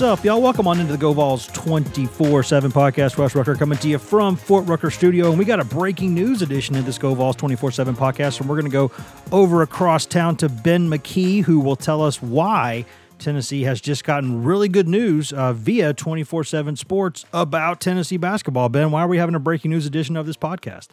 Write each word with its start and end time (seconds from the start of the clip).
What's 0.00 0.18
up, 0.18 0.24
y'all? 0.24 0.40
Welcome 0.40 0.66
on 0.66 0.80
into 0.80 0.92
the 0.92 0.98
Go 0.98 1.12
Vols 1.12 1.46
24 1.48 2.42
7 2.42 2.72
podcast. 2.72 3.18
Wes 3.18 3.34
Rucker 3.34 3.54
coming 3.54 3.76
to 3.80 3.86
you 3.86 3.98
from 3.98 4.34
Fort 4.34 4.66
Rucker 4.66 4.90
Studio. 4.90 5.28
And 5.28 5.38
we 5.38 5.44
got 5.44 5.60
a 5.60 5.64
breaking 5.64 6.14
news 6.14 6.40
edition 6.40 6.74
of 6.76 6.86
this 6.86 6.96
Go 6.96 7.12
Vols 7.12 7.36
24 7.36 7.70
7 7.70 7.94
podcast. 7.94 8.40
And 8.40 8.48
we're 8.48 8.58
going 8.58 8.64
to 8.64 8.70
go 8.70 8.90
over 9.30 9.60
across 9.60 10.06
town 10.06 10.36
to 10.36 10.48
Ben 10.48 10.88
McKee, 10.88 11.42
who 11.44 11.60
will 11.60 11.76
tell 11.76 12.02
us 12.02 12.22
why 12.22 12.86
Tennessee 13.20 13.62
has 13.62 13.80
just 13.80 14.02
gotten 14.02 14.42
really 14.42 14.68
good 14.68 14.88
news 14.88 15.32
uh, 15.32 15.52
via 15.52 15.94
24 15.94 16.44
7 16.44 16.74
Sports 16.76 17.24
about 17.32 17.80
Tennessee 17.80 18.16
basketball. 18.16 18.68
Ben, 18.68 18.90
why 18.90 19.02
are 19.02 19.08
we 19.08 19.18
having 19.18 19.34
a 19.34 19.40
breaking 19.40 19.70
news 19.70 19.86
edition 19.86 20.16
of 20.16 20.26
this 20.26 20.36
podcast? 20.36 20.88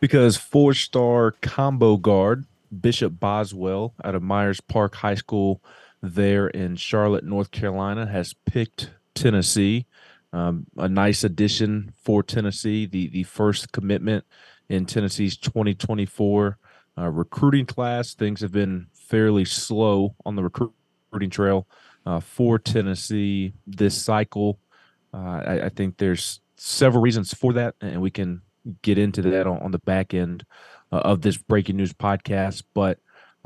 because 0.00 0.36
four 0.36 0.74
star 0.74 1.32
combo 1.42 1.96
guard 1.96 2.46
Bishop 2.80 3.20
Boswell 3.20 3.94
out 4.02 4.14
of 4.14 4.22
Myers 4.22 4.60
Park 4.60 4.96
High 4.96 5.14
School 5.14 5.62
there 6.02 6.48
in 6.48 6.76
Charlotte, 6.76 7.24
North 7.24 7.50
Carolina, 7.50 8.06
has 8.06 8.34
picked 8.46 8.90
Tennessee. 9.14 9.86
Um, 10.32 10.66
a 10.76 10.88
nice 10.88 11.24
addition 11.24 11.92
for 12.02 12.22
Tennessee, 12.22 12.86
the, 12.86 13.08
the 13.08 13.24
first 13.24 13.72
commitment 13.72 14.24
in 14.68 14.86
Tennessee's 14.86 15.36
2024 15.36 16.58
uh, 16.96 17.08
recruiting 17.08 17.66
class. 17.66 18.14
Things 18.14 18.40
have 18.40 18.52
been 18.52 18.86
fairly 18.92 19.44
slow 19.44 20.14
on 20.24 20.36
the 20.36 20.42
recruiting 21.10 21.30
trail 21.30 21.66
uh, 22.06 22.20
for 22.20 22.58
Tennessee 22.58 23.52
this 23.66 24.00
cycle. 24.00 24.58
Uh, 25.12 25.42
I, 25.44 25.60
I 25.64 25.68
think 25.68 25.98
there's 25.98 26.40
several 26.56 27.02
reasons 27.02 27.34
for 27.34 27.52
that, 27.54 27.74
and 27.80 28.00
we 28.00 28.10
can 28.10 28.42
get 28.82 28.98
into 28.98 29.22
that 29.22 29.46
on, 29.46 29.58
on 29.58 29.70
the 29.72 29.78
back 29.80 30.14
end 30.14 30.44
uh, 30.92 30.98
of 30.98 31.22
this 31.22 31.36
breaking 31.36 31.76
news 31.76 31.92
podcast. 31.92 32.62
But 32.74 32.98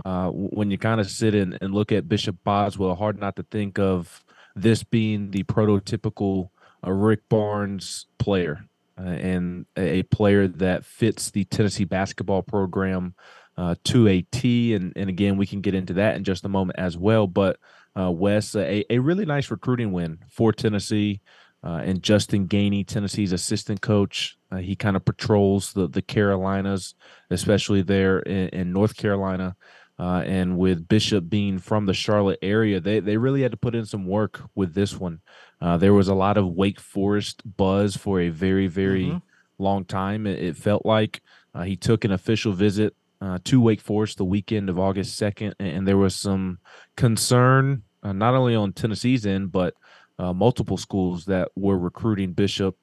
uh, 0.05 0.28
when 0.31 0.71
you 0.71 0.78
kind 0.78 1.00
of 1.00 1.11
sit 1.11 1.34
in 1.34 1.56
and 1.61 1.72
look 1.72 1.91
at 1.91 2.09
Bishop 2.09 2.37
Boswell, 2.44 2.94
hard 2.94 3.19
not 3.19 3.37
to 3.37 3.44
think 3.50 3.78
of 3.78 4.25
this 4.55 4.83
being 4.83 5.31
the 5.31 5.44
prototypical 5.44 6.50
uh, 6.87 6.93
Rick 6.93 7.28
Barnes 7.28 8.06
player 8.19 8.66
uh, 8.99 9.05
and 9.05 9.66
a, 9.77 10.00
a 10.00 10.03
player 10.03 10.49
that 10.49 10.84
fits 10.84 11.31
the 11.31 11.44
Tennessee 11.44 11.84
basketball 11.84 12.43
program 12.43 13.15
uh, 13.56 13.75
to 13.84 14.09
a 14.09 14.22
T. 14.22 14.75
And, 14.75 14.92
and 14.97 15.09
again, 15.09 15.37
we 15.37 15.47
can 15.47 15.60
get 15.60 15.75
into 15.75 15.94
that 15.94 16.16
in 16.16 16.25
just 16.25 16.44
a 16.44 16.48
moment 16.48 16.78
as 16.78 16.97
well. 16.97 17.26
But 17.26 17.59
uh, 17.98 18.10
Wes, 18.10 18.54
a, 18.54 18.84
a 18.92 18.98
really 18.98 19.25
nice 19.25 19.50
recruiting 19.50 19.92
win 19.92 20.19
for 20.28 20.53
Tennessee. 20.53 21.20
Uh, 21.62 21.81
and 21.82 22.03
Justin 22.03 22.47
Gainey, 22.47 22.87
Tennessee's 22.87 23.32
assistant 23.32 23.81
coach, 23.81 24.37
uh, 24.53 24.56
he 24.56 24.76
kind 24.76 24.97
of 24.97 25.04
patrols 25.06 25.72
the 25.72 25.88
the 25.88 26.03
Carolinas, 26.03 26.94
especially 27.31 27.81
there 27.81 28.19
in, 28.19 28.48
in 28.48 28.72
North 28.72 28.97
Carolina. 28.97 29.56
Uh, 29.98 30.22
and 30.26 30.59
with 30.59 30.88
Bishop 30.88 31.31
being 31.31 31.59
from 31.59 31.86
the 31.86 31.94
Charlotte 31.94 32.38
area, 32.42 32.81
they 32.81 33.00
they 33.00 33.16
really 33.16 33.41
had 33.41 33.53
to 33.53 33.56
put 33.56 33.75
in 33.75 33.86
some 33.86 34.06
work 34.06 34.42
with 34.54 34.75
this 34.75 34.98
one. 35.00 35.21
Uh, 35.60 35.78
there 35.78 35.94
was 35.94 36.09
a 36.09 36.15
lot 36.15 36.36
of 36.36 36.48
Wake 36.48 36.81
Forest 36.81 37.41
buzz 37.56 37.97
for 37.97 38.21
a 38.21 38.28
very 38.28 38.66
very 38.66 39.06
Mhm. 39.06 39.22
long 39.59 39.86
time. 39.86 40.26
It, 40.26 40.42
it 40.42 40.56
felt 40.59 40.84
like 40.84 41.22
uh, 41.54 41.62
he 41.62 41.76
took 41.76 42.04
an 42.04 42.12
official 42.12 42.53
visit 42.53 42.94
uh, 43.21 43.39
to 43.45 43.61
Wake 43.61 43.81
Forest 43.81 44.19
the 44.19 44.25
weekend 44.25 44.69
of 44.69 44.79
August 44.79 45.17
second, 45.17 45.55
and, 45.59 45.69
and 45.69 45.89
there 45.89 45.97
was 45.99 46.15
some 46.15 46.59
concern 46.97 47.83
uh, 48.03 48.13
not 48.13 48.35
only 48.35 48.55
on 48.55 48.73
Tennessee's 48.73 49.27
end 49.27 49.51
but 49.53 49.75
uh, 50.19 50.33
multiple 50.33 50.77
schools 50.77 51.25
that 51.25 51.49
were 51.57 51.79
recruiting 51.79 52.33
Bishop 52.33 52.77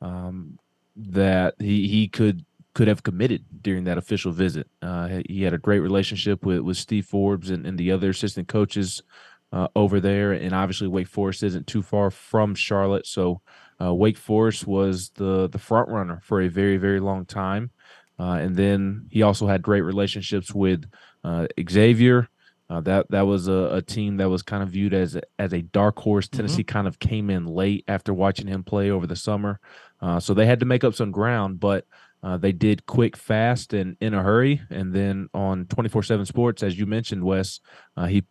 um, 0.00 0.58
that 0.96 1.54
he 1.58 1.88
he 1.88 2.08
could 2.08 2.44
could 2.74 2.88
have 2.88 3.02
committed 3.02 3.42
during 3.62 3.84
that 3.84 3.96
official 3.98 4.32
visit. 4.32 4.68
Uh, 4.82 5.08
he- 5.08 5.26
he 5.28 5.42
had 5.42 5.54
a 5.54 5.58
great 5.58 5.80
relationship 5.80 6.44
with 6.44 6.60
with 6.60 6.76
Steve 6.76 7.06
Forbes 7.06 7.50
and, 7.50 7.66
and 7.66 7.78
the 7.78 7.90
other 7.90 8.10
assistant 8.10 8.48
coaches 8.48 9.02
uh, 9.52 9.68
over 9.74 10.00
there, 10.00 10.32
and 10.32 10.54
obviously 10.54 10.88
Wake 10.88 11.08
Forest 11.08 11.42
isn't 11.42 11.66
too 11.66 11.82
far 11.82 12.10
from 12.10 12.54
Charlotte, 12.54 13.06
so 13.06 13.40
uh, 13.80 13.94
Wake 13.94 14.18
Forest 14.18 14.66
was 14.66 15.10
the 15.14 15.48
the 15.48 15.58
front 15.58 15.88
runner 15.88 16.20
for 16.22 16.42
a 16.42 16.48
very 16.48 16.76
very 16.76 17.00
long 17.00 17.24
time. 17.24 17.70
Uh, 18.18 18.38
and 18.40 18.56
then 18.56 19.06
he 19.10 19.22
also 19.22 19.46
had 19.46 19.62
great 19.62 19.82
relationships 19.82 20.54
with 20.54 20.84
uh, 21.24 21.46
Xavier. 21.68 22.28
Uh, 22.68 22.80
that 22.80 23.08
that 23.10 23.22
was 23.26 23.46
a, 23.46 23.70
a 23.74 23.82
team 23.82 24.16
that 24.16 24.28
was 24.28 24.42
kind 24.42 24.62
of 24.62 24.70
viewed 24.70 24.92
as 24.92 25.14
a, 25.14 25.22
as 25.38 25.52
a 25.52 25.62
dark 25.62 25.96
horse. 25.98 26.26
Tennessee 26.26 26.64
kind 26.64 26.88
of 26.88 26.98
came 26.98 27.30
in 27.30 27.46
late 27.46 27.84
after 27.86 28.12
watching 28.12 28.48
him 28.48 28.64
play 28.64 28.90
over 28.90 29.06
the 29.06 29.14
summer, 29.14 29.60
uh, 30.00 30.18
so 30.18 30.34
they 30.34 30.46
had 30.46 30.58
to 30.58 30.66
make 30.66 30.82
up 30.82 30.94
some 30.94 31.12
ground. 31.12 31.60
But 31.60 31.84
uh, 32.24 32.38
they 32.38 32.50
did 32.50 32.84
quick, 32.86 33.16
fast, 33.16 33.72
and 33.72 33.96
in 34.00 34.14
a 34.14 34.22
hurry. 34.22 34.62
And 34.70 34.92
then 34.92 35.28
on 35.32 35.66
twenty 35.66 35.88
four 35.88 36.02
seven 36.02 36.26
Sports, 36.26 36.64
as 36.64 36.76
you 36.76 36.86
mentioned, 36.86 37.22
Wes, 37.22 37.60
uh, 37.96 38.06
he 38.06 38.24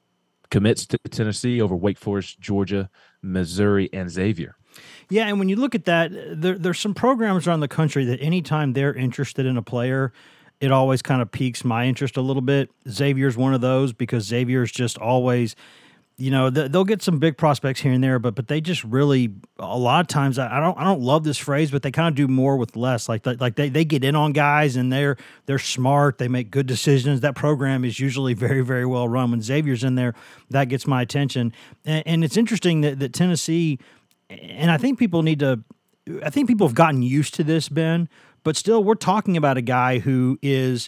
commits 0.50 0.86
to 0.88 0.98
Tennessee 1.10 1.62
over 1.62 1.76
Wake 1.76 1.98
Forest, 1.98 2.40
Georgia, 2.42 2.90
Missouri, 3.22 3.90
and 3.94 4.10
Xavier. 4.10 4.58
Yeah, 5.10 5.28
and 5.28 5.40
when 5.40 5.50
you 5.50 5.56
look 5.56 5.76
at 5.76 5.86
that, 5.86 6.12
there, 6.14 6.58
there's 6.58 6.80
some 6.80 6.94
programs 6.94 7.48
around 7.48 7.60
the 7.60 7.68
country 7.68 8.06
that 8.06 8.20
anytime 8.22 8.74
they're 8.74 8.94
interested 8.94 9.46
in 9.46 9.58
a 9.58 9.62
player, 9.62 10.12
it 10.60 10.72
always 10.72 11.02
kind 11.02 11.22
of 11.22 11.32
piques 11.32 11.64
my 11.64 11.86
interest 11.86 12.18
a 12.18 12.22
little 12.22 12.42
bit. 12.42 12.72
Xavier's 12.90 13.38
one 13.38 13.54
of 13.54 13.62
those 13.62 13.94
because 13.94 14.24
Xavier's 14.26 14.72
just 14.72 14.98
always, 14.98 15.56
you 16.18 16.32
know, 16.32 16.50
th- 16.50 16.72
they'll 16.72 16.86
get 16.86 17.02
some 17.02 17.20
big 17.20 17.38
prospects 17.38 17.82
here 17.82 17.92
and 17.92 18.02
there, 18.02 18.20
but 18.20 18.36
but 18.36 18.48
they 18.48 18.62
just 18.62 18.84
really 18.86 19.34
a 19.60 19.78
lot 19.78 20.00
of 20.00 20.08
times 20.08 20.40
I, 20.40 20.58
I 20.58 20.60
don't 20.62 20.78
I 20.78 20.86
don't 20.86 21.02
love 21.02 21.26
this 21.26 21.38
phrase, 21.38 21.72
but 21.72 21.82
they 21.82 21.92
kind 21.92 22.08
of 22.08 22.16
do 22.16 22.30
more 22.30 22.56
with 22.56 22.78
less. 22.78 23.10
Like 23.10 23.26
like 23.26 23.56
they, 23.56 23.68
they 23.68 23.84
get 23.84 24.04
in 24.06 24.16
on 24.16 24.32
guys 24.32 24.78
and 24.78 24.94
they're 24.94 25.18
they're 25.46 25.60
smart, 25.60 26.20
they 26.20 26.30
make 26.30 26.52
good 26.52 26.68
decisions. 26.68 27.20
That 27.20 27.36
program 27.36 27.84
is 27.84 28.00
usually 28.00 28.34
very 28.34 28.62
very 28.62 28.86
well 28.86 29.10
run. 29.10 29.32
When 29.32 29.42
Xavier's 29.42 29.84
in 29.84 29.96
there, 29.96 30.16
that 30.52 30.70
gets 30.70 30.88
my 30.88 31.02
attention, 31.02 31.52
and, 31.84 32.08
and 32.08 32.24
it's 32.24 32.38
interesting 32.38 32.80
that 32.82 33.00
that 33.00 33.12
Tennessee 33.12 33.78
and 34.30 34.72
I 34.72 34.78
think 34.78 35.00
people 35.00 35.24
need 35.24 35.40
to. 35.40 35.64
I 36.24 36.30
think 36.30 36.48
people 36.48 36.68
have 36.68 36.76
gotten 36.76 37.02
used 37.02 37.34
to 37.36 37.44
this, 37.44 37.70
Ben. 37.70 38.10
But 38.44 38.56
still, 38.56 38.84
we're 38.84 38.94
talking 38.94 39.38
about 39.38 39.58
a 39.58 39.62
guy 39.62 40.00
who 40.00 40.38
is 40.42 40.88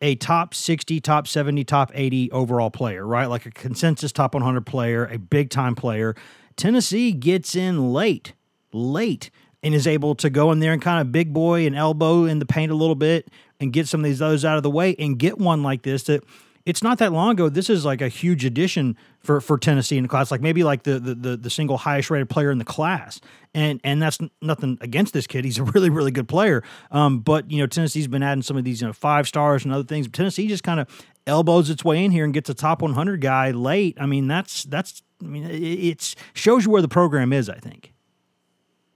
a 0.00 0.16
top 0.16 0.54
60, 0.54 1.00
top 1.00 1.28
70, 1.28 1.64
top 1.64 1.90
80 1.94 2.30
overall 2.32 2.70
player, 2.70 3.06
right? 3.06 3.26
Like 3.26 3.46
a 3.46 3.50
consensus 3.50 4.12
top 4.12 4.34
100 4.34 4.66
player, 4.66 5.06
a 5.06 5.18
big 5.18 5.50
time 5.50 5.74
player. 5.74 6.14
Tennessee 6.56 7.12
gets 7.12 7.54
in 7.54 7.92
late, 7.92 8.34
late, 8.72 9.30
and 9.62 9.74
is 9.74 9.86
able 9.86 10.14
to 10.16 10.30
go 10.30 10.52
in 10.52 10.58
there 10.58 10.72
and 10.72 10.82
kind 10.82 11.00
of 11.00 11.12
big 11.12 11.32
boy 11.32 11.66
and 11.66 11.76
elbow 11.76 12.24
in 12.24 12.38
the 12.38 12.46
paint 12.46 12.72
a 12.72 12.74
little 12.74 12.94
bit 12.94 13.28
and 13.60 13.72
get 13.72 13.88
some 13.88 14.00
of 14.00 14.04
these 14.04 14.20
others 14.20 14.44
out 14.44 14.56
of 14.56 14.62
the 14.62 14.70
way 14.70 14.94
and 14.98 15.18
get 15.18 15.38
one 15.38 15.62
like 15.62 15.82
this 15.82 16.04
that 16.04 16.22
it's 16.66 16.82
not 16.82 16.98
that 16.98 17.12
long 17.12 17.30
ago. 17.30 17.48
This 17.48 17.70
is 17.70 17.84
like 17.84 18.02
a 18.02 18.08
huge 18.08 18.44
addition 18.44 18.96
for, 19.20 19.40
for 19.40 19.56
Tennessee 19.56 19.96
in 19.96 20.02
the 20.02 20.08
class, 20.08 20.32
like 20.32 20.40
maybe 20.40 20.64
like 20.64 20.82
the, 20.82 20.98
the 20.98 21.14
the 21.14 21.36
the 21.36 21.48
single 21.50 21.78
highest 21.78 22.10
rated 22.10 22.28
player 22.28 22.50
in 22.50 22.58
the 22.58 22.64
class. 22.64 23.20
And 23.54 23.80
and 23.84 24.02
that's 24.02 24.18
nothing 24.42 24.76
against 24.80 25.14
this 25.14 25.28
kid. 25.28 25.44
He's 25.44 25.58
a 25.58 25.62
really 25.74 25.88
really 25.88 26.10
good 26.10 26.28
player. 26.28 26.64
Um, 26.90 27.20
but 27.20 27.50
you 27.50 27.58
know 27.58 27.66
Tennessee's 27.66 28.08
been 28.08 28.24
adding 28.24 28.42
some 28.42 28.56
of 28.56 28.64
these 28.64 28.80
you 28.80 28.88
know 28.88 28.92
five 28.92 29.28
stars 29.28 29.64
and 29.64 29.72
other 29.72 29.84
things. 29.84 30.08
Tennessee 30.08 30.48
just 30.48 30.64
kind 30.64 30.80
of 30.80 30.88
elbows 31.26 31.70
its 31.70 31.84
way 31.84 32.04
in 32.04 32.10
here 32.10 32.24
and 32.24 32.34
gets 32.34 32.50
a 32.50 32.54
top 32.54 32.82
100 32.82 33.20
guy 33.20 33.52
late. 33.52 33.96
I 34.00 34.06
mean 34.06 34.26
that's 34.26 34.64
that's 34.64 35.02
I 35.22 35.26
mean 35.26 35.44
it 35.48 36.16
shows 36.34 36.64
you 36.64 36.72
where 36.72 36.82
the 36.82 36.88
program 36.88 37.32
is. 37.32 37.48
I 37.48 37.58
think. 37.58 37.92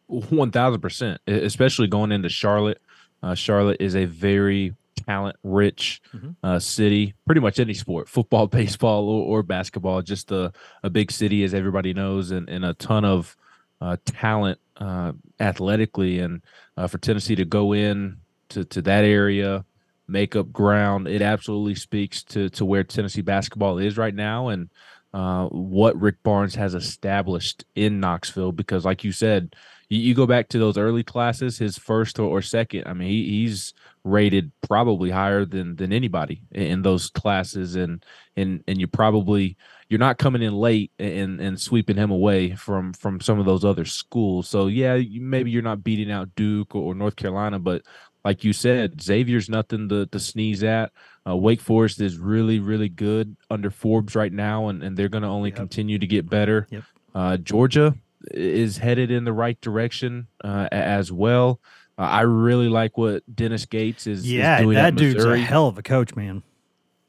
One 0.09 0.51
thousand 0.51 0.81
percent, 0.81 1.21
especially 1.29 1.87
going 1.87 2.11
into 2.11 2.29
Charlotte. 2.29 2.83
Uh, 3.23 3.35
Charlotte 3.35 3.77
is 3.81 3.95
a 3.95 4.07
very 4.07 4.75
talent 5.07 5.37
rich 5.43 6.01
mm-hmm. 6.15 6.31
uh, 6.43 6.59
city. 6.59 7.15
Pretty 7.27 7.41
much 7.41 7.61
any 7.61 7.75
sport, 7.75 8.09
football, 8.09 8.47
baseball, 8.49 9.09
or, 9.09 9.39
or, 9.39 9.43
basketball. 9.43 10.03
Just 10.03 10.31
a, 10.31 10.53
a 10.83 10.91
big 10.91 11.11
city, 11.11 11.45
as 11.45 11.55
everybody 11.55 11.93
knows, 11.93 12.31
and, 12.31 12.49
and 12.49 12.65
a 12.65 12.75
ton 12.75 13.05
of 13.05 13.37
uh, 13.81 13.97
talent 14.05 14.59
uh, 14.77 15.13
athletically. 15.39 16.21
And 16.21 16.43
uh, 16.77 16.87
for 16.87 16.99
Tennessee 16.99 17.37
to 17.37 17.45
go 17.45 17.73
in 17.73 18.19
to, 18.51 18.65
to 18.65 18.83
that 18.83 19.05
area, 19.05 19.65
make 20.09 20.37
up 20.37 20.53
ground, 20.53 21.09
it 21.09 21.23
absolutely 21.23 21.77
speaks 21.77 22.23
to 22.25 22.51
to 22.51 22.65
where 22.65 22.85
Tennessee 22.85 23.23
basketball 23.23 23.79
is 23.79 23.97
right 23.97 24.15
now 24.15 24.49
and 24.49 24.69
uh, 25.15 25.47
what 25.47 26.01
Rick 26.01 26.23
Barnes 26.23 26.55
has 26.55 26.75
established 26.75 27.65
in 27.75 28.01
Knoxville. 28.01 28.53
Because, 28.53 28.85
like 28.85 29.05
you 29.05 29.13
said, 29.13 29.55
you, 29.89 29.99
you 29.99 30.15
go 30.15 30.27
back 30.27 30.49
to 30.49 30.59
those 30.59 30.79
early 30.79 31.03
classes, 31.03 31.59
his 31.59 31.79
first 31.79 32.19
or, 32.19 32.29
or 32.29 32.43
second. 32.43 32.85
I 32.87 32.93
mean, 32.93 33.09
he, 33.09 33.29
he's 33.29 33.75
rated 34.05 34.51
probably 34.67 35.11
higher 35.11 35.45
than 35.45 35.77
than 35.77 35.93
anybody 35.93 36.43
in, 36.53 36.83
those 36.83 37.11
classes, 37.11 37.77
and 37.77 38.05
and 38.37 38.63
and 38.67 38.81
you 38.81 38.87
probably 38.87 39.57
you're 39.89 39.99
not 39.99 40.19
coming 40.19 40.43
in 40.43 40.55
late 40.55 40.93
and 40.99 41.41
and 41.41 41.61
sweeping 41.61 41.97
him 41.97 42.11
away 42.11 42.55
from 42.55 42.93
from 42.93 43.21
some 43.21 43.39
of 43.39 43.47
those 43.47 43.65
other 43.65 43.85
schools. 43.85 44.49
So 44.49 44.67
yeah, 44.67 45.01
maybe 45.13 45.51
you're 45.51 45.63
not 45.63 45.85
beating 45.85 46.11
out 46.11 46.35
Duke 46.35 46.75
or, 46.75 46.93
or 46.93 46.95
North 46.95 47.17
Carolina, 47.17 47.59
but 47.59 47.83
like 48.25 48.45
you 48.45 48.53
said, 48.53 49.01
Xavier's 49.01 49.49
nothing 49.49 49.89
to, 49.89 50.05
to 50.07 50.21
sneeze 50.21 50.63
at. 50.63 50.93
Uh, 51.27 51.37
Wake 51.37 51.61
Forest 51.61 52.01
is 52.03 52.19
really, 52.19 52.59
really 52.59 52.91
good 52.91 53.35
under 53.51 53.71
Forbes 53.71 54.15
right 54.15 54.33
now, 54.33 54.69
and, 54.69 54.83
and 54.83 54.95
they're 54.95 55.09
going 55.09 55.23
to 55.23 55.29
only 55.29 55.49
yep. 55.49 55.57
continue 55.57 55.99
to 55.99 56.07
get 56.07 56.29
better. 56.29 56.67
Yep. 56.71 56.85
Uh, 57.15 57.37
Georgia, 57.39 57.95
is 58.33 58.77
headed 58.77 59.11
in 59.11 59.25
the 59.25 59.33
right 59.33 59.61
direction 59.61 60.27
uh, 60.45 60.69
as 60.73 61.11
well. 61.11 61.61
Uh, 62.01 62.05
I 62.05 62.23
really 62.23 62.71
like 62.71 62.97
what 62.97 63.23
Dennis 63.35 63.67
Gates 63.67 64.07
is. 64.07 64.31
Yeah, 64.31 64.57
is 64.57 64.63
doing 64.63 64.77
that 64.77 64.95
dude's 64.95 65.23
a 65.23 65.37
hell 65.37 65.67
of 65.67 65.77
a 65.77 65.83
coach, 65.83 66.17
man. 66.17 66.43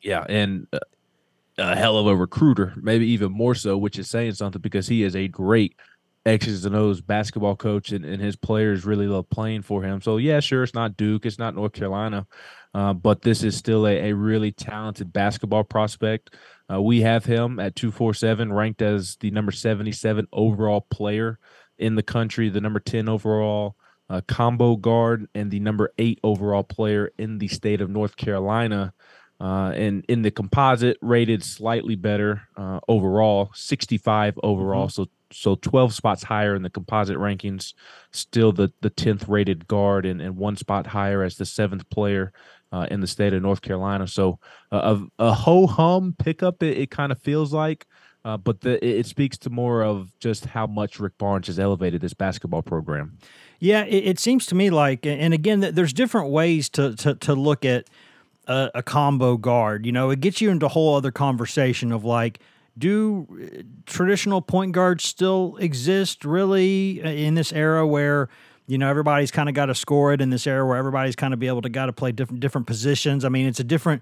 Yeah, 0.02 0.26
and 0.28 0.68
uh, 0.74 0.80
a 1.58 1.78
hell 1.78 1.98
of 1.98 2.08
a 2.08 2.16
recruiter, 2.16 2.74
maybe 2.76 3.08
even 3.08 3.32
more 3.32 3.56
so, 3.56 3.78
which 3.78 3.98
is 3.98 4.10
saying 4.10 4.34
something 4.34 4.62
because 4.62 4.90
he 4.90 5.04
is 5.04 5.16
a 5.16 5.30
great 5.30 5.78
X's 6.26 6.66
and 6.66 6.76
O's 6.76 7.00
basketball 7.00 7.56
coach, 7.56 7.94
and, 7.94 8.04
and 8.04 8.22
his 8.22 8.36
players 8.36 8.84
really 8.84 9.08
love 9.08 9.30
playing 9.30 9.62
for 9.62 9.82
him. 9.82 10.02
So 10.02 10.18
yeah, 10.18 10.42
sure, 10.42 10.62
it's 10.62 10.74
not 10.74 10.98
Duke, 10.98 11.26
it's 11.26 11.40
not 11.40 11.56
North 11.56 11.72
Carolina, 11.72 12.28
uh, 12.74 12.92
but 12.92 13.22
this 13.22 13.44
is 13.44 13.56
still 13.56 13.88
a, 13.88 14.10
a 14.10 14.14
really 14.14 14.52
talented 14.52 15.14
basketball 15.14 15.64
prospect. 15.64 16.36
Uh, 16.70 16.82
we 16.82 17.00
have 17.00 17.24
him 17.24 17.62
at 17.62 17.78
247, 17.78 18.52
ranked 18.52 18.82
as 18.82 19.16
the 19.22 19.32
number 19.32 19.54
77 19.54 20.28
overall 20.34 20.82
player 20.82 21.40
in 21.78 21.96
the 21.96 22.04
country, 22.04 22.50
the 22.50 22.60
number 22.60 22.82
10 22.82 23.08
overall 23.08 23.78
uh, 24.12 24.22
combo 24.28 24.76
guard, 24.76 25.28
and 25.34 25.50
the 25.50 25.60
number 25.60 25.94
eight 25.98 26.20
overall 26.24 26.64
player 26.64 27.12
in 27.18 27.38
the 27.38 27.48
state 27.48 27.80
of 27.80 27.90
North 27.90 28.18
Carolina. 28.18 28.94
Uh, 29.40 29.72
and 29.76 30.06
in 30.08 30.22
the 30.22 30.30
composite, 30.30 30.98
rated 31.02 31.44
slightly 31.44 31.96
better 31.96 32.42
uh, 32.58 32.80
overall, 32.88 33.50
65 33.56 34.38
overall. 34.44 34.88
Mm-hmm. 34.88 35.04
So 35.04 35.10
so 35.34 35.56
12 35.56 35.94
spots 35.94 36.24
higher 36.24 36.56
in 36.56 36.62
the 36.62 36.70
composite 36.70 37.18
rankings, 37.18 37.74
still 38.12 38.52
the 38.52 38.72
the 38.82 38.90
10th 38.90 39.30
rated 39.30 39.66
guard, 39.66 40.06
and, 40.06 40.22
and 40.22 40.36
one 40.36 40.58
spot 40.58 40.88
higher 40.88 41.24
as 41.24 41.38
the 41.38 41.46
seventh 41.46 41.90
player 41.90 42.34
uh, 42.74 42.88
in 42.92 43.00
the 43.00 43.08
state 43.08 43.34
of 43.34 43.42
North 43.42 43.62
Carolina. 43.62 44.08
So 44.08 44.40
uh, 44.74 44.98
a, 45.20 45.24
a 45.30 45.34
ho 45.34 45.68
hum 45.68 46.16
pickup, 46.20 46.62
it, 46.64 46.78
it 46.78 46.92
kind 46.92 47.14
of 47.14 47.22
feels 47.22 47.54
like, 47.54 47.86
uh, 48.24 48.38
but 48.38 48.62
the, 48.62 48.86
it, 48.86 49.06
speaks 49.06 49.38
to 49.40 49.50
more 49.50 49.84
of 49.84 50.12
just 50.20 50.46
how 50.46 50.68
much 50.68 51.00
Rick 51.00 51.18
Barnes 51.18 51.48
has 51.48 51.60
elevated 51.60 52.02
this 52.02 52.14
basketball 52.14 52.62
program. 52.62 53.18
Yeah, 53.62 53.84
it, 53.86 54.04
it 54.06 54.20
seems 54.20 54.48
to 54.48 54.56
me 54.56 54.72
like, 54.72 55.06
and 55.06 55.36
again, 55.36 55.60
there's 55.60 55.94
different 55.94 56.32
ways 56.32 56.68
to 56.70 56.96
to, 56.96 57.14
to 57.16 57.36
look 57.36 57.64
at 57.64 57.86
a, 58.48 58.72
a 58.76 58.84
combo 58.84 59.38
guard. 59.38 59.86
You 59.86 59.92
know, 59.92 60.10
it 60.10 60.20
gets 60.20 60.42
you 60.42 60.50
into 60.50 60.66
a 60.66 60.70
whole 60.70 60.96
other 60.96 61.12
conversation 61.12 61.92
of 61.92 62.04
like 62.04 62.40
do 62.78 63.28
uh, 63.32 63.62
traditional 63.86 64.42
point 64.42 64.72
guards 64.72 65.04
still 65.04 65.58
exist 65.58 66.26
really 66.26 67.04
uh, 67.04 67.10
in 67.10 67.36
this 67.36 67.54
era 67.54 67.86
where 67.86 68.30
you 68.66 68.80
know 68.80 68.90
everybody's 68.90 69.30
kind 69.30 69.48
of 69.48 69.54
got 69.54 69.68
to 69.68 69.76
score 69.76 70.12
it 70.12 70.22
in 70.22 70.32
this 70.32 70.48
era 70.48 70.66
where 70.66 70.78
everybody's 70.78 71.16
kind 71.16 71.32
of 71.32 71.40
be 71.40 71.48
able 71.48 71.62
to 71.62 71.70
got 71.70 71.86
to 71.86 71.94
play 71.94 72.12
different 72.12 72.40
different 72.40 72.66
positions. 72.66 73.24
I 73.24 73.30
mean, 73.30 73.46
it's 73.46 73.60
a 73.60 73.64
different 73.64 74.02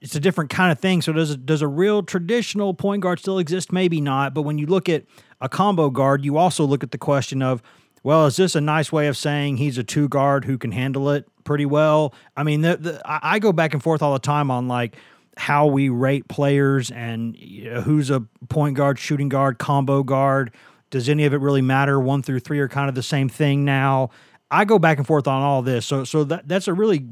it's 0.00 0.16
a 0.16 0.20
different 0.20 0.50
kind 0.50 0.72
of 0.72 0.80
thing. 0.80 1.00
So 1.00 1.12
does 1.12 1.36
does 1.36 1.62
a 1.62 1.68
real 1.68 2.02
traditional 2.02 2.74
point 2.74 3.02
guard 3.02 3.20
still 3.20 3.38
exist? 3.38 3.70
Maybe 3.70 4.00
not. 4.00 4.34
But 4.34 4.42
when 4.42 4.58
you 4.58 4.66
look 4.66 4.88
at 4.88 5.04
a 5.40 5.48
combo 5.48 5.90
guard, 5.90 6.24
you 6.24 6.38
also 6.38 6.64
look 6.64 6.82
at 6.82 6.90
the 6.90 6.98
question 6.98 7.40
of, 7.40 7.62
well, 8.02 8.26
is 8.26 8.36
this 8.36 8.54
a 8.54 8.60
nice 8.60 8.90
way 8.90 9.06
of 9.08 9.16
saying 9.16 9.58
he's 9.58 9.78
a 9.78 9.84
two 9.84 10.08
guard 10.08 10.44
who 10.44 10.56
can 10.56 10.72
handle 10.72 11.10
it 11.10 11.28
pretty 11.44 11.66
well? 11.66 12.14
I 12.36 12.42
mean, 12.42 12.62
the, 12.62 12.76
the, 12.76 13.02
I 13.04 13.38
go 13.38 13.52
back 13.52 13.74
and 13.74 13.82
forth 13.82 14.02
all 14.02 14.12
the 14.12 14.18
time 14.18 14.50
on 14.50 14.68
like 14.68 14.96
how 15.36 15.66
we 15.66 15.88
rate 15.88 16.28
players 16.28 16.90
and 16.90 17.36
you 17.36 17.70
know, 17.70 17.80
who's 17.80 18.10
a 18.10 18.20
point 18.48 18.76
guard, 18.76 18.98
shooting 18.98 19.28
guard, 19.28 19.58
combo 19.58 20.02
guard. 20.02 20.52
Does 20.90 21.08
any 21.08 21.24
of 21.24 21.32
it 21.32 21.38
really 21.40 21.62
matter? 21.62 22.00
One 22.00 22.22
through 22.22 22.40
three 22.40 22.58
are 22.58 22.68
kind 22.68 22.88
of 22.88 22.94
the 22.94 23.02
same 23.02 23.28
thing 23.28 23.64
now. 23.64 24.10
I 24.50 24.64
go 24.64 24.78
back 24.78 24.98
and 24.98 25.06
forth 25.06 25.28
on 25.28 25.42
all 25.42 25.62
this. 25.62 25.86
So 25.86 26.04
so 26.04 26.24
that 26.24 26.48
that's 26.48 26.68
a 26.68 26.74
really 26.74 27.06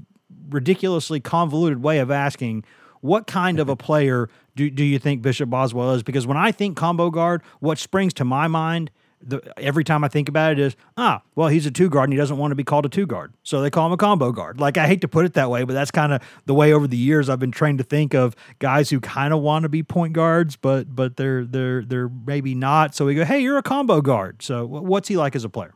ridiculously 0.50 1.20
convoluted 1.20 1.82
way 1.82 1.98
of 1.98 2.10
asking 2.10 2.64
what 3.00 3.26
kind 3.26 3.60
of 3.60 3.68
a 3.68 3.76
mm-hmm. 3.76 3.84
player 3.84 4.30
do, 4.56 4.68
do 4.70 4.84
you 4.84 4.98
think 4.98 5.22
Bishop 5.22 5.48
Boswell 5.48 5.92
is? 5.92 6.02
Because 6.02 6.26
when 6.26 6.36
I 6.36 6.50
think 6.50 6.76
combo 6.76 7.10
guard, 7.10 7.42
what 7.60 7.78
springs 7.78 8.12
to 8.14 8.24
my 8.24 8.48
mind 8.48 8.90
the, 9.20 9.42
every 9.58 9.84
time 9.84 10.04
I 10.04 10.08
think 10.08 10.28
about 10.28 10.52
it 10.52 10.58
is, 10.58 10.76
ah, 10.96 11.22
well, 11.34 11.48
he's 11.48 11.66
a 11.66 11.70
two 11.70 11.88
guard 11.88 12.04
and 12.04 12.12
he 12.12 12.16
doesn't 12.16 12.36
want 12.38 12.52
to 12.52 12.54
be 12.54 12.64
called 12.64 12.86
a 12.86 12.88
two 12.88 13.06
guard. 13.06 13.32
So 13.42 13.60
they 13.60 13.70
call 13.70 13.86
him 13.86 13.92
a 13.92 13.96
combo 13.96 14.32
guard. 14.32 14.60
Like, 14.60 14.78
I 14.78 14.86
hate 14.86 15.00
to 15.00 15.08
put 15.08 15.24
it 15.24 15.34
that 15.34 15.50
way, 15.50 15.64
but 15.64 15.72
that's 15.72 15.90
kind 15.90 16.12
of 16.12 16.22
the 16.46 16.54
way 16.54 16.72
over 16.72 16.86
the 16.86 16.96
years 16.96 17.28
I've 17.28 17.38
been 17.38 17.50
trained 17.50 17.78
to 17.78 17.84
think 17.84 18.14
of 18.14 18.36
guys 18.58 18.90
who 18.90 19.00
kind 19.00 19.34
of 19.34 19.40
want 19.40 19.64
to 19.64 19.68
be 19.68 19.82
point 19.82 20.12
guards, 20.12 20.56
but 20.56 20.94
but 20.94 21.16
they're 21.16 21.44
they're 21.44 21.84
they're 21.84 22.08
maybe 22.08 22.54
not. 22.54 22.94
So 22.94 23.06
we 23.06 23.14
go, 23.14 23.24
hey, 23.24 23.40
you're 23.40 23.58
a 23.58 23.62
combo 23.62 24.00
guard. 24.00 24.42
So 24.42 24.66
what's 24.66 25.08
he 25.08 25.16
like 25.16 25.34
as 25.34 25.44
a 25.44 25.48
player? 25.48 25.74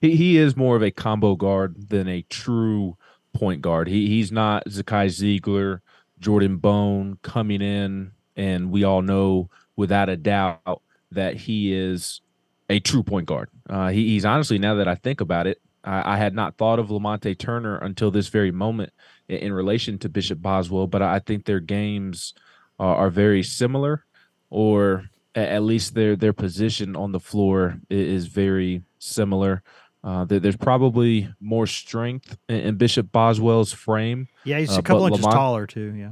He, 0.00 0.16
he 0.16 0.36
is 0.36 0.56
more 0.56 0.76
of 0.76 0.82
a 0.82 0.90
combo 0.90 1.36
guard 1.36 1.88
than 1.88 2.08
a 2.08 2.22
true 2.22 2.96
point 3.32 3.62
guard. 3.62 3.88
He 3.88 4.08
he's 4.08 4.30
not 4.30 4.66
Zakai 4.66 5.06
Zeigler, 5.06 5.80
Jordan 6.18 6.56
Bone 6.58 7.18
coming 7.22 7.62
in, 7.62 8.12
and 8.36 8.70
we 8.70 8.84
all 8.84 9.02
know 9.02 9.48
without 9.76 10.08
a 10.08 10.16
doubt 10.16 10.82
that 11.10 11.36
he 11.36 11.72
is 11.72 12.20
a 12.72 12.80
true 12.80 13.02
point 13.02 13.26
guard. 13.26 13.50
Uh, 13.68 13.88
he, 13.88 14.08
he's 14.08 14.24
honestly, 14.24 14.58
now 14.58 14.74
that 14.76 14.88
I 14.88 14.94
think 14.94 15.20
about 15.20 15.46
it, 15.46 15.60
I, 15.84 16.14
I, 16.14 16.16
had 16.16 16.34
not 16.34 16.56
thought 16.56 16.78
of 16.78 16.88
Lamonte 16.88 17.36
Turner 17.38 17.76
until 17.78 18.10
this 18.10 18.28
very 18.28 18.50
moment 18.50 18.92
in, 19.28 19.38
in 19.38 19.52
relation 19.52 19.98
to 19.98 20.08
Bishop 20.08 20.40
Boswell, 20.40 20.86
but 20.86 21.02
I 21.02 21.18
think 21.18 21.44
their 21.44 21.60
games 21.60 22.34
are, 22.78 22.96
are 22.96 23.10
very 23.10 23.42
similar, 23.42 24.04
or 24.50 25.04
at 25.34 25.62
least 25.62 25.94
their 25.94 26.16
their 26.16 26.32
position 26.32 26.96
on 26.96 27.12
the 27.12 27.20
floor 27.20 27.78
is, 27.88 28.26
very 28.26 28.82
similar. 28.98 29.62
Uh, 30.04 30.24
there's 30.24 30.56
probably 30.56 31.32
more 31.40 31.66
strength 31.66 32.36
in, 32.48 32.56
in, 32.56 32.74
Bishop 32.76 33.12
Boswell's 33.12 33.72
frame. 33.72 34.28
Yeah, 34.44 34.58
he's 34.58 34.74
a 34.74 34.80
uh, 34.80 34.82
couple 34.82 35.06
inches 35.06 35.22
Lamont- 35.22 35.36
taller 35.36 35.66
too. 35.66 35.94
Yeah. 35.94 36.10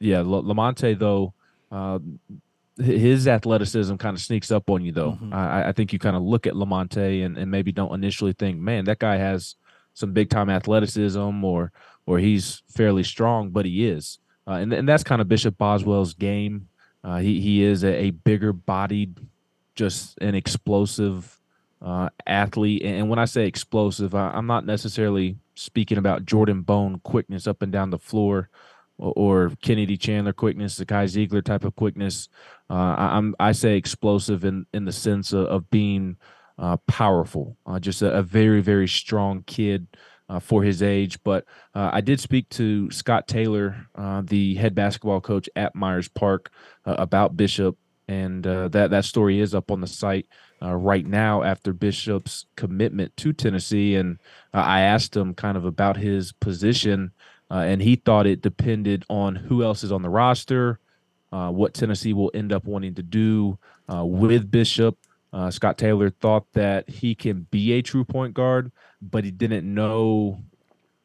Yeah, 0.00 0.22
Lamonte 0.22 0.98
though, 0.98 1.34
uh, 1.70 1.98
his 2.76 3.28
athleticism 3.28 3.96
kind 3.96 4.16
of 4.16 4.22
sneaks 4.22 4.50
up 4.50 4.68
on 4.68 4.84
you 4.84 4.92
though. 4.92 5.12
Mm-hmm. 5.12 5.34
I, 5.34 5.68
I, 5.68 5.72
think 5.72 5.92
you 5.92 5.98
kind 5.98 6.16
of 6.16 6.22
look 6.22 6.46
at 6.46 6.54
Lamonte 6.54 7.24
and, 7.24 7.38
and 7.38 7.50
maybe 7.50 7.70
don't 7.70 7.94
initially 7.94 8.32
think, 8.32 8.58
man, 8.58 8.84
that 8.86 8.98
guy 8.98 9.16
has 9.16 9.54
some 9.94 10.12
big 10.12 10.28
time 10.28 10.50
athleticism 10.50 11.44
or 11.44 11.72
or 12.06 12.18
he's 12.18 12.62
fairly 12.68 13.02
strong, 13.02 13.50
but 13.50 13.64
he 13.64 13.86
is. 13.86 14.18
Uh, 14.46 14.52
and, 14.52 14.72
and 14.72 14.88
that's 14.88 15.04
kind 15.04 15.22
of 15.22 15.28
Bishop 15.28 15.56
Boswell's 15.56 16.12
game. 16.12 16.68
Uh, 17.02 17.18
he, 17.18 17.40
he 17.40 17.62
is 17.62 17.82
a, 17.82 17.94
a, 17.94 18.10
bigger 18.10 18.52
bodied, 18.52 19.18
just 19.74 20.18
an 20.18 20.34
explosive 20.34 21.38
uh, 21.80 22.10
athlete. 22.26 22.82
And 22.82 23.08
when 23.08 23.18
I 23.18 23.24
say 23.24 23.46
explosive, 23.46 24.14
I, 24.14 24.30
I'm 24.30 24.46
not 24.46 24.66
necessarily 24.66 25.36
speaking 25.54 25.96
about 25.96 26.26
Jordan 26.26 26.60
Bone 26.62 27.00
quickness 27.04 27.46
up 27.46 27.62
and 27.62 27.72
down 27.72 27.90
the 27.90 27.98
floor 27.98 28.50
or, 28.98 29.52
Kennedy 29.62 29.96
Chandler 29.96 30.32
quickness, 30.32 30.78
Zakai 30.78 31.04
Zeigler 31.06 31.44
type 31.44 31.64
of 31.64 31.74
quickness. 31.74 32.28
Uh, 32.70 32.94
I, 32.96 33.16
am 33.18 33.34
I 33.40 33.52
say 33.52 33.76
explosive 33.76 34.44
in 34.44 34.66
in 34.72 34.84
the 34.84 34.92
sense 34.92 35.32
of, 35.32 35.46
of 35.46 35.70
being 35.70 36.16
uh, 36.58 36.76
powerful. 36.86 37.56
Uh, 37.66 37.80
just 37.80 38.02
a, 38.02 38.12
a, 38.12 38.22
very 38.22 38.60
very 38.60 38.86
strong 38.86 39.42
kid 39.46 39.88
uh, 40.28 40.38
for 40.38 40.62
his 40.62 40.82
age. 40.82 41.18
But 41.24 41.44
uh, 41.74 41.90
I 41.92 42.00
did 42.00 42.20
speak 42.20 42.48
to 42.50 42.90
Scott 42.90 43.26
Taylor, 43.26 43.86
uh, 43.94 44.22
the 44.24 44.54
head 44.54 44.74
basketball 44.74 45.20
coach 45.20 45.48
at 45.56 45.74
Myers 45.74 46.08
Park, 46.08 46.50
about 46.84 47.36
Bishop, 47.36 47.76
and 48.08 48.44
that 48.44 48.90
that 48.90 49.04
story 49.04 49.40
is 49.40 49.54
up 49.54 49.70
on 49.70 49.80
the 49.80 49.86
site 49.86 50.26
right 50.60 51.06
now 51.06 51.42
after 51.42 51.72
Bishop's 51.72 52.46
commitment 52.56 53.14
to 53.18 53.32
Tennessee. 53.32 53.96
And 53.96 54.18
I 54.52 54.80
asked 54.82 55.16
him 55.16 55.34
kind 55.34 55.56
of 55.56 55.64
about 55.64 55.96
his 55.96 56.32
position, 56.32 57.12
and 57.58 57.82
he 57.82 57.96
thought 57.96 58.26
it 58.26 58.40
depended 58.42 59.04
on 59.08 59.36
who 59.36 59.62
else 59.62 59.84
is 59.84 59.92
on 59.92 60.02
the 60.02 60.08
roster, 60.08 60.78
what 61.30 61.74
Tennessee 61.74 62.12
will 62.12 62.30
end 62.34 62.52
up 62.52 62.64
wanting 62.64 62.94
to 62.94 63.02
do 63.02 63.58
with 63.88 64.50
Bishop. 64.50 64.96
Uh, 65.34 65.50
Scott 65.50 65.76
Taylor 65.76 66.10
thought 66.10 66.46
that 66.52 66.88
he 66.88 67.12
can 67.16 67.48
be 67.50 67.72
a 67.72 67.82
true 67.82 68.04
point 68.04 68.34
guard, 68.34 68.70
but 69.02 69.24
he 69.24 69.32
didn't 69.32 69.72
know 69.72 70.38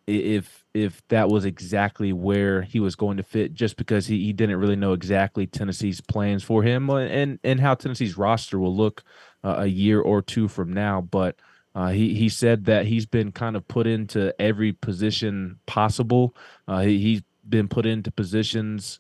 if 0.06 0.66
if 0.76 1.08
that 1.08 1.30
was 1.30 1.46
exactly 1.46 2.14
where 2.14 2.62
he 2.62 2.80
was 2.80 2.96
going 2.96 3.18
to 3.18 3.24
fit 3.24 3.54
just 3.54 3.76
because 3.76 4.06
he, 4.06 4.24
he 4.26 4.34
didn't 4.34 4.58
really 4.58 4.76
know 4.76 4.94
exactly 4.94 5.48
Tennessee's 5.48 6.02
plans 6.02 6.44
for 6.44 6.64
him 6.64 6.90
and 6.90 7.40
and 7.44 7.60
how 7.60 7.74
Tennessee's 7.74 8.18
roster 8.18 8.60
will 8.60 8.76
look 8.76 9.04
uh, 9.44 9.56
a 9.60 9.66
year 9.68 10.02
or 10.02 10.22
two 10.22 10.48
from 10.48 10.74
now 10.74 11.00
but 11.02 11.36
uh, 11.76 11.90
he 11.90 12.14
he 12.16 12.30
said 12.30 12.66
that 12.66 12.86
he's 12.86 13.06
been 13.06 13.32
kind 13.32 13.56
of 13.56 13.68
put 13.68 13.88
into 13.88 14.34
every 14.42 14.72
position 14.72 15.60
possible 15.66 16.36
uh, 16.68 16.80
he, 16.80 17.00
he's 17.00 17.22
been 17.48 17.68
put 17.68 17.86
into 17.86 18.12
positions 18.12 19.00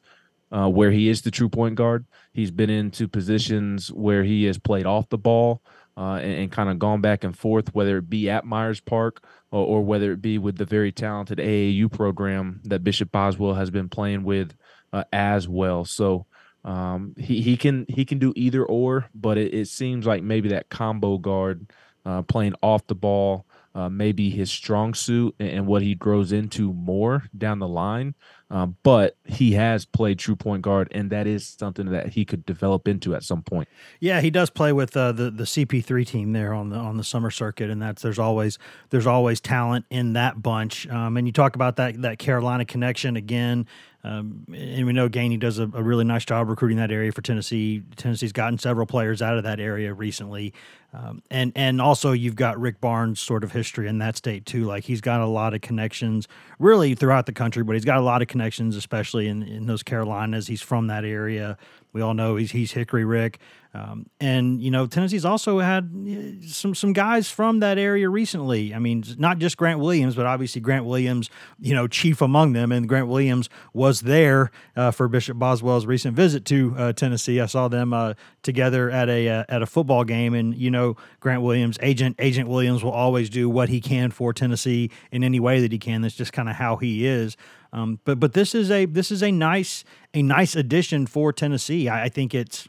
uh, 0.52 0.68
where 0.68 0.92
he 0.92 1.10
is 1.10 1.22
the 1.22 1.32
true 1.32 1.50
point 1.50 1.76
guard. 1.76 2.06
He's 2.34 2.52
been 2.52 2.70
into 2.70 3.08
positions 3.08 3.92
where 3.92 4.24
he 4.24 4.46
has 4.46 4.58
played 4.58 4.86
off 4.86 5.10
the 5.10 5.18
ball 5.18 5.62
uh, 5.98 6.16
and, 6.16 6.34
and 6.34 6.52
kind 6.52 6.70
of 6.70 6.80
gone 6.80 7.02
back 7.02 7.24
and 7.24 7.38
forth, 7.38 7.74
whether 7.74 7.98
it 7.98 8.10
be 8.10 8.30
at 8.30 8.46
Myers 8.46 8.80
Park 8.80 9.24
or, 9.52 9.66
or, 9.66 9.82
whether 9.82 10.12
it 10.12 10.22
be 10.22 10.38
with 10.38 10.58
the 10.58 10.66
very 10.66 10.92
talented 10.92 11.40
AAU 11.40 11.92
program 11.92 12.62
that 12.66 12.84
Bishop 12.84 13.12
Boswell 13.12 13.56
has 13.56 13.70
been 13.70 13.90
playing 13.90 14.24
with 14.24 14.54
uh, 14.94 15.04
as 15.12 15.48
well. 15.48 15.86
So 15.86 16.26
um, 16.64 17.16
he 17.18 17.42
he 17.42 17.58
can 17.58 17.86
he 17.88 18.06
can 18.06 18.20
do 18.20 18.34
either 18.36 18.66
or, 18.66 19.08
but 19.14 19.38
it, 19.38 19.54
it 19.54 19.68
seems 19.68 20.06
like 20.06 20.24
maybe 20.24 20.50
that 20.50 20.70
combo 20.70 21.18
guard 21.18 21.70
uh, 22.10 22.22
playing 22.24 22.56
off 22.62 22.88
the 22.88 22.96
ball. 22.96 23.46
Uh, 23.76 23.88
maybe 23.88 24.32
his 24.32 24.50
strong 24.50 24.96
suit 24.96 25.36
and 25.40 25.68
what 25.68 25.84
he 25.84 25.94
grows 25.94 26.32
into 26.32 26.74
more 26.74 27.24
down 27.38 27.60
the 27.60 27.68
line. 27.68 28.16
Um, 28.50 28.78
but 28.82 29.16
he 29.26 29.52
has 29.54 29.86
played 29.86 30.18
true 30.18 30.36
point 30.36 30.64
guard, 30.64 30.88
and 30.92 31.12
that 31.12 31.28
is 31.28 31.48
something 31.48 31.92
that 31.92 32.08
he 32.10 32.26
could 32.26 32.48
develop 32.48 32.88
into 32.88 33.14
at 33.14 33.24
some 33.24 33.44
point. 33.44 33.68
Yeah, 34.00 34.22
he 34.22 34.32
does 34.32 34.50
play 34.50 34.74
with 34.74 34.98
uh, 34.98 35.12
the 35.12 35.30
the 35.30 35.44
CP3 35.44 36.06
team 36.08 36.34
there 36.34 36.52
on 36.52 36.70
the 36.70 36.78
on 36.78 36.98
the 36.98 37.04
summer 37.04 37.30
circuit, 37.30 37.70
and 37.70 37.80
that's 37.80 38.02
there's 38.02 38.18
always 38.18 38.58
there's 38.90 39.06
always 39.06 39.40
talent 39.40 39.86
in 39.92 40.14
that 40.14 40.42
bunch. 40.42 40.88
Um, 40.88 41.16
and 41.16 41.28
you 41.28 41.32
talk 41.32 41.54
about 41.54 41.76
that 41.76 42.02
that 42.02 42.18
Carolina 42.18 42.66
connection 42.66 43.16
again. 43.16 43.68
Um, 44.04 44.46
and 44.54 44.86
we 44.86 44.94
know 44.94 45.10
Gainey 45.10 45.38
does 45.38 45.60
a, 45.60 45.64
a, 45.64 45.84
really 45.84 46.06
nice 46.06 46.24
job 46.24 46.48
recruiting 46.48 46.78
that 46.78 46.90
area 46.90 47.12
for 47.12 47.22
Tennessee. 47.22 47.84
Tennessee's 47.98 48.32
gotten 48.32 48.58
several 48.58 48.86
players 48.86 49.22
out 49.22 49.38
of 49.38 49.44
that 49.44 49.60
area 49.60 49.94
recently, 49.94 50.54
um, 50.94 51.22
and 51.30 51.52
and 51.54 51.82
also 51.82 52.14
you've 52.14 52.38
got 52.38 52.58
Rick 52.58 52.80
Barnes' 52.80 53.20
sort 53.20 53.44
of 53.44 53.52
history 53.52 53.90
in 53.90 53.98
that 53.98 54.16
state 54.16 54.46
too. 54.46 54.64
Like 54.64 54.86
he's 54.86 55.02
got 55.02 55.20
a 55.20 55.26
lot 55.26 55.54
of 55.54 55.60
connections, 55.60 56.30
really 56.60 56.96
throughout 56.96 57.26
the 57.26 57.34
country, 57.34 57.62
but 57.62 57.74
he's 57.74 57.84
got 57.84 57.98
a 57.98 58.02
lot 58.02 58.22
of 58.22 58.30
connections, 58.30 58.78
especially 58.78 59.28
in 59.28 59.44
in 59.44 59.66
those 59.66 59.84
Carolinas. 59.84 60.48
He's 60.48 60.62
from 60.62 60.88
that 60.88 61.04
area. 61.04 61.58
We 61.92 62.02
all 62.02 62.14
know 62.14 62.38
he's 62.38 62.52
he's 62.52 62.72
Hickory 62.72 63.04
Rick. 63.04 63.40
Um, 63.80 64.08
and 64.20 64.62
you 64.62 64.72
know 64.72 64.88
Tennessee's 64.88 65.24
also 65.24 65.60
had 65.60 65.86
uh, 65.86 66.46
some 66.48 66.76
some 66.76 66.92
guys 66.92 67.30
from 67.30 67.60
that 67.60 67.78
area 67.78 68.10
recently. 68.10 68.74
I 68.74 68.80
mean, 68.80 69.04
not 69.18 69.38
just 69.38 69.58
Grant 69.58 69.80
Williams, 69.80 70.16
but 70.16 70.26
obviously 70.26 70.60
Grant 70.60 70.86
Williams, 70.86 71.30
you 71.60 71.74
know, 71.74 71.88
chief 71.88 72.22
among 72.22 72.54
them. 72.54 72.72
And 72.72 72.90
Grant 72.90 73.08
Williams 73.08 73.50
was 73.74 74.02
there 74.02 74.52
uh, 74.76 74.92
for 74.92 75.08
Bishop 75.08 75.40
Boswell's 75.40 75.86
recent 75.86 76.16
visit 76.16 76.46
to 76.46 76.76
uh, 76.78 76.94
Tennessee. 76.94 77.40
I 77.40 77.46
saw 77.46 77.68
them 77.68 77.94
uh, 77.94 78.16
together 78.44 78.90
at 78.90 79.08
a 79.08 79.30
uh, 79.30 79.44
at 79.48 79.62
a 79.62 79.66
football 79.66 80.04
game, 80.04 80.34
and 80.34 80.54
you 80.56 80.72
know, 80.72 80.98
Grant 81.20 81.42
Williams, 81.42 81.78
agent 81.82 82.16
Agent 82.20 82.50
Williams, 82.50 82.84
will 82.84 82.92
always 82.92 83.30
do 83.30 83.50
what 83.50 83.70
he 83.70 83.80
can 83.80 84.12
for 84.12 84.34
Tennessee 84.34 84.92
in 85.12 85.24
any 85.24 85.40
way 85.40 85.62
that 85.62 85.72
he 85.72 85.80
can. 85.80 86.02
That's 86.02 86.16
just 86.16 86.34
kind 86.34 86.50
of 86.50 86.56
how 86.56 86.78
he 86.78 87.06
is. 87.06 87.38
Um, 87.72 88.00
but 88.04 88.20
but 88.20 88.34
this 88.34 88.54
is 88.54 88.72
a 88.72 88.86
this 88.86 89.12
is 89.12 89.24
a 89.24 89.32
nice 89.32 89.86
a 90.14 90.22
nice 90.22 90.56
addition 90.56 91.08
for 91.08 91.32
Tennessee. 91.32 91.88
I, 91.88 92.06
I 92.06 92.10
think 92.10 92.34
it's 92.34 92.68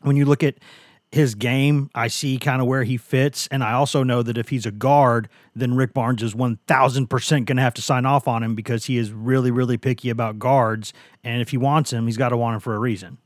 when 0.00 0.16
you 0.16 0.24
look 0.24 0.42
at 0.42 0.56
his 1.12 1.34
game, 1.34 1.90
I 1.94 2.08
see 2.08 2.38
kind 2.38 2.60
of 2.60 2.66
where 2.66 2.84
he 2.84 2.96
fits. 2.96 3.48
And 3.50 3.62
I 3.62 3.72
also 3.72 4.02
know 4.02 4.22
that 4.22 4.36
if 4.36 4.48
he's 4.48 4.66
a 4.66 4.70
guard, 4.70 5.28
then 5.54 5.74
Rick 5.74 5.94
Barnes 5.94 6.22
is 6.22 6.34
1000% 6.34 7.30
going 7.44 7.56
to 7.56 7.62
have 7.62 7.74
to 7.74 7.82
sign 7.82 8.04
off 8.04 8.28
on 8.28 8.42
him 8.42 8.54
because 8.54 8.86
he 8.86 8.98
is 8.98 9.12
really, 9.12 9.50
really 9.50 9.76
picky 9.78 10.10
about 10.10 10.38
guards. 10.38 10.92
And 11.24 11.40
if 11.40 11.50
he 11.50 11.56
wants 11.56 11.92
him, 11.92 12.06
he's 12.06 12.16
got 12.16 12.30
to 12.30 12.36
want 12.36 12.54
him 12.54 12.60
for 12.60 12.74
a 12.74 12.78
reason. 12.78 13.18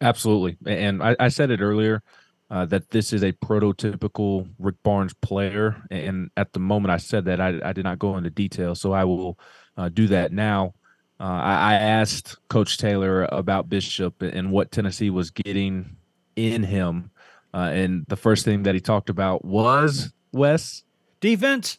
Absolutely. 0.00 0.58
And 0.66 1.02
I, 1.02 1.16
I 1.18 1.28
said 1.28 1.50
it 1.50 1.60
earlier 1.60 2.02
uh, 2.50 2.66
that 2.66 2.90
this 2.90 3.12
is 3.12 3.22
a 3.22 3.32
prototypical 3.32 4.48
Rick 4.58 4.76
Barnes 4.82 5.14
player. 5.14 5.82
And 5.90 6.30
at 6.36 6.52
the 6.52 6.60
moment 6.60 6.92
I 6.92 6.98
said 6.98 7.24
that, 7.24 7.40
I, 7.40 7.58
I 7.64 7.72
did 7.72 7.84
not 7.84 7.98
go 7.98 8.16
into 8.16 8.30
detail. 8.30 8.74
So 8.74 8.92
I 8.92 9.04
will 9.04 9.38
uh, 9.76 9.88
do 9.88 10.08
that 10.08 10.32
now. 10.32 10.74
Uh, 11.18 11.24
I, 11.24 11.52
I, 11.52 11.74
asked 11.74 12.36
Coach 12.48 12.76
Taylor 12.76 13.24
about 13.32 13.70
Bishop 13.70 14.20
and 14.20 14.50
what 14.50 14.70
Tennessee 14.70 15.08
was 15.08 15.30
getting 15.30 15.96
in 16.36 16.62
him, 16.62 17.10
uh, 17.54 17.70
and 17.72 18.04
the 18.08 18.16
first 18.16 18.44
thing 18.44 18.64
that 18.64 18.74
he 18.74 18.82
talked 18.82 19.08
about 19.08 19.42
was 19.42 20.12
Wes 20.32 20.84
defense. 21.20 21.78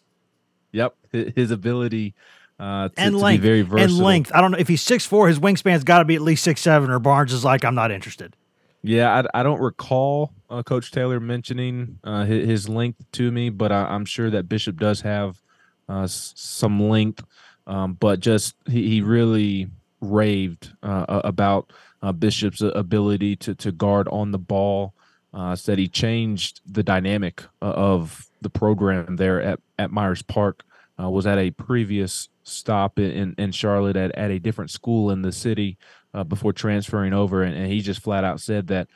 Yep, 0.72 0.96
his 1.12 1.52
ability 1.52 2.16
uh, 2.60 2.90
to, 2.90 2.94
and 2.98 3.18
length, 3.18 3.42
very 3.42 3.62
versatile. 3.62 3.98
and 3.98 4.04
length. 4.04 4.32
I 4.34 4.42
don't 4.42 4.52
know 4.52 4.58
if 4.58 4.68
he's 4.68 4.82
six 4.82 5.06
four. 5.06 5.28
His 5.28 5.40
wingspan's 5.40 5.84
got 5.84 6.00
to 6.00 6.06
be 6.06 6.16
at 6.16 6.22
least 6.22 6.44
six 6.44 6.62
seven. 6.62 6.90
Or 6.90 7.00
Barnes 7.00 7.32
is 7.32 7.46
like, 7.46 7.64
I'm 7.64 7.76
not 7.76 7.92
interested. 7.92 8.36
Yeah, 8.84 9.24
I, 9.34 9.40
I 9.40 9.44
don't 9.44 9.60
recall 9.60 10.32
uh, 10.50 10.64
Coach 10.64 10.92
Taylor 10.92 11.20
mentioning 11.20 12.00
uh, 12.04 12.26
his, 12.26 12.48
his, 12.48 12.70
length 12.70 13.06
to 13.14 13.32
me, 13.32 13.50
but 13.50 13.72
I, 13.72 13.94
am 13.94 14.06
sure 14.06 14.30
that 14.30 14.48
Bishop 14.48 14.80
does 14.80 15.02
have 15.02 15.42
uh, 15.90 16.08
some 16.08 16.80
length. 16.90 17.24
Um, 17.68 17.94
but 17.94 18.22
just 18.22 18.56
he, 18.66 18.90
he 18.90 19.02
really 19.02 19.68
raved 20.02 20.74
uh, 20.82 21.22
about 21.24 21.72
uh, 22.02 22.12
Bishop's 22.12 22.62
ability 22.62 23.36
to 23.38 23.54
to 23.56 23.72
guard 23.72 24.08
on 24.08 24.32
the 24.32 24.40
ball. 24.40 24.94
Uh, 25.34 25.56
said 25.56 25.78
he 25.78 25.88
changed 25.88 26.62
the 26.66 26.82
dynamic 26.82 27.44
uh, 27.62 27.66
of 27.66 28.26
the 28.42 28.50
program 28.50 29.18
there 29.18 29.42
at, 29.42 29.60
at 29.78 29.92
Myers 29.92 30.22
Park. 30.22 30.64
Uh, 31.00 31.10
was 31.10 31.28
at 31.28 31.38
a 31.38 31.52
previous 31.52 32.30
stop 32.44 32.98
in, 32.98 33.36
in 33.38 33.52
Charlotte 33.52 33.96
at, 33.96 34.12
at 34.16 34.32
a 34.32 34.40
different 34.40 34.72
school 34.72 35.12
in 35.12 35.22
the 35.22 35.32
city 35.32 35.78
uh, 36.16 36.24
before 36.24 36.52
transferring 36.52 37.14
over, 37.14 37.44
and, 37.44 37.56
and, 37.56 37.72
he 37.72 37.82
just 37.82 38.02
flat 38.02 38.24
out 38.24 38.40
said 38.40 38.66
that 38.66 38.88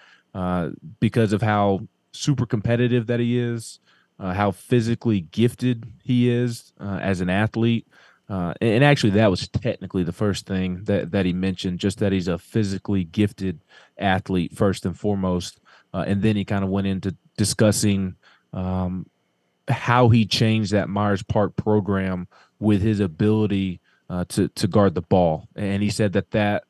because 0.99 1.31
of 1.31 1.43
how 1.43 1.81
super 2.11 2.47
competitive 2.47 3.05
that 3.05 3.19
he 3.19 3.37
is, 3.37 3.79
how 4.19 4.49
physically 4.49 5.21
gifted 5.21 5.93
he 6.01 6.27
is 6.27 6.73
as 6.79 7.21
an 7.21 7.29
athlete, 7.29 7.85
uh, 8.31 8.53
and 8.61 8.81
actually, 8.81 9.09
that 9.09 9.29
was 9.29 9.49
technically 9.49 10.03
the 10.03 10.13
first 10.13 10.47
thing 10.47 10.85
that, 10.85 11.11
that 11.11 11.25
he 11.25 11.33
mentioned, 11.33 11.79
just 11.79 11.99
that 11.99 12.13
he's 12.13 12.29
a 12.29 12.37
physically 12.37 13.03
gifted 13.03 13.59
athlete, 13.97 14.55
first 14.55 14.85
and 14.85 14.97
foremost. 14.97 15.59
Uh, 15.93 16.05
and 16.07 16.21
then 16.21 16.37
he 16.37 16.45
kind 16.45 16.63
of 16.63 16.69
went 16.69 16.87
into 16.87 17.13
discussing 17.35 18.15
um, 18.53 19.05
how 19.67 20.07
he 20.07 20.25
changed 20.25 20.71
that 20.71 20.87
Myers 20.87 21.21
Park 21.21 21.57
program 21.57 22.25
with 22.57 22.81
his 22.81 23.01
ability 23.01 23.81
uh, 24.09 24.23
to, 24.29 24.47
to 24.47 24.65
guard 24.65 24.95
the 24.95 25.01
ball. 25.01 25.49
And 25.57 25.83
he 25.83 25.89
said 25.89 26.13
that 26.13 26.31
that 26.31 26.63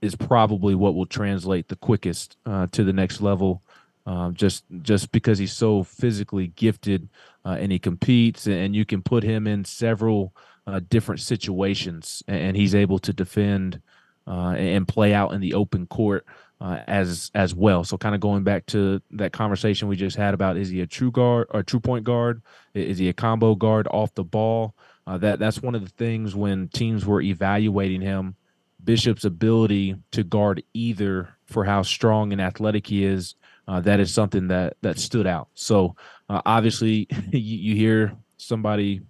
is 0.00 0.14
probably 0.14 0.76
what 0.76 0.94
will 0.94 1.06
translate 1.06 1.66
the 1.66 1.76
quickest 1.76 2.36
uh, 2.46 2.68
to 2.70 2.84
the 2.84 2.92
next 2.92 3.20
level. 3.20 3.62
Um, 4.06 4.34
just 4.34 4.64
just 4.82 5.12
because 5.12 5.38
he's 5.38 5.52
so 5.52 5.82
physically 5.82 6.48
gifted 6.54 7.08
uh, 7.44 7.56
and 7.60 7.72
he 7.72 7.80
competes, 7.80 8.46
and 8.46 8.76
you 8.76 8.84
can 8.84 9.02
put 9.02 9.24
him 9.24 9.48
in 9.48 9.64
several 9.64 10.32
uh, 10.70 10.80
different 10.88 11.20
situations, 11.20 12.22
and 12.28 12.56
he's 12.56 12.74
able 12.74 12.98
to 13.00 13.12
defend 13.12 13.80
uh, 14.26 14.54
and 14.56 14.86
play 14.86 15.12
out 15.12 15.32
in 15.32 15.40
the 15.40 15.54
open 15.54 15.86
court 15.86 16.24
uh, 16.60 16.80
as 16.86 17.30
as 17.34 17.54
well. 17.54 17.84
So, 17.84 17.98
kind 17.98 18.14
of 18.14 18.20
going 18.20 18.44
back 18.44 18.66
to 18.66 19.00
that 19.12 19.32
conversation 19.32 19.88
we 19.88 19.96
just 19.96 20.16
had 20.16 20.34
about 20.34 20.56
is 20.56 20.68
he 20.68 20.80
a 20.80 20.86
true 20.86 21.10
guard 21.10 21.48
or 21.50 21.62
true 21.62 21.80
point 21.80 22.04
guard? 22.04 22.42
Is 22.74 22.98
he 22.98 23.08
a 23.08 23.12
combo 23.12 23.54
guard 23.54 23.88
off 23.90 24.14
the 24.14 24.24
ball? 24.24 24.74
Uh, 25.06 25.18
that 25.18 25.38
that's 25.38 25.62
one 25.62 25.74
of 25.74 25.82
the 25.82 25.90
things 25.90 26.34
when 26.34 26.68
teams 26.68 27.04
were 27.04 27.20
evaluating 27.20 28.00
him. 28.00 28.36
Bishop's 28.84 29.24
ability 29.24 29.96
to 30.12 30.22
guard 30.22 30.62
either 30.72 31.28
for 31.46 31.64
how 31.64 31.82
strong 31.82 32.32
and 32.32 32.40
athletic 32.40 32.86
he 32.86 33.04
is, 33.04 33.34
uh, 33.66 33.80
that 33.80 34.00
is 34.00 34.12
something 34.12 34.48
that 34.48 34.76
that 34.82 34.98
stood 34.98 35.26
out. 35.26 35.48
So 35.54 35.96
uh, 36.28 36.42
obviously, 36.46 37.08
you, 37.32 37.58
you, 37.58 37.74
hear 37.74 38.16
somebody 38.36 39.00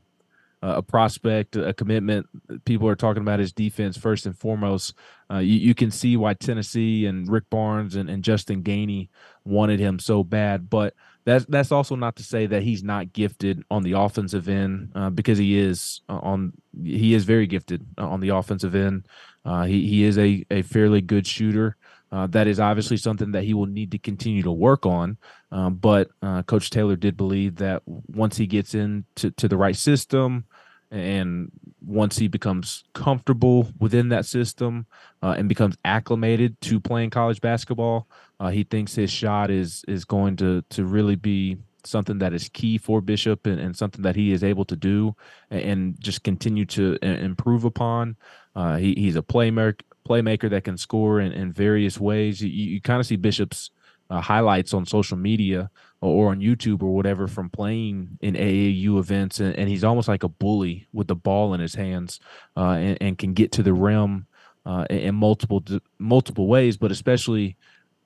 uh, 0.63 0.75
a 0.77 0.83
prospect, 0.83 1.57
a 1.57 1.73
commitment. 1.73 2.27
People 2.65 2.89
are 2.89 2.97
talking 2.97 3.23
about 3.23 3.41
his 3.41 3.53
defense 3.53 3.97
first 3.97 4.27
and 4.27 4.37
foremost. 4.39 4.95
Uh, 5.31 5.39
you, 5.39 5.59
you, 5.59 5.75
can 5.75 5.91
see 5.91 6.17
why 6.17 6.35
Tennessee 6.35 7.07
and 7.07 7.31
Rick 7.31 7.49
Barnes 7.51 7.97
and, 7.97 8.11
and 8.11 8.23
Justin 8.23 8.63
Gainey 8.63 9.09
wanted 9.45 9.81
him 9.81 9.99
so 9.99 10.23
bad. 10.23 10.69
But 10.69 10.95
that's 11.25 11.45
that's 11.47 11.73
also 11.73 11.97
not 11.97 12.17
to 12.17 12.23
say 12.23 12.47
that 12.47 12.63
he's 12.63 12.83
not 12.83 13.13
gifted 13.13 13.63
on 13.71 13.83
the 13.83 13.93
offensive 13.93 14.49
end 14.49 14.93
uh, 14.95 15.11
because 15.11 15.39
he 15.39 15.59
is 15.59 16.01
uh, 16.09 16.19
on 16.19 16.53
he 16.83 17.15
is 17.15 17.25
very 17.25 17.47
gifted 17.47 17.87
on 17.99 18.21
the 18.21 18.31
offensive 18.31 18.75
end. 18.75 19.07
Uh, 19.45 19.65
he 19.65 19.87
he 19.87 20.05
is 20.05 20.19
a 20.19 20.45
a 20.51 20.63
fairly 20.63 21.01
good 21.01 21.27
shooter. 21.27 21.77
Uh, 22.13 22.27
that 22.27 22.49
is 22.49 22.59
obviously 22.59 22.97
something 22.97 23.31
that 23.33 23.45
he 23.45 23.55
will 23.55 23.67
need 23.67 23.93
to 23.93 23.99
continue 23.99 24.43
to 24.43 24.51
work 24.51 24.85
on. 24.85 25.17
Um, 25.53 25.75
but 25.75 26.11
uh, 26.23 26.43
Coach 26.43 26.71
Taylor 26.71 26.97
did 26.97 27.17
believe 27.17 27.57
that 27.57 27.83
once 27.87 28.37
he 28.37 28.47
gets 28.47 28.75
into 28.75 29.31
to 29.33 29.49
the 29.49 29.57
right 29.57 29.77
system 29.77 30.45
and 30.91 31.51
once 31.85 32.19
he 32.19 32.29
becomes 32.29 32.85
comfortable 32.95 33.69
within 33.79 34.09
that 34.11 34.27
system 34.27 34.87
uh, 35.23 35.35
and 35.37 35.49
becomes 35.49 35.77
acclimated 35.85 36.61
to 36.63 36.81
playing 36.81 37.11
college 37.11 37.41
basketball, 37.41 38.07
uh, 38.39 38.49
he 38.49 38.65
thinks 38.65 38.95
his 38.95 39.11
shot 39.11 39.51
is 39.51 39.85
is 39.89 40.05
going 40.05 40.37
to 40.37 40.63
to 40.71 40.85
really 40.85 41.17
be 41.17 41.57
something 41.85 42.19
that 42.19 42.33
is 42.33 42.49
key 42.51 42.79
for 42.79 43.01
Bishop 43.01 43.47
and, 43.47 43.59
and 43.59 43.77
something 43.77 44.03
that 44.03 44.17
he 44.17 44.33
is 44.33 44.45
able 44.45 44.65
to 44.67 44.77
do 44.77 45.17
and, 45.51 45.63
and 45.63 46.01
just 46.01 46.23
continue 46.23 46.67
to 46.67 46.99
improve 47.03 47.65
upon. 47.65 48.17
Uh, 48.55 48.77
he, 48.77 48.95
he's 48.95 49.17
a 49.17 49.23
playmaker 49.23 49.81
playmaker 50.09 50.51
that 50.51 50.65
can 50.65 50.77
score 50.77 51.21
in, 51.21 51.33
in 51.33 51.53
various 51.53 52.01
ways. 52.01 52.43
You, 52.43 52.49
you 52.49 52.81
kind 52.81 53.01
of 53.01 53.07
see 53.07 53.17
Bishop's 53.17 53.71
uh, 54.11 54.21
highlights 54.21 54.75
on 54.75 54.85
social 54.85 55.17
media 55.17 55.71
or, 56.01 56.27
or, 56.27 56.31
on 56.31 56.41
YouTube 56.41 56.83
or 56.83 56.95
whatever 56.95 57.29
from 57.29 57.49
playing 57.49 58.19
in 58.21 58.35
AAU 58.35 58.99
events, 58.99 59.41
and, 59.41 59.55
and, 59.57 59.69
he's 59.69 59.85
almost 59.85 60.09
like 60.09 60.25
a 60.25 60.29
bully 60.29 60.89
with 60.93 61.07
the 61.07 61.15
ball 61.15 61.55
in 61.55 61.61
his 61.61 61.75
hands 61.75 62.19
uh, 62.57 62.71
and, 62.73 62.99
and, 63.01 63.19
can 63.19 63.33
get 63.35 63.53
to 63.53 63.63
the 63.63 63.73
rim 63.73 64.27
uh, 64.67 64.85
in, 64.91 65.15
multiple 65.15 65.63
multiple 65.99 66.49
ways, 66.49 66.77
but 66.77 66.91
especially 66.91 67.57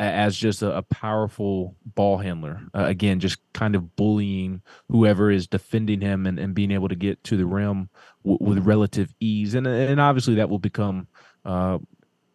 as 0.00 0.36
just 0.36 0.62
a, 0.62 0.76
a 0.76 0.82
powerful 0.82 1.76
ball 1.94 2.18
handler. 2.18 2.60
Uh, 2.74 2.84
again, 2.84 3.20
just 3.20 3.38
kind 3.52 3.74
of 3.74 3.96
bullying 3.96 4.60
whoever 4.88 5.30
is 5.30 5.46
defending 5.46 6.00
him 6.00 6.26
and, 6.26 6.38
and 6.38 6.54
being 6.54 6.72
able 6.72 6.88
to 6.88 6.96
get 6.96 7.22
to 7.24 7.36
the 7.36 7.46
rim 7.46 7.88
w- 8.24 8.38
with 8.40 8.66
relative 8.66 9.14
ease. 9.20 9.54
And, 9.54 9.66
and 9.66 10.00
obviously, 10.00 10.34
that 10.34 10.50
will 10.50 10.58
become 10.58 11.06
uh, 11.44 11.78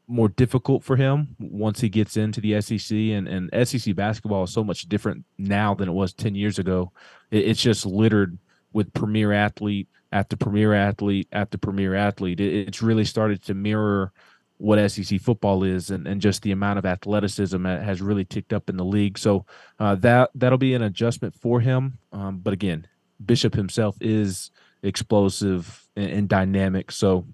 more 0.10 0.28
difficult 0.30 0.84
for 0.84 0.96
him 0.96 1.36
once 1.40 1.80
he 1.80 1.88
gets 1.88 2.18
into 2.18 2.42
the 2.42 2.60
SEC. 2.62 2.98
And, 2.98 3.28
and 3.28 3.68
SEC 3.68 3.96
basketball 3.96 4.44
is 4.44 4.52
so 4.52 4.64
much 4.64 4.90
different 4.90 5.24
now 5.38 5.74
than 5.76 5.88
it 5.88 5.94
was 5.94 6.14
10 6.14 6.36
years 6.36 6.60
ago. 6.60 6.92
It, 7.32 7.46
it's 7.46 7.62
just 7.62 7.86
littered 7.86 8.38
with 8.74 8.94
premier 8.94 9.32
athlete 9.32 9.88
after 10.12 10.36
premier 10.36 10.74
athlete 10.74 11.28
after 11.32 11.58
premier 11.58 11.96
athlete. 11.96 12.40
It, 12.40 12.68
it's 12.68 12.82
really 12.82 13.06
started 13.06 13.44
to 13.44 13.54
mirror 13.54 14.12
what 14.58 14.92
SEC 14.92 15.22
football 15.22 15.64
is, 15.64 15.90
and, 15.90 16.06
and 16.06 16.20
just 16.20 16.42
the 16.42 16.52
amount 16.52 16.80
of 16.80 16.86
athleticism 16.86 17.64
has 17.64 18.02
really 18.02 18.26
ticked 18.26 18.52
up 18.52 18.70
in 18.70 18.76
the 18.76 18.84
league. 18.84 19.18
So 19.18 19.46
uh, 19.80 19.96
that 19.96 20.32
that'll 20.36 20.58
be 20.58 20.74
an 20.74 20.82
adjustment 20.82 21.34
for 21.34 21.62
him. 21.62 21.98
Um, 22.12 22.40
but 22.40 22.52
again, 22.52 22.86
Bishop 23.26 23.54
himself 23.54 23.96
is 24.02 24.52
explosive 24.84 25.88
and, 25.96 26.12
and 26.12 26.30
dynamic. 26.30 26.92
So 26.92 27.26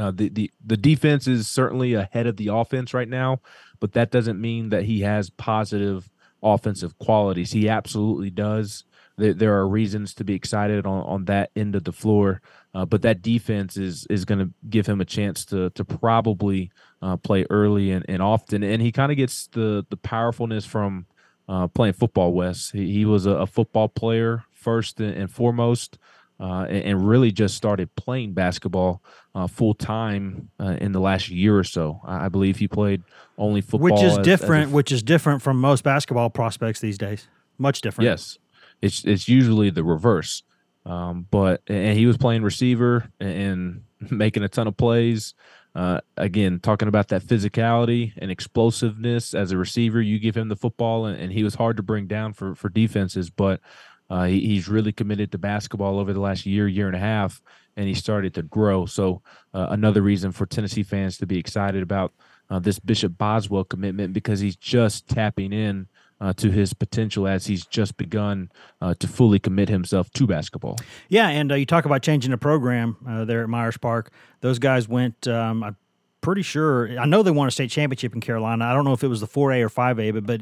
uh, 0.00 0.10
the, 0.10 0.28
the 0.28 0.50
the 0.64 0.76
defense 0.76 1.26
is 1.26 1.48
certainly 1.48 1.94
ahead 1.94 2.26
of 2.26 2.36
the 2.36 2.48
offense 2.48 2.94
right 2.94 3.08
now, 3.08 3.40
but 3.80 3.92
that 3.92 4.10
doesn't 4.10 4.40
mean 4.40 4.70
that 4.70 4.84
he 4.84 5.00
has 5.00 5.30
positive 5.30 6.10
offensive 6.42 6.98
qualities. 6.98 7.52
He 7.52 7.68
absolutely 7.68 8.30
does 8.30 8.84
there, 9.20 9.34
there 9.34 9.54
are 9.58 9.68
reasons 9.68 10.14
to 10.14 10.24
be 10.24 10.34
excited 10.34 10.86
on, 10.86 11.02
on 11.02 11.24
that 11.26 11.50
end 11.54 11.76
of 11.76 11.84
the 11.84 11.92
floor. 11.92 12.40
Uh, 12.74 12.86
but 12.86 13.02
that 13.02 13.20
defense 13.20 13.76
is 13.76 14.06
is 14.08 14.24
going 14.24 14.38
to 14.38 14.50
give 14.68 14.86
him 14.86 15.00
a 15.00 15.04
chance 15.04 15.44
to 15.44 15.70
to 15.70 15.84
probably 15.84 16.70
uh, 17.02 17.16
play 17.16 17.44
early 17.50 17.90
and, 17.90 18.04
and 18.08 18.22
often. 18.22 18.62
And 18.62 18.80
he 18.80 18.92
kind 18.92 19.12
of 19.12 19.18
gets 19.18 19.48
the 19.48 19.84
the 19.90 19.96
powerfulness 19.96 20.64
from 20.64 21.06
uh, 21.48 21.66
playing 21.66 21.94
football. 21.94 22.32
Wes 22.32 22.70
he, 22.70 22.92
he 22.92 23.04
was 23.04 23.26
a, 23.26 23.32
a, 23.32 23.46
football 23.46 23.88
player 23.88 24.44
first 24.52 25.00
and, 25.00 25.14
and 25.14 25.30
foremost. 25.30 25.98
Uh, 26.40 26.64
and, 26.70 26.84
and, 26.84 27.06
really 27.06 27.30
just 27.30 27.54
started 27.54 27.94
playing 27.96 28.32
basketball 28.32 29.02
uh, 29.34 29.46
full 29.46 29.74
time 29.74 30.48
uh, 30.58 30.74
in 30.80 30.92
the 30.92 30.98
last 30.98 31.28
year 31.28 31.58
or 31.58 31.64
so. 31.64 32.00
I, 32.02 32.24
I, 32.24 32.28
believe 32.30 32.56
he 32.56 32.66
played 32.66 33.02
only 33.36 33.60
football, 33.60 33.90
which 33.90 34.02
is 34.02 34.16
as, 34.16 34.24
different. 34.24 34.68
As 34.68 34.72
which 34.72 34.90
is 34.90 35.02
different 35.02 35.42
from 35.42 35.60
most 35.60 35.84
basketball 35.84 36.30
prospects 36.30 36.80
these 36.80 36.96
days. 36.96 37.28
Much 37.58 37.82
different. 37.82 38.06
Yes, 38.06 38.38
it's 38.80 39.04
it's 39.04 39.28
usually 39.28 39.68
the 39.68 39.84
reverse. 39.84 40.42
Um, 40.86 41.26
but 41.30 41.60
and 41.66 41.98
he 41.98 42.06
was 42.06 42.16
playing 42.16 42.42
receiver 42.42 43.10
and 43.20 43.82
making 44.10 44.42
a 44.42 44.48
ton 44.48 44.66
of 44.66 44.76
plays. 44.76 45.34
Uh, 45.72 46.00
again, 46.16 46.58
talking 46.58 46.88
about 46.88 47.08
that 47.08 47.22
physicality 47.22 48.12
and 48.16 48.30
explosiveness 48.30 49.34
as 49.34 49.52
a 49.52 49.56
receiver, 49.56 50.00
you 50.00 50.18
give 50.18 50.36
him 50.36 50.48
the 50.48 50.56
football, 50.56 51.06
and, 51.06 51.20
and 51.20 51.32
he 51.32 51.44
was 51.44 51.54
hard 51.54 51.76
to 51.76 51.82
bring 51.82 52.06
down 52.06 52.32
for 52.32 52.54
for 52.54 52.68
defenses. 52.68 53.30
But 53.30 53.60
uh, 54.10 54.24
he, 54.24 54.40
he's 54.40 54.68
really 54.68 54.92
committed 54.92 55.32
to 55.32 55.38
basketball 55.38 55.98
over 55.98 56.12
the 56.12 56.20
last 56.20 56.44
year, 56.44 56.68
year 56.68 56.88
and 56.88 56.96
a 56.96 57.00
half, 57.00 57.40
and 57.76 57.86
he 57.86 57.94
started 57.94 58.34
to 58.34 58.42
grow. 58.42 58.84
So 58.84 59.22
uh, 59.54 59.68
another 59.70 60.02
reason 60.02 60.32
for 60.32 60.44
Tennessee 60.44 60.82
fans 60.82 61.16
to 61.18 61.26
be 61.26 61.38
excited 61.38 61.82
about 61.82 62.12
uh, 62.50 62.58
this 62.58 62.78
Bishop 62.78 63.16
Boswell 63.16 63.64
commitment 63.64 64.12
because 64.12 64.40
he's 64.40 64.56
just 64.56 65.08
tapping 65.08 65.52
in 65.52 65.86
uh, 66.20 66.32
to 66.34 66.50
his 66.50 66.74
potential 66.74 67.26
as 67.26 67.46
he's 67.46 67.64
just 67.64 67.96
begun 67.96 68.50
uh, 68.80 68.94
to 68.98 69.08
fully 69.08 69.38
commit 69.38 69.68
himself 69.68 70.10
to 70.10 70.26
basketball. 70.26 70.76
Yeah, 71.08 71.28
and 71.28 71.50
uh, 71.50 71.54
you 71.54 71.64
talk 71.64 71.84
about 71.84 72.02
changing 72.02 72.30
the 72.30 72.38
program 72.38 72.96
uh, 73.08 73.24
there 73.24 73.42
at 73.42 73.48
Myers 73.48 73.78
Park. 73.78 74.12
Those 74.40 74.58
guys 74.58 74.88
went. 74.88 75.26
Um, 75.26 75.62
I'm 75.62 75.76
pretty 76.20 76.42
sure. 76.42 76.98
I 76.98 77.06
know 77.06 77.22
they 77.22 77.30
won 77.30 77.48
a 77.48 77.50
state 77.50 77.70
championship 77.70 78.14
in 78.14 78.20
Carolina. 78.20 78.64
I 78.64 78.74
don't 78.74 78.84
know 78.84 78.92
if 78.92 79.02
it 79.02 79.08
was 79.08 79.20
the 79.20 79.26
4A 79.26 79.62
or 79.62 79.68
5A, 79.68 80.12
but 80.14 80.26
but 80.26 80.40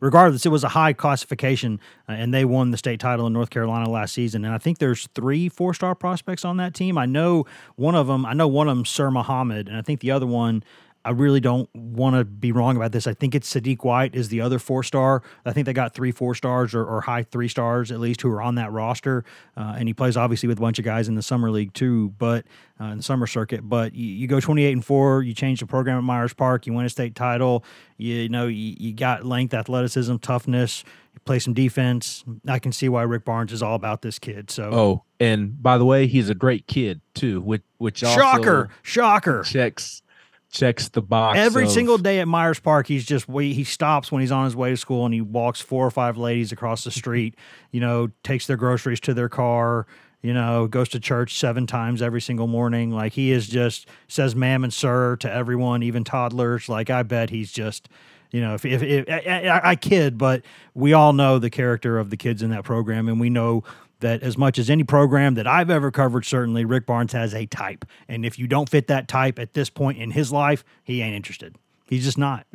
regardless, 0.00 0.46
it 0.46 0.50
was 0.50 0.64
a 0.64 0.68
high 0.68 0.92
classification, 0.92 1.80
uh, 2.08 2.12
and 2.12 2.32
they 2.32 2.44
won 2.44 2.70
the 2.70 2.76
state 2.76 3.00
title 3.00 3.26
in 3.26 3.32
North 3.32 3.50
Carolina 3.50 3.88
last 3.88 4.14
season. 4.14 4.44
And 4.44 4.54
I 4.54 4.58
think 4.58 4.78
there's 4.78 5.08
three 5.14 5.48
four 5.48 5.74
star 5.74 5.94
prospects 5.94 6.44
on 6.44 6.56
that 6.58 6.74
team. 6.74 6.98
I 6.98 7.06
know 7.06 7.46
one 7.76 7.94
of 7.94 8.06
them. 8.06 8.24
I 8.26 8.32
know 8.32 8.48
one 8.48 8.68
of 8.68 8.76
them, 8.76 8.84
Sir 8.84 9.10
Mohammed, 9.10 9.68
and 9.68 9.76
I 9.76 9.82
think 9.82 10.00
the 10.00 10.10
other 10.10 10.26
one 10.26 10.64
I 11.10 11.12
really 11.12 11.40
don't 11.40 11.68
want 11.74 12.14
to 12.14 12.24
be 12.24 12.52
wrong 12.52 12.76
about 12.76 12.92
this. 12.92 13.08
I 13.08 13.14
think 13.14 13.34
it's 13.34 13.52
Sadiq 13.52 13.82
White 13.82 14.14
is 14.14 14.28
the 14.28 14.40
other 14.40 14.60
four 14.60 14.84
star. 14.84 15.24
I 15.44 15.52
think 15.52 15.66
they 15.66 15.72
got 15.72 15.92
three 15.92 16.12
four 16.12 16.36
stars 16.36 16.72
or, 16.72 16.84
or 16.84 17.00
high 17.00 17.24
three 17.24 17.48
stars 17.48 17.90
at 17.90 17.98
least 17.98 18.22
who 18.22 18.30
are 18.30 18.40
on 18.40 18.54
that 18.54 18.70
roster. 18.70 19.24
Uh, 19.56 19.74
and 19.76 19.88
he 19.88 19.92
plays 19.92 20.16
obviously 20.16 20.46
with 20.46 20.58
a 20.58 20.60
bunch 20.60 20.78
of 20.78 20.84
guys 20.84 21.08
in 21.08 21.16
the 21.16 21.22
summer 21.22 21.50
league 21.50 21.74
too, 21.74 22.10
but 22.10 22.46
uh, 22.80 22.84
in 22.84 22.98
the 22.98 23.02
summer 23.02 23.26
circuit. 23.26 23.68
But 23.68 23.92
you, 23.92 24.06
you, 24.06 24.28
go 24.28 24.38
28 24.38 24.70
and 24.70 24.84
four, 24.84 25.24
you 25.24 25.34
change 25.34 25.58
the 25.58 25.66
program 25.66 25.98
at 25.98 26.04
Myers 26.04 26.32
Park, 26.32 26.64
you 26.64 26.74
win 26.74 26.86
a 26.86 26.88
state 26.88 27.16
title. 27.16 27.64
You, 27.96 28.14
you 28.14 28.28
know 28.28 28.46
you, 28.46 28.76
you 28.78 28.92
got 28.92 29.26
length, 29.26 29.52
athleticism, 29.52 30.14
toughness. 30.18 30.84
You 31.12 31.20
play 31.24 31.40
some 31.40 31.54
defense. 31.54 32.22
I 32.46 32.60
can 32.60 32.70
see 32.70 32.88
why 32.88 33.02
Rick 33.02 33.24
Barnes 33.24 33.52
is 33.52 33.64
all 33.64 33.74
about 33.74 34.02
this 34.02 34.20
kid. 34.20 34.48
So 34.48 34.70
oh, 34.72 35.04
and 35.18 35.60
by 35.60 35.76
the 35.76 35.84
way, 35.84 36.06
he's 36.06 36.28
a 36.28 36.36
great 36.36 36.68
kid 36.68 37.00
too, 37.14 37.40
which 37.40 37.62
which 37.78 37.98
shocker, 37.98 38.68
shocker 38.84 39.42
checks 39.42 40.02
checks 40.50 40.88
the 40.88 41.02
box 41.02 41.38
every 41.38 41.64
of, 41.64 41.70
single 41.70 41.98
day 41.98 42.20
at 42.20 42.28
Myers 42.28 42.58
Park. 42.58 42.86
He's 42.86 43.06
just 43.06 43.28
we, 43.28 43.54
he 43.54 43.64
stops 43.64 44.10
when 44.10 44.20
he's 44.20 44.32
on 44.32 44.44
his 44.44 44.56
way 44.56 44.70
to 44.70 44.76
school 44.76 45.04
and 45.04 45.14
he 45.14 45.20
walks 45.20 45.60
four 45.60 45.86
or 45.86 45.90
five 45.90 46.16
ladies 46.16 46.52
across 46.52 46.84
the 46.84 46.90
street. 46.90 47.36
You 47.72 47.78
know, 47.78 48.10
takes 48.24 48.48
their 48.48 48.56
groceries 48.56 48.98
to 49.00 49.14
their 49.14 49.28
car. 49.28 49.86
You 50.22 50.34
know, 50.34 50.66
goes 50.66 50.88
to 50.88 50.98
church 50.98 51.38
seven 51.38 51.68
times 51.68 52.02
every 52.02 52.20
single 52.20 52.48
morning. 52.48 52.90
Like 52.90 53.12
he 53.12 53.30
is 53.30 53.46
just 53.46 53.86
says 54.08 54.34
"ma'am" 54.34 54.64
and 54.64 54.74
"sir" 54.74 55.14
to 55.16 55.32
everyone, 55.32 55.84
even 55.84 56.02
toddlers. 56.02 56.68
Like 56.68 56.90
I 56.90 57.04
bet 57.04 57.30
he's 57.30 57.52
just. 57.52 57.88
You 58.32 58.40
know, 58.40 58.54
if, 58.54 58.64
if, 58.64 58.80
if 58.82 59.08
I, 59.08 59.48
I, 59.48 59.70
I 59.70 59.76
kid, 59.76 60.16
but 60.16 60.42
we 60.72 60.92
all 60.92 61.12
know 61.12 61.40
the 61.40 61.50
character 61.50 61.98
of 61.98 62.10
the 62.10 62.16
kids 62.16 62.42
in 62.42 62.50
that 62.50 62.62
program, 62.62 63.08
and 63.08 63.18
we 63.20 63.28
know 63.28 63.64
that 64.00 64.22
as 64.22 64.36
much 64.36 64.58
as 64.58 64.68
any 64.68 64.84
program 64.84 65.34
that 65.34 65.46
I've 65.46 65.70
ever 65.70 65.90
covered, 65.90 66.24
certainly 66.24 66.64
Rick 66.64 66.86
Barnes 66.86 67.12
has 67.12 67.34
a 67.34 67.46
type. 67.46 67.84
And 68.08 68.26
if 68.26 68.38
you 68.38 68.46
don't 68.46 68.68
fit 68.68 68.88
that 68.88 69.08
type 69.08 69.38
at 69.38 69.54
this 69.54 69.70
point 69.70 69.98
in 69.98 70.10
his 70.10 70.32
life, 70.32 70.64
he 70.84 71.02
ain't 71.02 71.14
interested. 71.14 71.56
He's 71.86 72.04
just 72.04 72.18
not. 72.18 72.46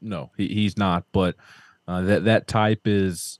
No, 0.00 0.30
he, 0.36 0.48
he's 0.48 0.76
not. 0.76 1.04
But 1.12 1.36
uh, 1.88 2.02
that 2.02 2.24
that 2.24 2.46
type 2.46 2.82
is 2.86 3.38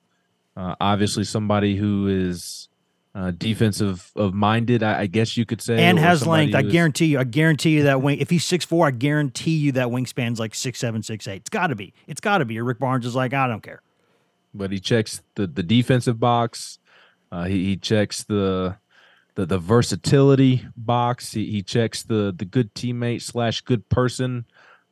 uh, 0.57 0.75
obviously 0.81 1.25
somebody 1.25 1.77
who 1.77 2.09
is 2.09 2.69
uh, 3.15 3.31
defensive 3.31 4.13
of 4.15 4.35
minded. 4.35 4.83
I, 4.83 5.01
I, 5.01 5.07
guess 5.07 5.37
you 5.37 5.47
could 5.47 5.63
say, 5.63 5.83
and 5.83 5.99
has 5.99 6.27
length. 6.27 6.55
I 6.55 6.63
guarantee 6.63 7.07
you. 7.07 7.19
I 7.19 7.25
guarantee 7.25 7.71
you 7.71 7.85
that 7.85 8.03
wing. 8.03 8.19
If 8.19 8.29
he's 8.29 8.45
six 8.45 8.65
four, 8.65 8.87
I 8.87 8.91
guarantee 8.91 9.57
you 9.57 9.73
that 9.73 9.89
wingspan's 9.89 10.39
like 10.39 10.55
six 10.55 10.79
seven, 10.79 11.03
six 11.03 11.27
eight. 11.27 11.37
It's 11.37 11.51
got 11.51 11.69
to 11.69 11.75
be. 11.75 11.95
It's 12.07 12.21
got 12.21 12.39
to 12.39 12.45
be. 12.45 12.59
Or 12.59 12.65
Rick 12.65 12.79
Barnes 12.79 13.07
is 13.07 13.15
like, 13.15 13.33
I 13.33 13.49
don't 13.49 13.63
care. 13.63 13.81
But 14.53 14.71
he 14.71 14.79
checks 14.79 15.23
the 15.35 15.47
the 15.47 15.63
defensive 15.63 16.21
box. 16.21 16.79
Uh, 17.31 17.45
he, 17.45 17.65
he 17.65 17.77
checks 17.77 18.25
the 18.25 18.77
the 19.35 19.47
the 19.47 19.59
versatility 19.59 20.67
box. 20.77 21.33
He, 21.33 21.51
he 21.51 21.63
checks 21.63 22.03
the 22.03 22.35
the 22.37 22.45
good 22.45 22.75
teammate 22.75 23.23
slash 23.23 23.61
good 23.61 23.89
person 23.89 24.47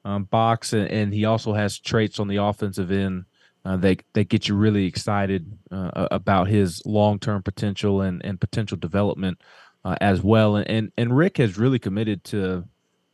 um, 0.04 0.24
box, 0.24 0.72
and, 0.72 0.88
and, 0.90 1.14
he 1.14 1.24
also 1.24 1.54
has 1.54 1.78
traits 1.78 2.20
on 2.20 2.28
the 2.28 2.36
offensive 2.36 2.90
end 2.90 3.24
uh, 3.64 3.76
that 3.78 4.02
that 4.12 4.28
get 4.28 4.48
you 4.48 4.54
really 4.54 4.84
excited 4.84 5.50
uh, 5.70 6.08
about 6.10 6.48
his 6.48 6.84
long 6.84 7.18
term 7.18 7.42
potential 7.42 8.02
and 8.02 8.24
and 8.24 8.40
potential 8.40 8.76
development 8.76 9.40
uh, 9.84 9.96
as 10.00 10.22
well. 10.22 10.56
And, 10.56 10.68
and 10.68 10.92
and 10.96 11.16
Rick 11.16 11.38
has 11.38 11.58
really 11.58 11.78
committed 11.78 12.22
to 12.24 12.64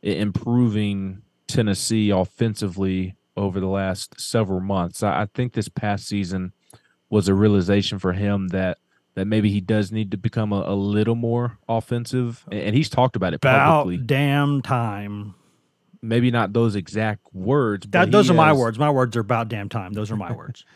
improving 0.01 1.21
Tennessee 1.47 2.09
offensively 2.09 3.15
over 3.37 3.59
the 3.59 3.67
last 3.67 4.19
several 4.19 4.59
months. 4.59 5.03
I, 5.03 5.21
I 5.21 5.27
think 5.33 5.53
this 5.53 5.69
past 5.69 6.07
season 6.07 6.51
was 7.09 7.27
a 7.27 7.33
realization 7.33 7.99
for 7.99 8.13
him 8.13 8.49
that 8.49 8.77
that 9.15 9.25
maybe 9.25 9.49
he 9.49 9.59
does 9.61 9.91
need 9.91 10.11
to 10.11 10.17
become 10.17 10.53
a, 10.53 10.63
a 10.67 10.75
little 10.75 11.15
more 11.15 11.57
offensive, 11.67 12.45
and, 12.51 12.61
and 12.61 12.75
he's 12.75 12.89
talked 12.89 13.15
about 13.15 13.33
it 13.33 13.37
About 13.37 13.81
publicly. 13.83 13.97
damn 14.05 14.61
time. 14.61 15.35
Maybe 16.01 16.31
not 16.31 16.53
those 16.53 16.75
exact 16.75 17.21
words. 17.33 17.85
but 17.85 17.91
That, 17.91 18.11
those 18.11 18.29
are 18.29 18.33
my 18.33 18.53
words. 18.53 18.79
My 18.79 18.89
words 18.89 19.15
are 19.15 19.19
about 19.21 19.49
damn 19.49 19.69
time. 19.69 19.93
Those 19.93 20.11
are 20.11 20.15
my 20.17 20.31
words. 20.31 20.65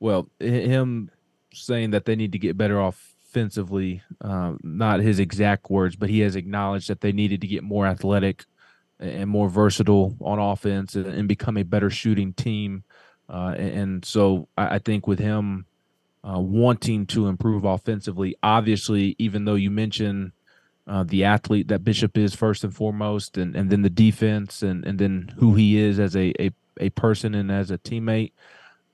Well, 0.00 0.28
him 0.40 1.12
saying 1.54 1.92
that 1.92 2.06
they 2.06 2.16
need 2.16 2.32
to 2.32 2.38
get 2.40 2.58
better 2.58 2.80
offensively, 2.80 4.02
um, 4.20 4.58
not 4.64 4.98
his 4.98 5.20
exact 5.20 5.70
words, 5.70 5.94
but 5.94 6.10
he 6.10 6.18
has 6.20 6.34
acknowledged 6.34 6.88
that 6.88 7.00
they 7.00 7.12
needed 7.12 7.40
to 7.42 7.46
get 7.46 7.62
more 7.62 7.86
athletic 7.86 8.44
and 8.98 9.30
more 9.30 9.48
versatile 9.48 10.16
on 10.20 10.40
offense 10.40 10.96
and, 10.96 11.06
and 11.06 11.28
become 11.28 11.56
a 11.56 11.62
better 11.62 11.88
shooting 11.88 12.32
team. 12.32 12.82
Uh, 13.28 13.54
and, 13.56 13.70
and 13.78 14.04
so 14.04 14.48
I, 14.58 14.74
I 14.74 14.78
think 14.80 15.06
with 15.06 15.20
him 15.20 15.66
uh, 16.24 16.38
wanting 16.38 17.06
to 17.06 17.26
improve 17.26 17.64
offensively, 17.64 18.36
obviously, 18.42 19.16
even 19.18 19.44
though 19.44 19.54
you 19.54 19.70
mentioned 19.70 20.32
uh, 20.86 21.04
the 21.04 21.24
athlete 21.24 21.68
that 21.68 21.84
Bishop 21.84 22.16
is 22.16 22.34
first 22.34 22.64
and 22.64 22.74
foremost, 22.74 23.36
and, 23.36 23.54
and 23.56 23.70
then 23.70 23.82
the 23.82 23.90
defense, 23.90 24.62
and, 24.62 24.84
and 24.84 24.98
then 24.98 25.34
who 25.38 25.54
he 25.54 25.78
is 25.78 25.98
as 25.98 26.16
a, 26.16 26.32
a, 26.40 26.50
a 26.78 26.90
person 26.90 27.34
and 27.34 27.50
as 27.50 27.70
a 27.70 27.78
teammate, 27.78 28.32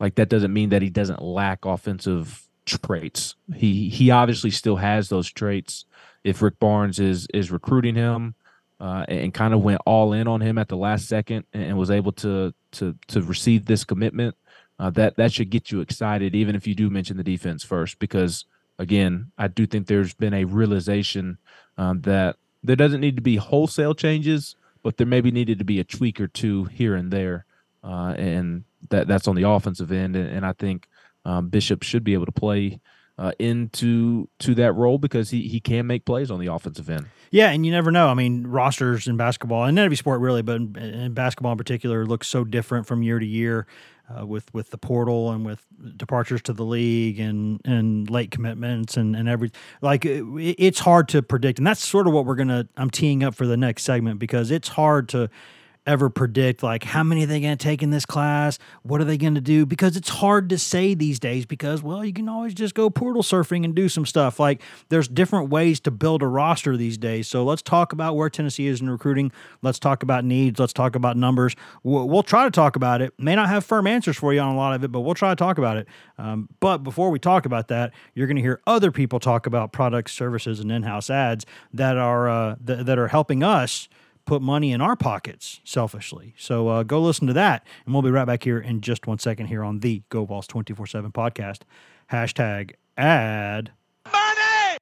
like 0.00 0.14
that 0.14 0.28
doesn't 0.28 0.52
mean 0.52 0.70
that 0.70 0.82
he 0.82 0.90
doesn't 0.90 1.22
lack 1.22 1.64
offensive 1.64 2.46
traits. 2.64 3.34
He 3.54 3.88
he 3.88 4.10
obviously 4.10 4.50
still 4.50 4.76
has 4.76 5.08
those 5.08 5.30
traits. 5.30 5.86
If 6.24 6.42
Rick 6.42 6.58
Barnes 6.58 6.98
is 6.98 7.26
is 7.32 7.50
recruiting 7.50 7.94
him 7.94 8.34
uh, 8.78 9.04
and 9.08 9.34
kind 9.34 9.54
of 9.54 9.62
went 9.62 9.80
all 9.86 10.12
in 10.12 10.28
on 10.28 10.40
him 10.40 10.58
at 10.58 10.68
the 10.68 10.76
last 10.76 11.08
second 11.08 11.46
and, 11.52 11.62
and 11.62 11.78
was 11.78 11.90
able 11.90 12.12
to 12.12 12.54
to 12.72 12.94
to 13.08 13.22
receive 13.22 13.64
this 13.64 13.84
commitment, 13.84 14.36
uh, 14.78 14.90
that 14.90 15.16
that 15.16 15.32
should 15.32 15.50
get 15.50 15.70
you 15.70 15.80
excited, 15.80 16.34
even 16.34 16.54
if 16.54 16.66
you 16.66 16.74
do 16.74 16.90
mention 16.90 17.16
the 17.16 17.24
defense 17.24 17.64
first, 17.64 17.98
because 17.98 18.44
again, 18.78 19.32
I 19.36 19.48
do 19.48 19.66
think 19.66 19.86
there's 19.86 20.14
been 20.14 20.34
a 20.34 20.44
realization 20.44 21.38
um, 21.76 22.02
that 22.02 22.36
there 22.62 22.76
doesn't 22.76 23.00
need 23.00 23.16
to 23.16 23.22
be 23.22 23.36
wholesale 23.36 23.94
changes, 23.94 24.56
but 24.82 24.96
there 24.96 25.06
maybe 25.06 25.30
needed 25.30 25.58
to 25.58 25.64
be 25.64 25.80
a 25.80 25.84
tweak 25.84 26.20
or 26.20 26.28
two 26.28 26.64
here 26.64 26.94
and 26.94 27.12
there, 27.12 27.44
uh, 27.82 28.14
and 28.16 28.64
that 28.90 29.08
that's 29.08 29.28
on 29.28 29.34
the 29.36 29.48
offensive 29.48 29.90
end, 29.90 30.16
and, 30.16 30.28
and 30.28 30.46
I 30.46 30.52
think 30.52 30.88
um, 31.24 31.48
Bishop 31.48 31.82
should 31.82 32.04
be 32.04 32.14
able 32.14 32.26
to 32.26 32.32
play 32.32 32.80
uh, 33.18 33.32
into 33.38 34.28
to 34.38 34.54
that 34.54 34.72
role 34.74 34.96
because 34.96 35.30
he 35.30 35.48
he 35.48 35.60
can 35.60 35.86
make 35.86 36.04
plays 36.04 36.30
on 36.30 36.38
the 36.38 36.46
offensive 36.46 36.88
end. 36.88 37.06
Yeah, 37.30 37.50
and 37.50 37.66
you 37.66 37.72
never 37.72 37.90
know. 37.90 38.08
I 38.08 38.14
mean, 38.14 38.46
rosters 38.46 39.08
in 39.08 39.16
basketball 39.16 39.64
and 39.64 39.78
every 39.78 39.96
sport 39.96 40.20
really, 40.20 40.42
but 40.42 40.56
in, 40.56 40.76
in 40.76 41.14
basketball 41.14 41.52
in 41.52 41.58
particular, 41.58 42.06
looks 42.06 42.28
so 42.28 42.44
different 42.44 42.86
from 42.86 43.02
year 43.02 43.18
to 43.18 43.26
year, 43.26 43.66
uh, 44.08 44.24
with 44.24 44.52
with 44.54 44.70
the 44.70 44.78
portal 44.78 45.30
and 45.30 45.44
with 45.44 45.66
departures 45.96 46.40
to 46.42 46.52
the 46.52 46.64
league 46.64 47.18
and 47.18 47.60
and 47.64 48.08
late 48.08 48.30
commitments 48.30 48.96
and 48.96 49.16
and 49.16 49.28
every 49.28 49.50
like 49.82 50.04
it, 50.04 50.24
it's 50.58 50.80
hard 50.80 51.08
to 51.08 51.20
predict, 51.20 51.58
and 51.58 51.66
that's 51.66 51.84
sort 51.84 52.06
of 52.06 52.12
what 52.12 52.24
we're 52.24 52.36
gonna. 52.36 52.68
I'm 52.76 52.90
teeing 52.90 53.24
up 53.24 53.34
for 53.34 53.46
the 53.46 53.56
next 53.56 53.82
segment 53.82 54.18
because 54.18 54.50
it's 54.50 54.68
hard 54.68 55.08
to 55.10 55.28
ever 55.88 56.10
predict 56.10 56.62
like 56.62 56.84
how 56.84 57.02
many 57.02 57.24
are 57.24 57.26
they 57.26 57.40
going 57.40 57.56
to 57.56 57.62
take 57.62 57.82
in 57.82 57.88
this 57.88 58.04
class? 58.04 58.58
What 58.82 59.00
are 59.00 59.04
they 59.04 59.16
going 59.16 59.34
to 59.36 59.40
do? 59.40 59.64
Because 59.64 59.96
it's 59.96 60.10
hard 60.10 60.50
to 60.50 60.58
say 60.58 60.92
these 60.92 61.18
days 61.18 61.46
because 61.46 61.82
well 61.82 62.04
you 62.04 62.12
can 62.12 62.28
always 62.28 62.52
just 62.52 62.74
go 62.74 62.90
portal 62.90 63.22
surfing 63.22 63.64
and 63.64 63.74
do 63.74 63.88
some 63.88 64.04
stuff. 64.04 64.38
Like 64.38 64.60
there's 64.90 65.08
different 65.08 65.48
ways 65.48 65.80
to 65.80 65.90
build 65.90 66.22
a 66.22 66.26
roster 66.26 66.76
these 66.76 66.98
days. 66.98 67.26
So 67.26 67.42
let's 67.42 67.62
talk 67.62 67.94
about 67.94 68.16
where 68.16 68.28
tennessee 68.28 68.66
is 68.66 68.82
in 68.82 68.90
recruiting. 68.90 69.32
Let's 69.62 69.78
talk 69.78 70.02
about 70.02 70.24
needs. 70.24 70.60
Let's 70.60 70.74
talk 70.74 70.94
about 70.94 71.16
numbers. 71.16 71.56
We'll, 71.82 72.06
we'll 72.06 72.22
try 72.22 72.44
to 72.44 72.50
talk 72.50 72.76
about 72.76 73.00
it. 73.00 73.14
May 73.18 73.34
not 73.34 73.48
have 73.48 73.64
firm 73.64 73.86
answers 73.86 74.18
for 74.18 74.34
you 74.34 74.40
on 74.40 74.54
a 74.54 74.56
lot 74.56 74.74
of 74.74 74.84
it 74.84 74.92
but 74.92 75.00
we'll 75.00 75.14
try 75.14 75.30
to 75.30 75.36
talk 75.36 75.56
about 75.56 75.78
it. 75.78 75.88
Um, 76.18 76.50
but 76.60 76.78
before 76.78 77.10
we 77.10 77.18
talk 77.18 77.46
about 77.46 77.68
that 77.68 77.94
you're 78.14 78.26
going 78.26 78.36
to 78.36 78.42
hear 78.42 78.60
other 78.66 78.92
people 78.92 79.18
talk 79.18 79.46
about 79.46 79.72
products 79.72 80.12
services 80.12 80.60
and 80.60 80.70
in-house 80.70 81.08
ads 81.08 81.46
that 81.72 81.96
are 81.96 82.28
uh, 82.28 82.56
th- 82.66 82.84
that 82.84 82.98
are 82.98 83.08
helping 83.08 83.42
us 83.42 83.88
put 84.28 84.42
money 84.42 84.72
in 84.72 84.80
our 84.82 84.94
pockets 84.94 85.60
selfishly. 85.64 86.34
So 86.36 86.68
uh, 86.68 86.82
go 86.82 87.00
listen 87.00 87.26
to 87.28 87.32
that, 87.32 87.66
and 87.86 87.94
we'll 87.94 88.02
be 88.02 88.10
right 88.10 88.26
back 88.26 88.44
here 88.44 88.58
in 88.58 88.82
just 88.82 89.06
one 89.06 89.18
second 89.18 89.46
here 89.46 89.64
on 89.64 89.80
the 89.80 90.02
Go 90.10 90.26
Vols 90.26 90.46
24 90.46 90.86
7 90.86 91.10
podcast. 91.10 91.62
Hashtag 92.12 92.72
ad. 92.96 93.72
Money! 94.04 94.78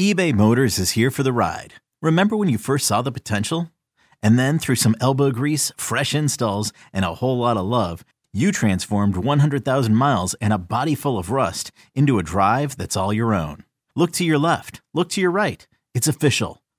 eBay 0.00 0.34
Motors 0.34 0.78
is 0.78 0.92
here 0.92 1.10
for 1.10 1.22
the 1.22 1.32
ride. 1.32 1.74
Remember 2.00 2.34
when 2.34 2.48
you 2.48 2.56
first 2.58 2.86
saw 2.86 3.02
the 3.02 3.12
potential? 3.12 3.70
And 4.22 4.38
then 4.38 4.58
through 4.58 4.76
some 4.76 4.96
elbow 5.00 5.30
grease, 5.30 5.70
fresh 5.76 6.14
installs, 6.14 6.72
and 6.94 7.04
a 7.04 7.16
whole 7.16 7.38
lot 7.38 7.58
of 7.58 7.66
love, 7.66 8.06
you 8.32 8.52
transformed 8.52 9.18
100,000 9.18 9.94
miles 9.94 10.32
and 10.40 10.52
a 10.52 10.58
body 10.58 10.94
full 10.94 11.18
of 11.18 11.30
rust 11.30 11.70
into 11.94 12.18
a 12.18 12.22
drive 12.22 12.78
that's 12.78 12.96
all 12.96 13.12
your 13.12 13.34
own. 13.34 13.64
Look 13.94 14.12
to 14.12 14.24
your 14.24 14.38
left, 14.38 14.80
look 14.94 15.10
to 15.10 15.20
your 15.20 15.30
right. 15.30 15.66
It's 15.92 16.08
official. 16.08 16.63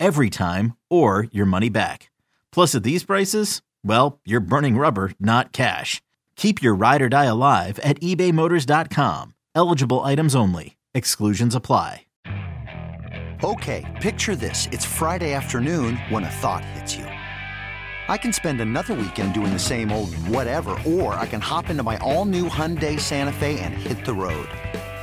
every 0.00 0.30
time, 0.30 0.76
or 0.88 1.28
your 1.30 1.46
money 1.46 1.68
back. 1.68 2.10
Plus, 2.50 2.74
at 2.74 2.82
these 2.82 3.04
prices, 3.04 3.62
well, 3.84 4.18
you're 4.24 4.40
burning 4.40 4.76
rubber, 4.76 5.12
not 5.20 5.52
cash. 5.52 6.00
Keep 6.34 6.62
your 6.62 6.74
ride 6.74 7.02
or 7.02 7.08
die 7.08 7.26
alive 7.26 7.78
at 7.84 8.00
ebaymotors.com. 8.00 9.34
Eligible 9.54 10.00
items 10.00 10.34
only. 10.34 10.76
Exclusions 10.94 11.54
apply. 11.54 12.06
Okay, 13.42 13.86
picture 14.02 14.36
this. 14.36 14.68
It's 14.70 14.84
Friday 14.84 15.32
afternoon 15.32 15.96
when 16.10 16.24
a 16.24 16.30
thought 16.30 16.62
hits 16.62 16.94
you. 16.94 17.04
I 17.04 18.18
can 18.18 18.34
spend 18.34 18.60
another 18.60 18.92
weekend 18.92 19.32
doing 19.32 19.52
the 19.52 19.58
same 19.58 19.90
old 19.90 20.14
whatever, 20.26 20.76
or 20.86 21.14
I 21.14 21.26
can 21.26 21.40
hop 21.40 21.70
into 21.70 21.82
my 21.82 21.96
all 21.98 22.26
new 22.26 22.50
Hyundai 22.50 23.00
Santa 23.00 23.32
Fe 23.32 23.58
and 23.60 23.72
hit 23.72 24.04
the 24.04 24.12
road. 24.12 24.48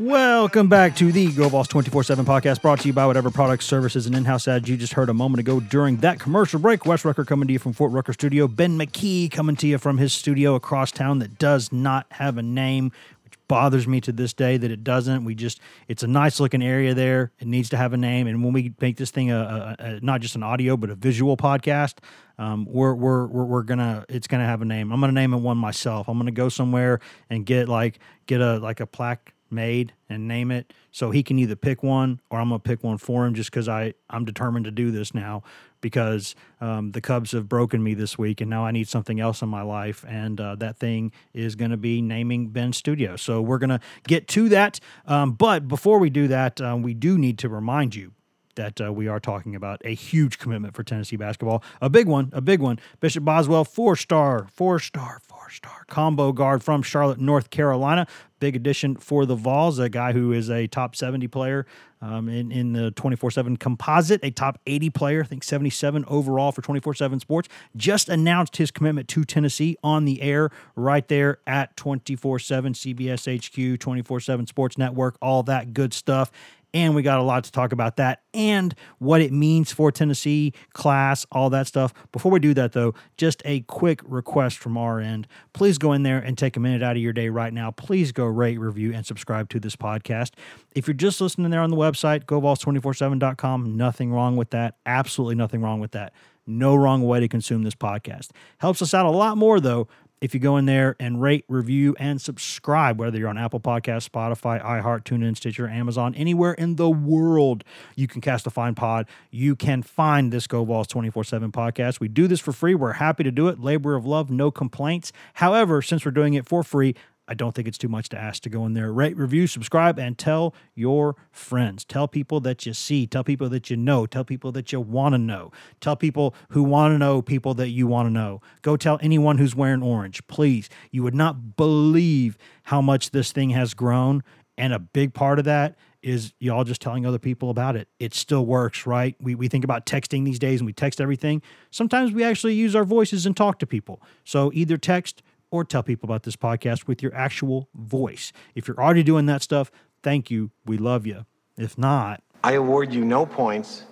Welcome 0.00 0.70
back 0.70 0.96
to 0.96 1.12
the 1.12 1.30
Go 1.30 1.50
Vols 1.50 1.68
24 1.68 2.04
7 2.04 2.24
podcast 2.24 2.62
brought 2.62 2.80
to 2.80 2.86
you 2.86 2.94
by 2.94 3.04
whatever 3.04 3.30
products, 3.30 3.66
services, 3.66 4.06
and 4.06 4.16
in 4.16 4.24
house 4.24 4.48
ads 4.48 4.66
you 4.66 4.78
just 4.78 4.94
heard 4.94 5.10
a 5.10 5.12
moment 5.12 5.40
ago 5.40 5.60
during 5.60 5.98
that 5.98 6.18
commercial 6.18 6.58
break. 6.58 6.86
Wes 6.86 7.04
Rucker 7.04 7.26
coming 7.26 7.46
to 7.48 7.52
you 7.52 7.58
from 7.58 7.74
Fort 7.74 7.92
Rucker 7.92 8.14
Studio. 8.14 8.48
Ben 8.48 8.78
McKee 8.78 9.30
coming 9.30 9.56
to 9.56 9.66
you 9.66 9.76
from 9.76 9.98
his 9.98 10.14
studio 10.14 10.54
across 10.54 10.90
town 10.90 11.18
that 11.18 11.36
does 11.36 11.70
not 11.70 12.06
have 12.12 12.38
a 12.38 12.42
name, 12.42 12.92
which 13.24 13.34
bothers 13.46 13.86
me 13.86 14.00
to 14.00 14.10
this 14.10 14.32
day 14.32 14.56
that 14.56 14.70
it 14.70 14.82
doesn't. 14.82 15.22
We 15.26 15.34
just, 15.34 15.60
it's 15.86 16.02
a 16.02 16.06
nice 16.06 16.40
looking 16.40 16.62
area 16.62 16.94
there. 16.94 17.30
It 17.38 17.46
needs 17.46 17.68
to 17.68 17.76
have 17.76 17.92
a 17.92 17.98
name. 17.98 18.26
And 18.26 18.42
when 18.42 18.54
we 18.54 18.72
make 18.80 18.96
this 18.96 19.10
thing 19.10 19.30
a, 19.30 19.76
a, 19.78 19.84
a 19.84 20.00
not 20.00 20.22
just 20.22 20.34
an 20.34 20.42
audio, 20.42 20.78
but 20.78 20.88
a 20.88 20.94
visual 20.94 21.36
podcast, 21.36 21.96
um, 22.38 22.64
we're, 22.64 22.94
we're, 22.94 23.26
we're, 23.26 23.44
we're 23.44 23.62
gonna, 23.64 24.06
it's 24.08 24.28
gonna 24.28 24.46
have 24.46 24.62
a 24.62 24.64
name. 24.64 24.92
I'm 24.92 25.00
gonna 25.00 25.12
name 25.12 25.34
it 25.34 25.40
one 25.40 25.58
myself. 25.58 26.08
I'm 26.08 26.16
gonna 26.16 26.30
go 26.30 26.48
somewhere 26.48 27.00
and 27.28 27.44
get 27.44 27.68
like, 27.68 27.98
get 28.24 28.40
a, 28.40 28.58
like 28.60 28.80
a 28.80 28.86
plaque 28.86 29.34
made 29.50 29.92
and 30.08 30.26
name 30.28 30.50
it. 30.50 30.72
So 30.90 31.10
he 31.10 31.22
can 31.22 31.38
either 31.38 31.56
pick 31.56 31.82
one 31.82 32.20
or 32.30 32.40
I'm 32.40 32.48
gonna 32.48 32.58
pick 32.58 32.82
one 32.82 32.98
for 32.98 33.26
him 33.26 33.34
just 33.34 33.50
because 33.50 33.68
I 33.68 33.94
I'm 34.08 34.24
determined 34.24 34.64
to 34.64 34.70
do 34.70 34.90
this 34.90 35.14
now 35.14 35.42
because 35.80 36.34
um, 36.60 36.92
the 36.92 37.00
Cubs 37.00 37.32
have 37.32 37.48
broken 37.48 37.82
me 37.82 37.94
this 37.94 38.18
week 38.18 38.40
and 38.40 38.50
now 38.50 38.64
I 38.64 38.70
need 38.70 38.88
something 38.88 39.18
else 39.20 39.40
in 39.42 39.48
my 39.48 39.62
life 39.62 40.04
and 40.06 40.40
uh, 40.40 40.56
that 40.56 40.78
thing 40.78 41.12
is 41.32 41.54
gonna 41.54 41.76
be 41.76 42.02
naming 42.02 42.48
Ben 42.48 42.72
Studio. 42.72 43.16
So 43.16 43.40
we're 43.40 43.58
gonna 43.58 43.80
get 44.06 44.28
to 44.28 44.48
that. 44.50 44.80
Um, 45.06 45.32
but 45.32 45.68
before 45.68 45.98
we 45.98 46.10
do 46.10 46.28
that 46.28 46.60
um, 46.60 46.82
we 46.82 46.94
do 46.94 47.18
need 47.18 47.38
to 47.38 47.48
remind 47.48 47.94
you 47.94 48.12
that 48.56 48.80
uh, 48.80 48.92
we 48.92 49.08
are 49.08 49.20
talking 49.20 49.54
about 49.54 49.80
a 49.84 49.94
huge 49.94 50.38
commitment 50.38 50.74
for 50.74 50.82
Tennessee 50.82 51.16
basketball. 51.16 51.62
A 51.80 51.88
big 51.88 52.06
one 52.06 52.30
a 52.32 52.40
big 52.40 52.60
one. 52.60 52.78
Bishop 53.00 53.24
Boswell 53.24 53.64
four 53.64 53.96
star 53.96 54.48
four 54.52 54.78
star 54.78 55.20
star 55.50 55.84
combo 55.88 56.32
guard 56.32 56.62
from 56.62 56.82
Charlotte, 56.82 57.20
North 57.20 57.50
Carolina. 57.50 58.06
Big 58.38 58.56
addition 58.56 58.96
for 58.96 59.26
the 59.26 59.34
Vols, 59.34 59.78
a 59.78 59.88
guy 59.88 60.12
who 60.12 60.32
is 60.32 60.48
a 60.48 60.66
top 60.66 60.96
70 60.96 61.28
player 61.28 61.66
um, 62.00 62.28
in, 62.28 62.50
in 62.50 62.72
the 62.72 62.90
24 62.92 63.30
7 63.30 63.56
composite, 63.58 64.20
a 64.22 64.30
top 64.30 64.58
80 64.66 64.90
player, 64.90 65.22
I 65.22 65.26
think 65.26 65.44
77 65.44 66.04
overall 66.08 66.50
for 66.52 66.62
24 66.62 66.94
7 66.94 67.20
sports. 67.20 67.48
Just 67.76 68.08
announced 68.08 68.56
his 68.56 68.70
commitment 68.70 69.08
to 69.08 69.24
Tennessee 69.24 69.76
on 69.82 70.06
the 70.06 70.22
air 70.22 70.50
right 70.74 71.06
there 71.08 71.38
at 71.46 71.76
24 71.76 72.38
7 72.38 72.72
CBS 72.72 73.74
HQ, 73.74 73.78
24 73.78 74.20
7 74.20 74.46
Sports 74.46 74.78
Network, 74.78 75.16
all 75.20 75.42
that 75.42 75.74
good 75.74 75.92
stuff 75.92 76.32
and 76.72 76.94
we 76.94 77.02
got 77.02 77.18
a 77.18 77.22
lot 77.22 77.44
to 77.44 77.52
talk 77.52 77.72
about 77.72 77.96
that 77.96 78.22
and 78.32 78.74
what 78.98 79.20
it 79.20 79.32
means 79.32 79.72
for 79.72 79.90
Tennessee 79.90 80.52
class, 80.72 81.26
all 81.32 81.50
that 81.50 81.66
stuff. 81.66 81.92
Before 82.12 82.30
we 82.30 82.38
do 82.38 82.54
that, 82.54 82.72
though, 82.72 82.94
just 83.16 83.42
a 83.44 83.60
quick 83.62 84.00
request 84.04 84.58
from 84.58 84.76
our 84.76 85.00
end. 85.00 85.26
Please 85.52 85.78
go 85.78 85.92
in 85.92 86.02
there 86.02 86.18
and 86.18 86.38
take 86.38 86.56
a 86.56 86.60
minute 86.60 86.82
out 86.82 86.96
of 86.96 87.02
your 87.02 87.12
day 87.12 87.28
right 87.28 87.52
now. 87.52 87.70
Please 87.70 88.12
go 88.12 88.24
rate, 88.24 88.58
review, 88.58 88.92
and 88.92 89.04
subscribe 89.04 89.48
to 89.50 89.60
this 89.60 89.76
podcast. 89.76 90.32
If 90.74 90.86
you're 90.86 90.94
just 90.94 91.20
listening 91.20 91.50
there 91.50 91.60
on 91.60 91.70
the 91.70 91.76
website, 91.76 92.24
govols247.com, 92.24 93.76
nothing 93.76 94.12
wrong 94.12 94.36
with 94.36 94.50
that. 94.50 94.76
Absolutely 94.86 95.34
nothing 95.34 95.62
wrong 95.62 95.80
with 95.80 95.92
that. 95.92 96.12
No 96.46 96.74
wrong 96.74 97.02
way 97.02 97.20
to 97.20 97.28
consume 97.28 97.62
this 97.62 97.74
podcast. 97.74 98.30
Helps 98.58 98.82
us 98.82 98.94
out 98.94 99.06
a 99.06 99.10
lot 99.10 99.36
more, 99.36 99.60
though, 99.60 99.88
if 100.20 100.34
you 100.34 100.40
go 100.40 100.56
in 100.56 100.66
there 100.66 100.96
and 101.00 101.20
rate, 101.20 101.44
review, 101.48 101.96
and 101.98 102.20
subscribe, 102.20 102.98
whether 102.98 103.18
you're 103.18 103.28
on 103.28 103.38
Apple 103.38 103.60
Podcasts, 103.60 104.08
Spotify, 104.08 104.62
iHeart, 104.62 105.04
TuneIn, 105.04 105.36
Stitcher, 105.36 105.68
Amazon, 105.68 106.14
anywhere 106.14 106.52
in 106.52 106.76
the 106.76 106.90
world, 106.90 107.64
you 107.96 108.06
can 108.06 108.20
cast 108.20 108.46
a 108.46 108.50
fine 108.50 108.74
pod. 108.74 109.06
You 109.30 109.56
can 109.56 109.82
find 109.82 110.32
this 110.32 110.46
Go 110.46 110.64
Vols 110.64 110.86
24 110.88 111.24
7 111.24 111.52
podcast. 111.52 112.00
We 112.00 112.08
do 112.08 112.26
this 112.26 112.40
for 112.40 112.52
free. 112.52 112.74
We're 112.74 112.92
happy 112.92 113.24
to 113.24 113.30
do 113.30 113.48
it. 113.48 113.60
Labor 113.60 113.94
of 113.94 114.04
love, 114.04 114.30
no 114.30 114.50
complaints. 114.50 115.12
However, 115.34 115.80
since 115.80 116.04
we're 116.04 116.10
doing 116.10 116.34
it 116.34 116.46
for 116.46 116.62
free, 116.62 116.94
I 117.30 117.34
don't 117.34 117.54
think 117.54 117.68
it's 117.68 117.78
too 117.78 117.88
much 117.88 118.08
to 118.08 118.18
ask 118.18 118.42
to 118.42 118.48
go 118.48 118.66
in 118.66 118.74
there, 118.74 118.92
rate, 118.92 119.16
review, 119.16 119.46
subscribe, 119.46 120.00
and 120.00 120.18
tell 120.18 120.52
your 120.74 121.14
friends. 121.30 121.84
Tell 121.84 122.08
people 122.08 122.40
that 122.40 122.66
you 122.66 122.74
see. 122.74 123.06
Tell 123.06 123.22
people 123.22 123.48
that 123.50 123.70
you 123.70 123.76
know. 123.76 124.04
Tell 124.04 124.24
people 124.24 124.50
that 124.50 124.72
you 124.72 124.80
want 124.80 125.14
to 125.14 125.18
know. 125.18 125.52
Tell 125.80 125.94
people 125.94 126.34
who 126.48 126.64
want 126.64 126.92
to 126.92 126.98
know 126.98 127.22
people 127.22 127.54
that 127.54 127.68
you 127.68 127.86
want 127.86 128.06
to 128.06 128.10
know. 128.10 128.40
Go 128.62 128.76
tell 128.76 128.98
anyone 129.00 129.38
who's 129.38 129.54
wearing 129.54 129.80
orange, 129.80 130.26
please. 130.26 130.68
You 130.90 131.04
would 131.04 131.14
not 131.14 131.56
believe 131.56 132.36
how 132.64 132.82
much 132.82 133.12
this 133.12 133.30
thing 133.30 133.50
has 133.50 133.74
grown. 133.74 134.24
And 134.58 134.72
a 134.72 134.80
big 134.80 135.14
part 135.14 135.38
of 135.38 135.44
that 135.44 135.76
is 136.02 136.32
y'all 136.40 136.64
just 136.64 136.80
telling 136.80 137.06
other 137.06 137.20
people 137.20 137.50
about 137.50 137.76
it. 137.76 137.86
It 138.00 138.12
still 138.12 138.44
works, 138.44 138.86
right? 138.86 139.14
We, 139.20 139.36
we 139.36 139.46
think 139.46 139.62
about 139.62 139.86
texting 139.86 140.24
these 140.24 140.40
days 140.40 140.60
and 140.60 140.66
we 140.66 140.72
text 140.72 141.00
everything. 141.00 141.42
Sometimes 141.70 142.10
we 142.12 142.24
actually 142.24 142.54
use 142.54 142.74
our 142.74 142.84
voices 142.84 143.24
and 143.24 143.36
talk 143.36 143.60
to 143.60 143.66
people. 143.66 144.02
So 144.24 144.50
either 144.52 144.76
text, 144.76 145.22
or 145.50 145.64
tell 145.64 145.82
people 145.82 146.06
about 146.06 146.22
this 146.22 146.36
podcast 146.36 146.86
with 146.86 147.02
your 147.02 147.14
actual 147.14 147.68
voice. 147.74 148.32
If 148.54 148.68
you're 148.68 148.80
already 148.80 149.02
doing 149.02 149.26
that 149.26 149.42
stuff, 149.42 149.70
thank 150.02 150.30
you. 150.30 150.50
We 150.64 150.78
love 150.78 151.06
you. 151.06 151.26
If 151.56 151.76
not, 151.76 152.22
I 152.42 152.52
award 152.52 152.94
you 152.94 153.04
no 153.04 153.26
points, 153.26 153.84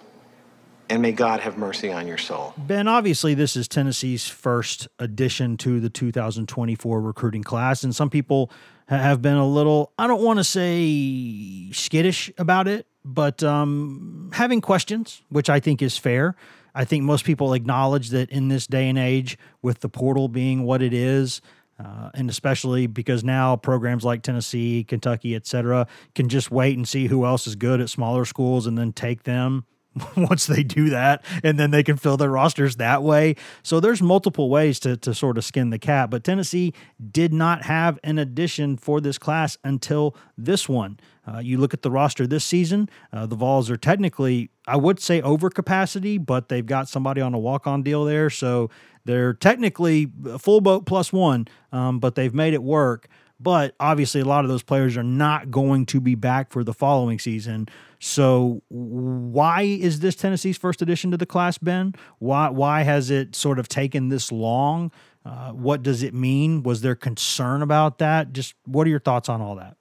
and 0.88 1.02
may 1.02 1.12
God 1.12 1.40
have 1.40 1.58
mercy 1.58 1.92
on 1.92 2.06
your 2.06 2.16
soul. 2.16 2.54
Ben, 2.56 2.88
obviously, 2.88 3.34
this 3.34 3.56
is 3.56 3.68
Tennessee's 3.68 4.26
first 4.26 4.88
addition 4.98 5.56
to 5.58 5.80
the 5.80 5.90
2024 5.90 7.00
recruiting 7.00 7.42
class, 7.42 7.84
and 7.84 7.94
some 7.94 8.08
people 8.08 8.50
have 8.86 9.20
been 9.20 9.36
a 9.36 9.46
little, 9.46 9.92
I 9.98 10.06
don't 10.06 10.22
want 10.22 10.38
to 10.38 10.44
say 10.44 11.70
skittish 11.72 12.32
about 12.38 12.66
it, 12.68 12.86
but 13.04 13.42
um, 13.42 14.30
having 14.32 14.62
questions, 14.62 15.20
which 15.28 15.50
I 15.50 15.60
think 15.60 15.82
is 15.82 15.98
fair. 15.98 16.36
I 16.78 16.84
think 16.84 17.02
most 17.02 17.24
people 17.24 17.54
acknowledge 17.54 18.10
that 18.10 18.30
in 18.30 18.46
this 18.46 18.68
day 18.68 18.88
and 18.88 18.96
age, 18.96 19.36
with 19.62 19.80
the 19.80 19.88
portal 19.88 20.28
being 20.28 20.62
what 20.62 20.80
it 20.80 20.94
is, 20.94 21.40
uh, 21.76 22.10
and 22.14 22.30
especially 22.30 22.86
because 22.86 23.24
now 23.24 23.56
programs 23.56 24.04
like 24.04 24.22
Tennessee, 24.22 24.84
Kentucky, 24.84 25.34
et 25.34 25.44
cetera, 25.44 25.88
can 26.14 26.28
just 26.28 26.52
wait 26.52 26.76
and 26.76 26.86
see 26.86 27.08
who 27.08 27.24
else 27.24 27.48
is 27.48 27.56
good 27.56 27.80
at 27.80 27.90
smaller 27.90 28.24
schools 28.24 28.64
and 28.64 28.78
then 28.78 28.92
take 28.92 29.24
them 29.24 29.64
once 30.16 30.46
they 30.46 30.62
do 30.62 30.90
that 30.90 31.24
and 31.42 31.58
then 31.58 31.70
they 31.70 31.82
can 31.82 31.96
fill 31.96 32.16
their 32.16 32.30
rosters 32.30 32.76
that 32.76 33.02
way. 33.02 33.37
So 33.62 33.80
there's 33.80 34.02
multiple 34.02 34.50
ways 34.50 34.78
to, 34.80 34.96
to 34.98 35.14
sort 35.14 35.38
of 35.38 35.44
skin 35.44 35.70
the 35.70 35.78
cat 35.78 36.11
but 36.11 36.24
tennessee 36.24 36.72
did 37.11 37.32
not 37.32 37.64
have 37.64 37.98
an 38.04 38.18
addition 38.18 38.76
for 38.76 39.00
this 39.00 39.18
class 39.18 39.56
until 39.64 40.16
this 40.37 40.68
one. 40.68 40.98
Uh, 41.26 41.38
you 41.40 41.58
look 41.58 41.74
at 41.74 41.82
the 41.82 41.90
roster 41.90 42.26
this 42.26 42.44
season 42.44 42.88
uh, 43.12 43.26
the 43.26 43.37
vols 43.37 43.70
are 43.70 43.76
technically 43.76 44.50
i 44.66 44.76
would 44.76 44.98
say 45.00 45.20
over 45.22 45.50
capacity 45.50 46.16
but 46.16 46.48
they've 46.48 46.66
got 46.66 46.88
somebody 46.88 47.20
on 47.20 47.34
a 47.34 47.38
walk-on 47.38 47.82
deal 47.82 48.04
there. 48.04 48.30
So 48.30 48.70
they're 49.04 49.32
technically 49.32 50.11
full 50.38 50.61
boat 50.61 50.87
plus 50.87 51.12
one 51.12 51.48
um, 51.72 51.98
but 51.98 52.14
they've 52.14 52.34
made 52.34 52.54
it 52.54 52.62
work 52.62 53.08
but 53.40 53.74
obviously, 53.79 54.20
a 54.20 54.24
lot 54.24 54.44
of 54.44 54.51
those 54.51 54.62
players 54.62 54.96
are 54.96 55.05
not 55.05 55.51
going 55.51 55.87
to 55.87 56.01
be 56.01 56.14
back 56.14 56.51
for 56.51 56.64
the 56.64 56.74
following 56.74 57.18
season. 57.18 57.68
So, 58.01 58.62
why 58.68 59.62
is 59.62 60.01
this 60.01 60.16
Tennessee's 60.16 60.59
first 60.59 60.83
addition 60.83 61.11
to 61.12 61.16
the 61.16 61.27
class, 61.27 61.59
Ben? 61.59 61.94
Why 62.18 62.48
why 62.48 62.83
has 62.83 63.11
it 63.11 63.35
sort 63.35 63.59
of 63.59 63.68
taken 63.68 64.09
this 64.09 64.33
long? 64.33 64.90
Uh, 65.24 65.51
what 65.51 65.83
does 65.83 66.03
it 66.03 66.14
mean? 66.14 66.62
Was 66.62 66.81
there 66.81 66.94
concern 66.94 67.62
about 67.62 67.98
that? 67.98 68.33
Just 68.33 68.55
what 68.64 68.87
are 68.87 68.90
your 68.90 69.01
thoughts 69.01 69.29
on 69.29 69.40
all 69.40 69.57
that? 69.57 69.77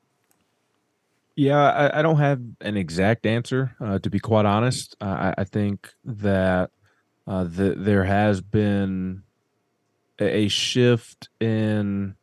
Yeah, 1.37 1.71
I, 1.71 1.99
I 1.99 2.01
don't 2.01 2.17
have 2.17 2.41
an 2.61 2.75
exact 2.75 3.27
answer, 3.27 3.75
uh, 3.79 3.99
to 3.99 4.09
be 4.09 4.19
quite 4.19 4.45
honest. 4.45 4.95
I, 4.99 5.35
I, 5.37 5.43
think 5.43 5.93
that 6.03 6.71
uh, 7.27 7.43
the, 7.43 7.75
there 7.77 8.03
has 8.05 8.41
been 8.41 9.21
a 10.19 10.47
shift 10.47 11.29
in 11.39 12.15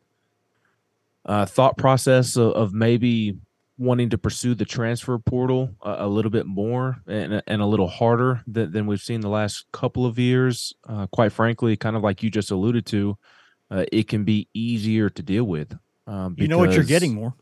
uh, 1.25 1.45
thought 1.45 1.77
process 1.77 2.35
of, 2.35 2.53
of, 2.53 2.73
maybe 2.73 3.37
wanting 3.77 4.09
to 4.09 4.17
pursue 4.17 4.55
the 4.55 4.65
transfer 4.65 5.17
portal 5.17 5.69
a, 5.81 6.05
a 6.05 6.07
little 6.07 6.31
bit 6.31 6.45
more 6.45 6.97
and, 7.07 7.41
and, 7.47 7.61
a 7.61 7.65
little 7.65 7.87
harder 7.87 8.41
than, 8.47 8.71
than, 8.71 8.85
we've 8.85 9.01
seen 9.01 9.21
the 9.21 9.29
last 9.29 9.65
couple 9.71 10.05
of 10.05 10.19
years. 10.19 10.73
Uh, 10.87 11.07
quite 11.07 11.31
frankly, 11.31 11.75
kind 11.75 11.95
of 11.95 12.03
like 12.03 12.21
you 12.23 12.29
just 12.29 12.51
alluded 12.51 12.85
to, 12.85 13.17
uh, 13.71 13.85
it 13.91 14.07
can 14.07 14.23
be 14.23 14.47
easier 14.53 15.09
to 15.09 15.23
deal 15.23 15.45
with. 15.45 15.77
Um, 16.07 16.35
you 16.37 16.47
know 16.47 16.57
what 16.57 16.73
you're 16.73 16.83
getting 16.83 17.15
more. 17.15 17.33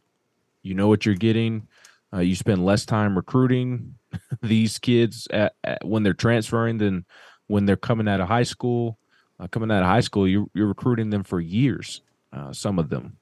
You 0.62 0.74
know 0.74 0.88
what 0.88 1.06
you're 1.06 1.16
getting. 1.16 1.68
Uh, 2.14 2.20
you 2.20 2.36
spend 2.36 2.66
less 2.66 2.86
time 2.86 3.16
recruiting 3.16 3.96
these 4.42 4.80
kids 4.80 5.28
at, 5.32 5.54
at, 5.64 5.86
when 5.86 6.04
they're 6.04 6.14
transferring 6.14 6.78
than 6.78 7.06
when 7.48 7.66
they're 7.66 7.76
coming 7.76 8.08
out 8.08 8.22
of 8.22 8.28
high 8.28 8.44
school. 8.44 8.98
Uh, 9.40 9.48
coming 9.48 9.72
out 9.72 9.82
of 9.82 9.90
high 9.90 10.00
school, 10.00 10.28
you're, 10.28 10.46
you're 10.54 10.68
recruiting 10.68 11.10
them 11.10 11.24
for 11.24 11.40
years. 11.40 12.02
Uh, 12.32 12.54
some 12.54 12.80
of 12.80 12.90
them, 12.90 13.18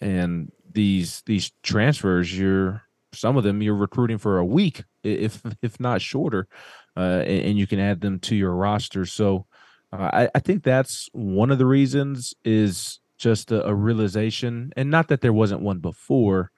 and 0.00 0.50
these 0.72 1.22
these 1.26 1.52
transfers, 1.62 2.36
you're 2.36 2.82
some 3.12 3.36
of 3.36 3.44
them 3.44 3.62
you're 3.62 3.74
recruiting 3.74 4.18
for 4.18 4.38
a 4.38 4.44
week, 4.44 4.84
if 5.02 5.42
if 5.62 5.80
not 5.80 6.00
shorter, 6.00 6.48
uh, 6.96 7.22
and, 7.26 7.44
and, 7.46 7.58
you 7.58 7.66
can 7.66 7.80
add 7.80 8.00
them 8.00 8.18
to 8.20 8.36
your 8.36 8.52
roster. 8.52 9.06
So 9.06 9.46
uh, 9.92 10.10
I, 10.12 10.28
I, 10.34 10.38
think 10.38 10.62
that's 10.62 11.08
one 11.12 11.50
of 11.50 11.58
the 11.58 11.66
reasons 11.66 12.34
is 12.44 13.00
just 13.18 13.52
a, 13.52 13.66
a, 13.66 13.74
realization, 13.74 14.72
and 14.76 14.90
not 14.90 15.08
that 15.08 15.20
there 15.20 15.32
wasn't 15.32 15.62
one 15.62 15.78
before, 15.78 16.50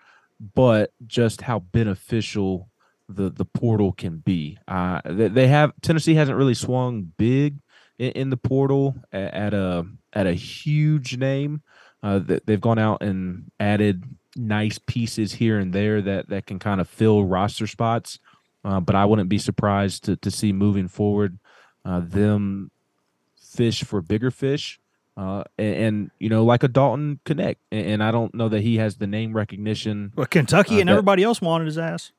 but 0.54 0.92
just 1.06 1.42
how 1.42 1.60
beneficial 1.60 2.68
the 3.08 3.30
the 3.30 3.44
portal 3.44 3.92
can 3.92 4.18
be. 4.18 4.58
Uh, 4.66 5.00
they, 5.04 5.28
they 5.28 5.48
have 5.48 5.72
Tennessee 5.82 6.14
hasn't 6.14 6.38
really 6.38 6.54
swung 6.54 7.12
big 7.16 7.58
in, 7.98 8.12
in 8.12 8.30
the 8.30 8.36
portal 8.36 8.96
at, 9.12 9.34
at 9.34 9.54
a 9.54 9.86
at 10.12 10.26
a 10.26 10.34
huge 10.34 11.16
name. 11.16 11.62
Uh, 12.02 12.20
they've 12.46 12.60
gone 12.60 12.78
out 12.78 13.02
and 13.02 13.50
added 13.58 14.04
nice 14.36 14.78
pieces 14.78 15.34
here 15.34 15.58
and 15.58 15.72
there 15.72 16.00
that 16.00 16.28
that 16.28 16.46
can 16.46 16.58
kind 16.58 16.80
of 16.80 16.88
fill 16.88 17.24
roster 17.24 17.66
spots. 17.66 18.18
Uh, 18.64 18.80
but 18.80 18.94
I 18.94 19.04
wouldn't 19.04 19.28
be 19.28 19.38
surprised 19.38 20.04
to 20.04 20.16
to 20.16 20.30
see 20.30 20.52
moving 20.52 20.88
forward 20.88 21.38
uh, 21.84 22.00
them 22.00 22.70
fish 23.36 23.82
for 23.84 24.00
bigger 24.00 24.30
fish. 24.30 24.80
Uh, 25.16 25.42
and, 25.58 25.74
and, 25.74 26.10
you 26.20 26.28
know, 26.28 26.44
like 26.44 26.62
a 26.62 26.68
Dalton 26.68 27.18
Knecht, 27.24 27.56
and, 27.72 27.86
and, 27.86 28.02
I 28.04 28.12
don't 28.12 28.32
know 28.34 28.48
that 28.50 28.60
he 28.60 28.76
has 28.76 28.98
the 28.98 29.06
name 29.08 29.32
recognition. 29.32 30.12
Well, 30.14 30.26
Kentucky 30.26 30.76
uh, 30.76 30.78
and 30.78 30.88
that, 30.88 30.92
everybody 30.92 31.24
else 31.24 31.40
wanted 31.40 31.64
his 31.64 31.76
ass. 31.76 32.12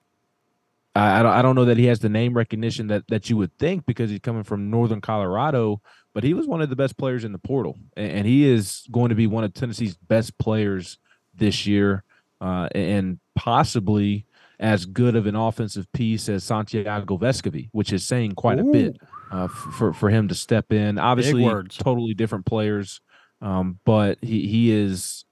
I, 0.94 1.20
I, 1.20 1.24
don't, 1.24 1.32
I 1.32 1.42
don't 1.42 1.56
know 1.56 1.64
that 1.64 1.78
he 1.78 1.86
has 1.86 2.00
the 2.00 2.10
name 2.10 2.36
recognition 2.36 2.88
that 2.88 3.08
that 3.08 3.30
you 3.30 3.38
would 3.38 3.58
think 3.58 3.86
because 3.86 4.10
he's 4.10 4.20
coming 4.20 4.44
from 4.44 4.70
Northern 4.70 5.00
Colorado, 5.00 5.82
but 6.20 6.26
he 6.26 6.34
was 6.34 6.48
one 6.48 6.62
of 6.62 6.70
the 6.70 6.76
best 6.76 6.98
players 6.98 7.24
in 7.24 7.32
the 7.32 7.40
portal, 7.40 7.78
and, 7.96 8.28
he 8.28 8.46
is 8.46 8.86
going 8.92 9.08
to 9.08 9.16
be 9.16 9.26
one 9.26 9.46
of 9.46 9.54
Tennessee's 9.54 9.96
best 9.96 10.38
players 10.38 10.98
this 11.34 11.66
year, 11.66 12.04
uh, 12.42 12.68
and 12.76 13.20
possibly 13.36 14.26
as 14.60 14.86
good 14.86 15.16
of 15.16 15.28
an 15.28 15.38
offensive 15.38 15.90
piece 15.94 16.28
as 16.28 16.44
Santiago 16.44 17.18
Vescovi, 17.18 17.70
which 17.72 17.94
is 17.94 18.06
saying 18.06 18.34
quite 18.34 18.60
Ooh. 18.60 18.68
a 18.68 18.74
bit 18.74 18.98
uh, 19.32 19.48
for 19.48 19.94
for 19.94 20.10
him 20.10 20.28
to 20.28 20.36
step 20.36 20.74
in. 20.74 21.00
Obviously, 21.00 21.46
totally 21.70 22.14
different 22.14 22.46
players, 22.46 23.00
um, 23.42 23.80
but 23.86 24.18
he 24.22 24.46
he 24.46 24.72
is 24.72 25.24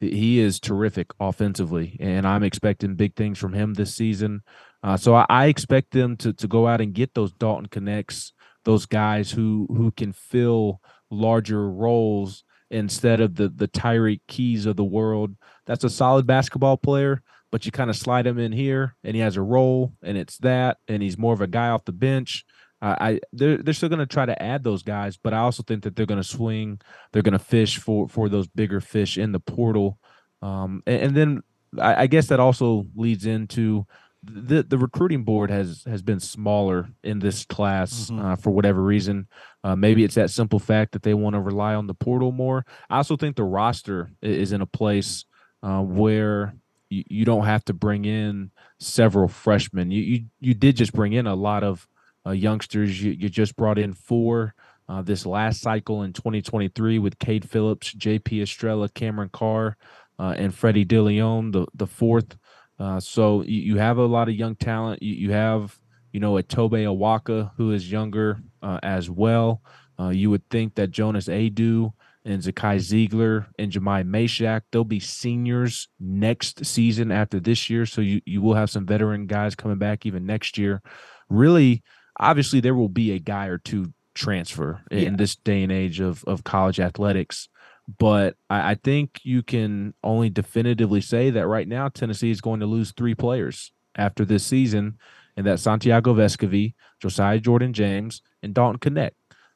he 0.00 0.40
is 0.40 0.58
terrific 0.58 1.12
offensively, 1.20 1.96
and 2.00 2.26
I'm 2.26 2.42
expecting 2.42 2.96
big 2.96 3.14
things 3.14 3.38
from 3.38 3.52
him 3.52 3.74
this 3.74 3.94
season. 3.94 4.42
Uh, 4.82 4.96
so 4.96 5.14
I, 5.14 5.24
I, 5.28 5.46
expect 5.46 5.92
them 5.92 6.16
to 6.16 6.32
to 6.32 6.48
go 6.48 6.66
out 6.66 6.80
and 6.80 6.92
get 6.92 7.14
those 7.14 7.30
Dalton 7.30 7.68
Knechts 7.68 8.32
those 8.64 8.86
guys 8.86 9.30
who 9.30 9.66
who 9.70 9.90
can 9.90 10.12
fill 10.12 10.80
larger 11.10 11.70
roles 11.70 12.44
instead 12.70 13.20
of 13.20 13.34
the 13.34 13.48
the 13.48 13.68
Tyreke 13.68 14.20
Keys 14.28 14.66
of 14.66 14.76
the 14.76 14.84
world. 14.84 15.36
That's 15.66 15.84
a 15.84 15.90
solid 15.90 16.26
basketball 16.26 16.76
player, 16.76 17.22
but 17.50 17.66
you 17.66 17.72
kind 17.72 17.90
of 17.90 17.96
slide 17.96 18.26
him 18.26 18.38
in 18.38 18.52
here, 18.52 18.96
and 19.04 19.14
he 19.14 19.20
has 19.20 19.36
a 19.36 19.42
role, 19.42 19.92
and 20.02 20.16
it's 20.16 20.38
that, 20.38 20.78
and 20.88 21.02
he's 21.02 21.18
more 21.18 21.34
of 21.34 21.40
a 21.40 21.46
guy 21.46 21.68
off 21.68 21.84
the 21.84 21.92
bench. 21.92 22.44
Uh, 22.80 22.96
I 22.98 23.20
they're 23.32 23.58
they're 23.58 23.74
still 23.74 23.88
going 23.88 24.00
to 24.00 24.06
try 24.06 24.26
to 24.26 24.42
add 24.42 24.64
those 24.64 24.82
guys, 24.82 25.16
but 25.16 25.32
I 25.32 25.38
also 25.38 25.62
think 25.62 25.84
that 25.84 25.94
they're 25.94 26.06
going 26.06 26.20
to 26.20 26.28
swing. 26.28 26.80
They're 27.12 27.22
going 27.22 27.32
to 27.32 27.38
fish 27.38 27.78
for 27.78 28.08
for 28.08 28.28
those 28.28 28.48
bigger 28.48 28.80
fish 28.80 29.18
in 29.18 29.30
the 29.30 29.38
portal, 29.38 29.98
um, 30.40 30.82
and, 30.86 31.02
and 31.02 31.16
then 31.16 31.42
I, 31.78 32.02
I 32.02 32.06
guess 32.06 32.26
that 32.28 32.40
also 32.40 32.86
leads 32.96 33.26
into 33.26 33.86
the 34.24 34.62
the 34.62 34.78
recruiting 34.78 35.24
board 35.24 35.50
has 35.50 35.82
has 35.86 36.00
been 36.02 36.20
smaller 36.20 36.88
in 37.02 37.18
this 37.18 37.44
class 37.44 38.08
Mhm. 38.10 38.22
uh, 38.24 38.36
for 38.36 38.50
whatever 38.50 38.82
reason. 38.82 39.26
Uh, 39.64 39.74
maybe 39.74 40.04
it's 40.04 40.14
that 40.14 40.30
simple 40.30 40.58
fact 40.60 40.92
that 40.92 41.02
they 41.02 41.14
want 41.14 41.34
to 41.34 41.40
rely 41.40 41.74
on 41.74 41.86
the 41.88 41.94
portal 41.94 42.30
more. 42.32 42.64
I 42.88 42.98
also 42.98 43.16
think 43.16 43.36
the 43.36 43.44
roster 43.44 44.10
is 44.22 44.52
in 44.52 44.60
a 44.60 44.66
place 44.66 45.24
uh, 45.62 45.80
where 45.82 46.54
you, 46.90 47.04
you 47.08 47.24
don't 47.24 47.44
have 47.46 47.64
to 47.66 47.72
bring 47.74 48.04
in 48.04 48.50
several 48.78 49.28
freshmen. 49.28 49.90
You 49.90 50.02
you 50.02 50.24
you 50.40 50.54
did 50.54 50.76
just 50.76 50.92
bring 50.92 51.12
in 51.14 51.26
a 51.26 51.34
lot 51.34 51.64
of 51.64 51.88
uh, 52.26 52.30
youngsters. 52.30 53.02
You 53.02 53.12
you 53.12 53.28
just 53.28 53.56
brought 53.56 53.78
in 53.78 53.92
four. 53.92 54.54
Uh, 54.88 55.00
this 55.00 55.24
last 55.24 55.60
cycle 55.62 56.02
in 56.02 56.12
2023 56.12 56.98
with 56.98 57.18
Cade 57.18 57.48
Phillips, 57.48 57.92
J.P. 57.92 58.42
Estrella, 58.42 58.88
Cameron 58.90 59.30
Carr, 59.32 59.76
uh, 60.18 60.34
and 60.36 60.54
Freddie 60.54 60.84
Dilione, 60.84 61.52
the 61.52 61.66
the 61.74 61.86
fourth. 61.86 62.36
Uh, 62.82 62.98
so 62.98 63.42
you, 63.42 63.60
you 63.60 63.76
have 63.76 63.98
a 63.98 64.04
lot 64.04 64.28
of 64.28 64.34
young 64.34 64.56
talent. 64.56 65.00
You, 65.00 65.14
you 65.14 65.30
have, 65.30 65.78
you 66.12 66.18
know, 66.18 66.36
a 66.36 66.42
Tobe 66.42 66.72
Awaka 66.72 67.52
who 67.56 67.70
is 67.70 67.90
younger 67.90 68.42
uh, 68.60 68.80
as 68.82 69.08
well. 69.08 69.62
Uh, 70.00 70.08
you 70.08 70.30
would 70.30 70.42
think 70.50 70.74
that 70.74 70.90
Jonas 70.90 71.28
Aidoo 71.28 71.92
and 72.24 72.42
Zakai 72.42 72.78
Zeigler 72.78 73.46
and 73.56 73.70
Jahmai 73.70 74.02
Mashack, 74.02 74.62
they'll 74.72 74.82
be 74.82 74.98
seniors 74.98 75.88
next 76.00 76.66
season 76.66 77.12
after 77.12 77.38
this 77.38 77.70
year. 77.70 77.86
So 77.86 78.00
you, 78.00 78.20
you 78.26 78.42
will 78.42 78.54
have 78.54 78.68
some 78.68 78.84
veteran 78.84 79.28
guys 79.28 79.54
coming 79.54 79.78
back 79.78 80.04
even 80.04 80.26
next 80.26 80.58
year. 80.58 80.82
Really, 81.28 81.84
obviously, 82.18 82.58
there 82.58 82.74
will 82.74 82.88
be 82.88 83.12
a 83.12 83.20
guy 83.20 83.46
or 83.46 83.58
two 83.58 83.92
transfer 84.14 84.82
in 84.90 85.16
this 85.16 85.36
day 85.36 85.62
and 85.62 85.70
age 85.70 86.00
of, 86.00 86.24
of 86.24 86.42
college 86.42 86.80
athletics 86.80 87.48
but 87.98 88.36
I, 88.48 88.72
I 88.72 88.74
think 88.74 89.20
you 89.22 89.42
can 89.42 89.94
only 90.02 90.30
definitively 90.30 91.00
say 91.00 91.30
that 91.30 91.46
right 91.46 91.68
now 91.68 91.88
Tennessee 91.88 92.30
is 92.30 92.40
going 92.40 92.60
to 92.60 92.66
lose 92.66 92.92
three 92.92 93.14
players 93.14 93.72
after 93.96 94.24
this 94.24 94.44
season, 94.44 94.98
and 95.36 95.46
that 95.46 95.60
Santiago 95.60 96.14
Vescovi, 96.14 96.74
Josiah 97.00 97.38
Jordan 97.40 97.72
James, 97.72 98.22
and 98.42 98.54
Dalton 98.54 98.78
Knecht. 98.78 99.12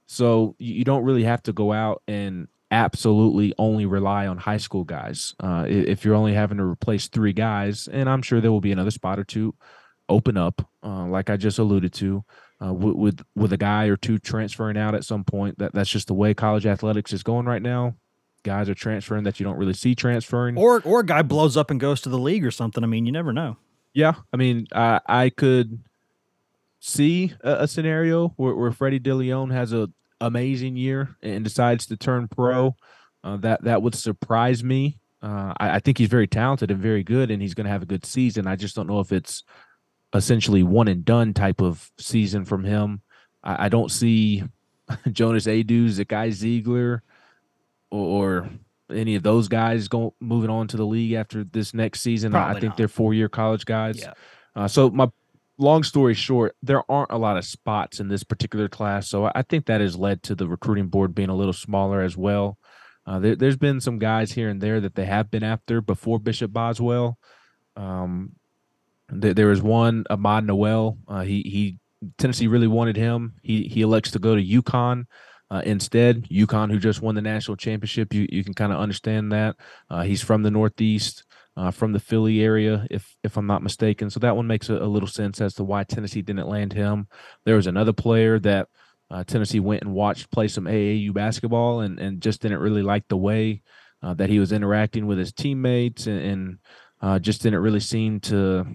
So 0.07 0.55
you, 0.59 0.75
you 0.75 0.85
don't 0.85 1.05
really 1.05 1.25
have 1.25 1.43
to 1.45 1.53
go 1.53 1.73
out 1.73 2.03
and 2.07 2.49
absolutely 2.71 3.55
only 3.59 3.87
rely 3.87 4.27
on 4.27 4.39
high 4.39 4.57
school 4.57 4.85
guys. 4.85 5.35
Uh, 5.41 5.65
if 5.69 6.05
you're 6.05 6.15
only 6.15 6.35
having 6.35 6.59
to 6.59 6.65
replace 6.65 7.09
three 7.09 7.33
guys, 7.33 7.89
and 7.89 8.09
I'm 8.09 8.23
sure 8.23 8.41
there 8.41 8.53
will 8.53 8.61
be 8.61 8.73
another 8.73 8.91
spot 8.91 9.19
or 9.19 9.25
two 9.25 9.55
open 10.09 10.37
up, 10.37 10.69
uh, 10.83 11.07
like 11.07 11.31
I 11.31 11.37
just 11.37 11.59
alluded 11.59 11.93
to, 11.95 12.25
uh, 12.65 12.73
with, 12.73 12.95
with 12.95 13.25
with 13.35 13.53
a 13.53 13.59
guy 13.59 13.87
or 13.87 13.97
two 13.97 14.19
transferring 14.19 14.79
out 14.79 14.95
at 14.95 15.05
some 15.05 15.25
point. 15.25 15.59
That 15.59 15.75
that's 15.75 15.91
just 15.91 16.07
the 16.09 16.15
way 16.15 16.35
college 16.35 16.67
athletics 16.67 17.13
is 17.13 17.23
going 17.23 17.47
right 17.47 17.63
now 17.63 17.97
guys 18.47 18.69
are 18.71 18.75
transferring 18.75 19.25
that 19.25 19.39
you 19.39 19.45
don't 19.45 19.59
really 19.59 19.75
see 19.75 19.95
transferring. 19.95 20.57
Or 20.57 20.81
or 20.85 21.01
a 21.01 21.07
guy 21.07 21.23
blows 21.23 21.57
up 21.57 21.71
and 21.71 21.79
goes 21.79 22.01
to 22.03 22.09
the 22.09 22.19
league 22.19 22.47
or 22.47 22.51
something. 22.51 22.83
I 22.83 22.87
mean, 22.87 23.05
you 23.05 23.13
never 23.13 23.33
know. 23.33 23.59
yeah, 23.93 24.15
I 24.33 24.37
mean, 24.39 24.67
I 24.73 25.01
I 25.07 25.31
could 25.31 25.81
see 26.81 27.35
a, 27.43 27.65
a 27.65 27.69
scenario 27.69 28.29
where, 28.37 28.55
where 28.55 28.71
Freddie 28.71 29.01
Dilione 29.01 29.53
has 29.53 29.73
a 29.73 29.91
amazing 30.21 30.77
year 30.77 31.17
and 31.23 31.45
decides 31.45 31.87
to 31.87 31.97
turn 31.97 32.29
pro. 32.29 32.77
Uh, 33.25 33.37
that 33.39 33.65
that 33.65 33.83
would 33.83 33.95
surprise 33.95 34.63
me. 34.63 34.99
Uh, 35.23 35.53
I, 35.59 35.77
I 35.77 35.79
think 35.81 35.99
he's 35.99 36.09
very 36.09 36.29
talented 36.29 36.71
and 36.71 36.81
very 36.81 37.03
good, 37.03 37.31
and 37.31 37.43
he's 37.43 37.55
going 37.55 37.65
to 37.65 37.73
have 37.73 37.83
a 37.83 37.87
good 37.87 38.07
season. 38.07 38.47
I 38.47 38.55
just 38.55 38.77
don't 38.77 38.87
know 38.87 39.01
if 39.01 39.13
it's 39.13 39.43
essentially 40.15 40.63
one 40.63 40.89
and 40.89 41.05
done 41.05 41.35
type 41.35 41.61
of 41.61 41.91
season 41.99 42.45
from 42.45 42.63
him. 42.63 43.03
I, 43.43 43.67
I 43.67 43.69
don't 43.69 43.91
see 43.91 44.45
Jonas 45.11 45.47
Aidoo, 45.47 45.89
Zakai 45.89 46.29
Zeigler, 46.31 47.01
or, 47.91 48.45
or 48.45 48.51
any 48.91 49.15
of 49.17 49.23
those 49.23 49.49
guys 49.49 49.89
going 49.89 50.11
moving 50.21 50.51
on 50.51 50.69
to 50.69 50.77
the 50.77 50.87
league 50.87 51.13
after 51.13 51.45
this 51.45 51.75
next 51.75 52.01
season. 52.01 52.35
I- 52.35 52.51
I 52.51 52.53
think 52.55 52.65
not. 52.71 52.77
they're 52.77 52.89
four 52.89 53.15
year 53.15 53.29
college 53.29 53.65
guys. 53.65 53.99
Yeah. 54.01 54.13
Uh, 54.55 54.69
so 54.69 54.91
my 54.91 55.09
long 55.59 55.83
story 55.83 56.15
short, 56.15 56.55
there 56.63 56.83
aren't 56.91 57.11
a 57.11 57.19
lot 57.19 57.37
of 57.37 57.45
spots 57.45 57.99
in 58.01 58.09
this 58.09 58.23
particular 58.23 58.69
class. 58.69 59.09
So 59.09 59.31
I- 59.35 59.43
think 59.43 59.67
that 59.67 59.81
has 59.81 59.97
led 59.97 60.23
to 60.25 60.35
the 60.35 60.47
recruiting 60.47 60.89
board 60.89 61.15
being 61.15 61.29
a 61.31 61.35
little 61.37 61.53
smaller 61.53 62.01
as 62.03 62.17
well. 62.17 62.59
Uh, 63.07 63.19
there, 63.21 63.37
there's 63.37 63.57
been 63.57 63.81
some 63.81 63.99
guys 63.99 64.33
here 64.33 64.49
and 64.49 64.61
there 64.61 64.81
that 64.81 64.95
they 64.97 65.05
have 65.05 65.31
been 65.31 65.45
after 65.45 65.81
before 65.81 66.19
Bishop 66.19 66.53
Boswell. 66.53 67.19
Um, 67.77 68.33
there, 69.09 69.35
there 69.35 69.47
was 69.47 69.63
one 69.63 70.05
Ahmad 70.11 70.45
Nowell. 70.45 70.99
Uh, 71.07 71.21
he 71.23 71.43
he 71.43 71.79
Tennessee 72.19 72.47
really 72.49 72.67
wanted 72.67 72.97
him. 72.97 73.35
He 73.43 73.69
he 73.69 73.83
elects 73.83 74.11
to 74.13 74.19
go 74.19 74.35
to 74.35 74.43
UConn. 74.43 75.05
Uh, 75.51 75.63
instead, 75.65 76.25
UConn, 76.25 76.71
who 76.71 76.79
just 76.79 77.03
won 77.03 77.15
the 77.15 77.23
national 77.23 77.57
championship, 77.57 78.13
you, 78.13 78.27
you 78.31 78.43
can 78.43 78.55
kind 78.55 78.73
of 78.73 78.81
understand 78.81 79.33
that. 79.33 79.57
Uh, 79.89 80.03
he's 80.03 80.23
from 80.23 80.43
the 80.43 80.51
Northeast, 80.51 81.25
uh, 81.57 81.71
from 81.71 81.93
the 81.93 82.01
Philly 82.01 82.43
area, 82.43 82.87
if 82.91 83.17
if 83.23 83.37
I'm 83.37 83.47
not 83.47 83.63
mistaken. 83.63 84.11
So 84.11 84.21
that 84.21 84.37
one 84.37 84.47
makes 84.47 84.69
a, 84.69 84.75
a 84.75 84.87
little 84.87 85.09
sense 85.09 85.41
as 85.41 85.55
to 85.55 85.65
why 85.65 85.85
Tennessee 85.85 86.23
didn't 86.23 86.49
land 86.49 86.73
him. 86.73 87.07
There 87.45 87.57
was 87.57 87.67
another 87.67 87.93
player 87.93 88.39
that 88.41 88.69
uh, 89.11 89.25
Tennessee 89.25 89.61
went 89.61 89.83
and 89.83 89.95
watched 89.95 90.31
play 90.31 90.49
some 90.49 90.65
AAU 90.65 91.13
basketball 91.15 91.81
and, 91.81 91.99
and 91.99 92.21
just 92.21 92.43
didn't 92.43 92.59
really 92.59 92.83
like 92.83 93.07
the 93.09 93.17
way 93.17 93.63
uh, 94.03 94.15
that 94.15 94.31
he 94.31 94.39
was 94.39 94.53
interacting 94.53 95.07
with 95.07 95.19
his 95.19 95.33
teammates 95.33 96.07
and, 96.07 96.21
and 96.21 96.59
uh, 97.01 97.19
just 97.19 97.43
didn't 97.43 97.61
really 97.61 97.81
seem 97.81 98.21
to 98.21 98.67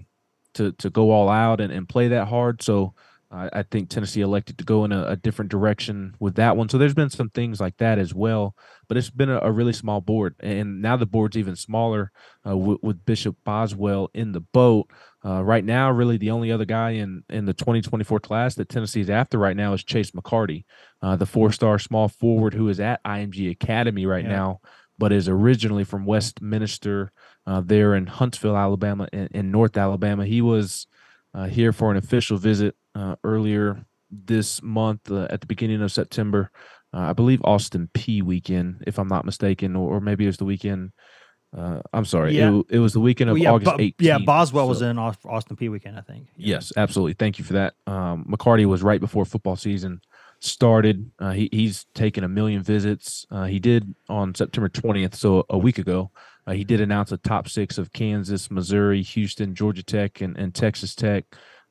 to 0.54 0.72
to 0.72 0.90
go 0.90 1.10
all 1.10 1.28
out 1.28 1.60
and, 1.60 1.72
and 1.72 1.88
play 1.88 2.08
that 2.08 2.28
hard. 2.28 2.62
So 2.62 2.94
I 3.32 3.48
I 3.52 3.62
think 3.62 3.88
Tennessee 3.88 4.20
elected 4.20 4.58
to 4.58 4.64
go 4.64 4.84
in 4.84 4.92
a, 4.92 5.04
a 5.06 5.16
different 5.16 5.50
direction 5.50 6.14
with 6.20 6.34
that 6.36 6.56
one. 6.56 6.68
So 6.68 6.78
there's 6.78 6.94
been 6.94 7.10
some 7.10 7.30
things 7.30 7.60
like 7.60 7.78
that 7.78 7.98
as 7.98 8.14
well, 8.14 8.54
but 8.88 8.96
it's 8.96 9.10
been 9.10 9.30
a, 9.30 9.40
a 9.40 9.50
really 9.50 9.72
small 9.72 10.00
board, 10.00 10.34
and 10.40 10.82
now 10.82 10.96
the 10.96 11.06
board's 11.06 11.36
even 11.36 11.56
smaller 11.56 12.12
uh, 12.46 12.56
with, 12.56 12.78
with 12.82 13.04
Bishop 13.04 13.36
Boswell 13.44 14.10
in 14.14 14.32
the 14.32 14.40
boat. 14.40 14.90
Uh, 15.24 15.42
right 15.42 15.64
now, 15.64 15.90
really 15.90 16.16
the 16.16 16.30
only 16.30 16.50
other 16.52 16.64
guy 16.64 16.90
in 16.90 17.22
in 17.30 17.44
the 17.46 17.54
2024 17.54 18.20
class 18.20 18.54
that 18.56 18.68
Tennessee 18.68 19.00
is 19.00 19.10
after 19.10 19.38
right 19.38 19.56
now 19.56 19.72
is 19.72 19.82
Chase 19.84 20.10
McCarty, 20.10 20.64
uh, 21.00 21.16
the 21.16 21.26
four-star 21.26 21.78
small 21.78 22.08
forward 22.08 22.54
who 22.54 22.68
is 22.68 22.80
at 22.80 23.02
IMG 23.04 23.50
Academy 23.50 24.04
right 24.04 24.24
Yeah. 24.24 24.30
now, 24.36 24.60
but 24.98 25.12
is 25.12 25.28
originally 25.28 25.84
from 25.84 26.04
Westminster, 26.04 27.12
uh, 27.46 27.60
there 27.64 27.94
in 27.94 28.06
Huntsville, 28.06 28.56
Alabama, 28.56 29.08
in, 29.12 29.28
in 29.32 29.50
North 29.50 29.76
Alabama. 29.76 30.24
He 30.26 30.40
was 30.42 30.86
uh, 31.34 31.46
here 31.46 31.72
for 31.72 31.90
an 31.90 31.96
official 31.96 32.36
visit 32.38 32.74
uh, 32.94 33.16
earlier 33.24 33.84
this 34.10 34.62
month 34.62 35.10
uh, 35.10 35.26
at 35.30 35.40
the 35.40 35.46
beginning 35.46 35.82
of 35.82 35.90
September. 35.92 36.50
Uh, 36.94 36.98
I 37.00 37.12
believe 37.14 37.40
Austin 37.44 37.88
Peay 37.94 38.22
weekend, 38.22 38.84
if 38.86 38.98
I'm 38.98 39.08
not 39.08 39.24
mistaken, 39.24 39.74
or, 39.76 39.96
or 39.96 40.00
maybe 40.00 40.24
it 40.24 40.28
was 40.28 40.36
the 40.36 40.44
weekend. 40.44 40.92
Uh, 41.56 41.80
I'm 41.92 42.04
sorry, 42.06 42.36
Yeah. 42.36 42.58
it, 42.58 42.66
it 42.70 42.78
was 42.78 42.92
the 42.94 43.00
weekend 43.00 43.30
of 43.30 43.34
Well, 43.34 43.42
yeah, 43.42 43.52
August 43.52 43.72
Bo- 43.76 43.82
18th. 43.82 43.94
yeah, 44.00 44.18
Boswell 44.18 44.68
was 44.68 44.82
in 44.82 44.98
Austin 44.98 45.56
Peay 45.56 45.70
weekend, 45.70 45.98
I 45.98 46.02
think. 46.02 46.28
Yeah. 46.36 46.56
Yes, 46.56 46.72
absolutely. 46.76 47.14
Thank 47.14 47.38
you 47.38 47.44
for 47.44 47.54
that. 47.54 47.74
Um, 47.86 48.24
McCarty 48.30 48.64
was 48.66 48.82
right 48.82 49.00
before 49.00 49.24
football 49.24 49.56
season 49.56 50.00
started. 50.40 51.10
Uh, 51.18 51.30
he, 51.32 51.48
he's 51.52 51.84
taken 51.94 52.24
a 52.24 52.28
million 52.28 52.62
visits. 52.62 53.26
Uh, 53.30 53.44
he 53.44 53.58
did 53.58 53.94
on 54.08 54.34
September 54.34 54.68
20th, 54.68 55.14
so 55.14 55.44
a 55.50 55.58
week 55.58 55.78
ago. 55.78 56.10
Uh, 56.46 56.52
he 56.52 56.64
did 56.64 56.80
announce 56.80 57.12
a 57.12 57.16
top 57.18 57.48
six 57.48 57.78
of 57.78 57.92
Kansas, 57.92 58.50
Missouri, 58.50 59.02
Houston, 59.02 59.54
Georgia 59.54 59.82
Tech, 59.82 60.20
and, 60.20 60.36
and 60.36 60.54
Texas 60.54 60.94
Tech. 60.94 61.24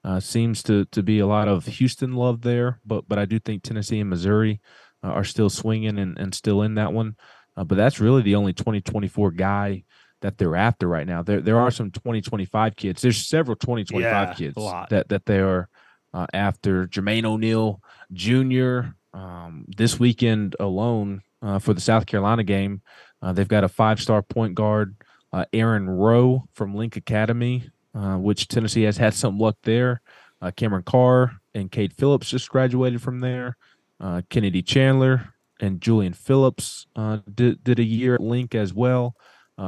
Uh, 0.03 0.19
seems 0.19 0.63
to 0.63 0.85
to 0.85 1.03
be 1.03 1.19
a 1.19 1.27
lot 1.27 1.47
of 1.47 1.65
Houston 1.65 2.13
love 2.13 2.41
there, 2.41 2.79
but 2.85 3.07
but 3.07 3.19
I 3.19 3.25
do 3.25 3.37
think 3.37 3.61
Tennessee 3.61 3.99
and 3.99 4.09
Missouri 4.09 4.59
uh, 5.03 5.09
are 5.09 5.23
still 5.23 5.49
swinging 5.49 5.99
and, 5.99 6.17
and 6.17 6.33
still 6.33 6.63
in 6.63 6.75
that 6.75 6.91
one. 6.91 7.15
Uh, 7.55 7.63
but 7.63 7.75
that's 7.75 7.99
really 7.99 8.21
the 8.23 8.35
only 8.35 8.53
2024 8.53 9.31
guy 9.31 9.83
that 10.21 10.37
they're 10.37 10.55
after 10.55 10.87
right 10.87 11.05
now. 11.05 11.21
There 11.21 11.41
there 11.41 11.59
are 11.59 11.69
some 11.69 11.91
2025 11.91 12.75
kids. 12.75 13.01
There's 13.01 13.27
several 13.27 13.55
2025 13.57 14.27
Yeah, 14.27 14.33
kids 14.33 14.55
that 14.89 15.09
that 15.09 15.25
they 15.25 15.39
are 15.39 15.69
uh, 16.13 16.27
after. 16.33 16.87
Jermaine 16.87 17.25
O'Neal 17.25 17.81
Jr. 18.13 18.93
Um, 19.13 19.65
this 19.67 19.99
weekend 19.99 20.55
alone 20.59 21.21
uh, 21.41 21.59
for 21.59 21.73
the 21.73 21.81
South 21.81 22.05
Carolina 22.05 22.43
game, 22.43 22.81
uh, 23.21 23.31
they've 23.33 23.47
got 23.47 23.63
a 23.63 23.69
five-star 23.69 24.21
point 24.21 24.55
guard, 24.55 24.95
uh, 25.33 25.45
Aaron 25.53 25.89
Rowe 25.89 26.47
from 26.53 26.75
Link 26.75 26.95
Academy, 26.95 27.69
uh, 27.93 28.17
which 28.17 28.47
Tennessee 28.47 28.83
has 28.83 28.97
had 28.97 29.13
some 29.13 29.37
luck 29.37 29.57
there. 29.63 30.01
Uh, 30.41 30.51
Cameron 30.51 30.83
Carr 30.83 31.33
and 31.53 31.71
Kate 31.71 31.93
Phillips 31.93 32.29
just 32.29 32.49
graduated 32.49 33.01
from 33.01 33.19
there. 33.19 33.57
Uh, 33.99 34.21
Kennedy 34.29 34.61
Chandler 34.61 35.33
and 35.59 35.79
Julian 35.79 36.13
Phillips 36.13 36.87
uh, 36.95 37.19
did, 37.33 37.63
did 37.63 37.79
a 37.79 37.83
year 37.83 38.15
at 38.15 38.21
Link 38.21 38.55
as 38.55 38.73
well. 38.73 39.15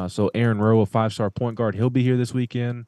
So 0.08 0.32
Aaron 0.34 0.58
Rowe, 0.58 0.82
a 0.82 0.88
five-star 0.88 1.30
point 1.30 1.56
guard, 1.56 1.76
he'll 1.76 1.92
be 1.92 2.02
here 2.02 2.18
this 2.18 2.34
weekend. 2.34 2.88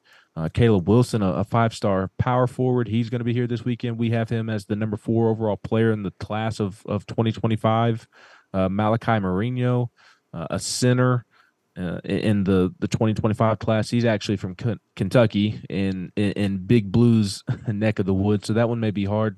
Caleb 0.55 0.89
Wilson, 0.89 1.21
a, 1.21 1.33
a 1.33 1.43
five-star 1.43 2.09
power 2.17 2.47
forward, 2.47 2.87
he's 2.87 3.11
going 3.11 3.19
to 3.19 3.25
be 3.25 3.31
here 3.31 3.45
this 3.45 3.63
weekend. 3.63 3.99
We 3.99 4.09
have 4.09 4.27
him 4.27 4.49
as 4.49 4.65
the 4.65 4.75
number 4.75 4.97
four 4.97 5.29
overall 5.29 5.55
player 5.55 5.91
in 5.91 6.01
the 6.01 6.09
class 6.19 6.59
of 6.59 6.83
of 6.87 7.05
2025. 7.05 8.07
Uh, 8.55 8.69
Malachi 8.69 9.19
Moreno, 9.19 9.91
uh, 10.35 10.47
a 10.49 10.59
center 10.59 11.25
uh, 11.77 11.99
in 12.03 12.43
the 12.43 12.73
the 12.79 12.87
2025 12.87 13.59
class. 13.59 13.89
He's 13.89 14.05
actually 14.05 14.37
from 14.37 14.55
K- 14.55 14.77
Kentucky 14.95 15.61
in, 15.69 16.11
in, 16.15 16.31
in 16.33 16.57
Big 16.57 16.91
Blues 16.91 17.43
neck 17.67 17.99
of 17.99 18.05
the 18.05 18.13
woods, 18.13 18.47
so 18.47 18.53
that 18.53 18.69
one 18.69 18.79
may 18.79 18.91
be 18.91 19.05
hard 19.05 19.37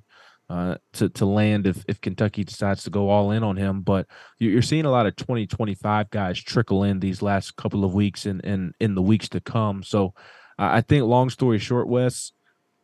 uh, 0.49 0.75
to 0.93 1.09
to 1.09 1.25
land 1.25 1.67
if 1.67 1.83
if 1.87 2.01
Kentucky 2.01 2.43
decides 2.43 2.83
to 2.83 2.89
go 2.89 3.09
all 3.09 3.31
in 3.31 3.43
on 3.43 3.57
him. 3.57 3.81
But 3.81 4.07
you're 4.39 4.61
seeing 4.61 4.85
a 4.85 4.91
lot 4.91 5.05
of 5.05 5.15
2025 5.15 6.09
guys 6.09 6.39
trickle 6.39 6.83
in 6.83 6.99
these 6.99 7.21
last 7.21 7.55
couple 7.55 7.85
of 7.85 7.93
weeks 7.93 8.25
and 8.25 8.43
and 8.43 8.73
in 8.79 8.95
the 8.95 9.01
weeks 9.01 9.29
to 9.29 9.39
come. 9.39 9.83
So 9.83 10.13
I 10.57 10.81
think, 10.81 11.05
long 11.05 11.29
story 11.29 11.59
short, 11.59 11.87
Wes, 11.87 12.31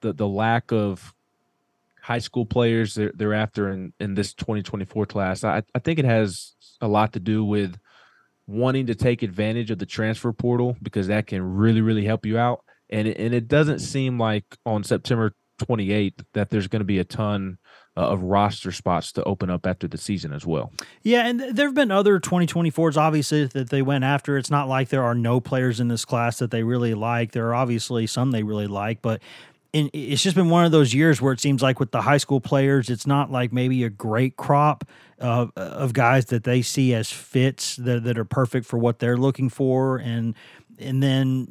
the 0.01 0.13
the 0.13 0.27
lack 0.27 0.71
of 0.71 1.13
high 2.01 2.19
school 2.19 2.45
players 2.45 2.95
they're, 2.95 3.13
they're 3.15 3.33
after 3.33 3.71
in, 3.71 3.93
in 3.97 4.13
this 4.13 4.33
2024 4.33 5.05
class, 5.05 5.45
I, 5.45 5.63
I 5.73 5.79
think 5.79 5.99
it 5.99 6.05
has 6.05 6.53
a 6.81 6.87
lot 6.87 7.13
to 7.13 7.19
do 7.21 7.45
with 7.45 7.77
wanting 8.47 8.87
to 8.87 8.95
take 8.95 9.23
advantage 9.23 9.71
of 9.71 9.79
the 9.79 9.85
transfer 9.85 10.31
portal 10.33 10.75
because 10.81 11.07
that 11.07 11.27
can 11.27 11.41
really, 11.55 11.81
really 11.81 12.05
help 12.05 12.25
you 12.25 12.37
out. 12.37 12.63
And 12.89 13.07
it, 13.07 13.17
and 13.17 13.33
it 13.33 13.47
doesn't 13.47 13.79
seem 13.79 14.19
like 14.19 14.45
on 14.65 14.83
September 14.83 15.33
28th 15.61 16.23
that 16.33 16.49
there's 16.49 16.67
going 16.67 16.81
to 16.81 16.85
be 16.85 16.99
a 16.99 17.03
ton 17.03 17.57
uh, 17.95 18.01
of 18.01 18.23
roster 18.23 18.71
spots 18.71 19.11
to 19.13 19.23
open 19.23 19.49
up 19.49 19.65
after 19.67 19.87
the 19.87 19.97
season 19.97 20.33
as 20.33 20.45
well. 20.45 20.71
Yeah, 21.03 21.27
and 21.27 21.39
there 21.39 21.67
have 21.67 21.75
been 21.75 21.91
other 21.91 22.19
2024s 22.19 22.97
obviously 22.97 23.45
that 23.45 23.69
they 23.69 23.81
went 23.81 24.03
after. 24.03 24.37
It's 24.37 24.51
not 24.51 24.67
like 24.67 24.89
there 24.89 25.03
are 25.03 25.15
no 25.15 25.39
players 25.39 25.79
in 25.79 25.87
this 25.87 26.05
class 26.05 26.39
that 26.39 26.51
they 26.51 26.63
really 26.63 26.95
like. 26.95 27.31
There 27.31 27.47
are 27.49 27.55
obviously 27.55 28.07
some 28.07 28.31
they 28.31 28.43
really 28.43 28.67
like, 28.67 29.01
but 29.01 29.21
and 29.73 29.89
it's 29.93 30.21
just 30.21 30.35
been 30.35 30.49
one 30.49 30.65
of 30.65 30.71
those 30.71 30.93
years 30.93 31.21
where 31.21 31.33
it 31.33 31.39
seems 31.39 31.63
like 31.63 31.79
with 31.79 31.91
the 31.91 32.01
high 32.01 32.17
school 32.17 32.39
players, 32.39 32.89
it's 32.89 33.07
not 33.07 33.31
like 33.31 33.51
maybe 33.51 33.83
a 33.83 33.89
great 33.89 34.37
crop 34.37 34.85
of, 35.19 35.51
of 35.55 35.93
guys 35.93 36.25
that 36.25 36.43
they 36.43 36.61
see 36.61 36.93
as 36.93 37.11
fits 37.11 37.77
that, 37.77 38.03
that 38.03 38.17
are 38.19 38.25
perfect 38.25 38.67
for 38.67 38.77
what 38.77 38.99
they're 38.99 39.17
looking 39.17 39.49
for. 39.49 39.97
And 39.97 40.35
and 40.79 41.03
then 41.03 41.47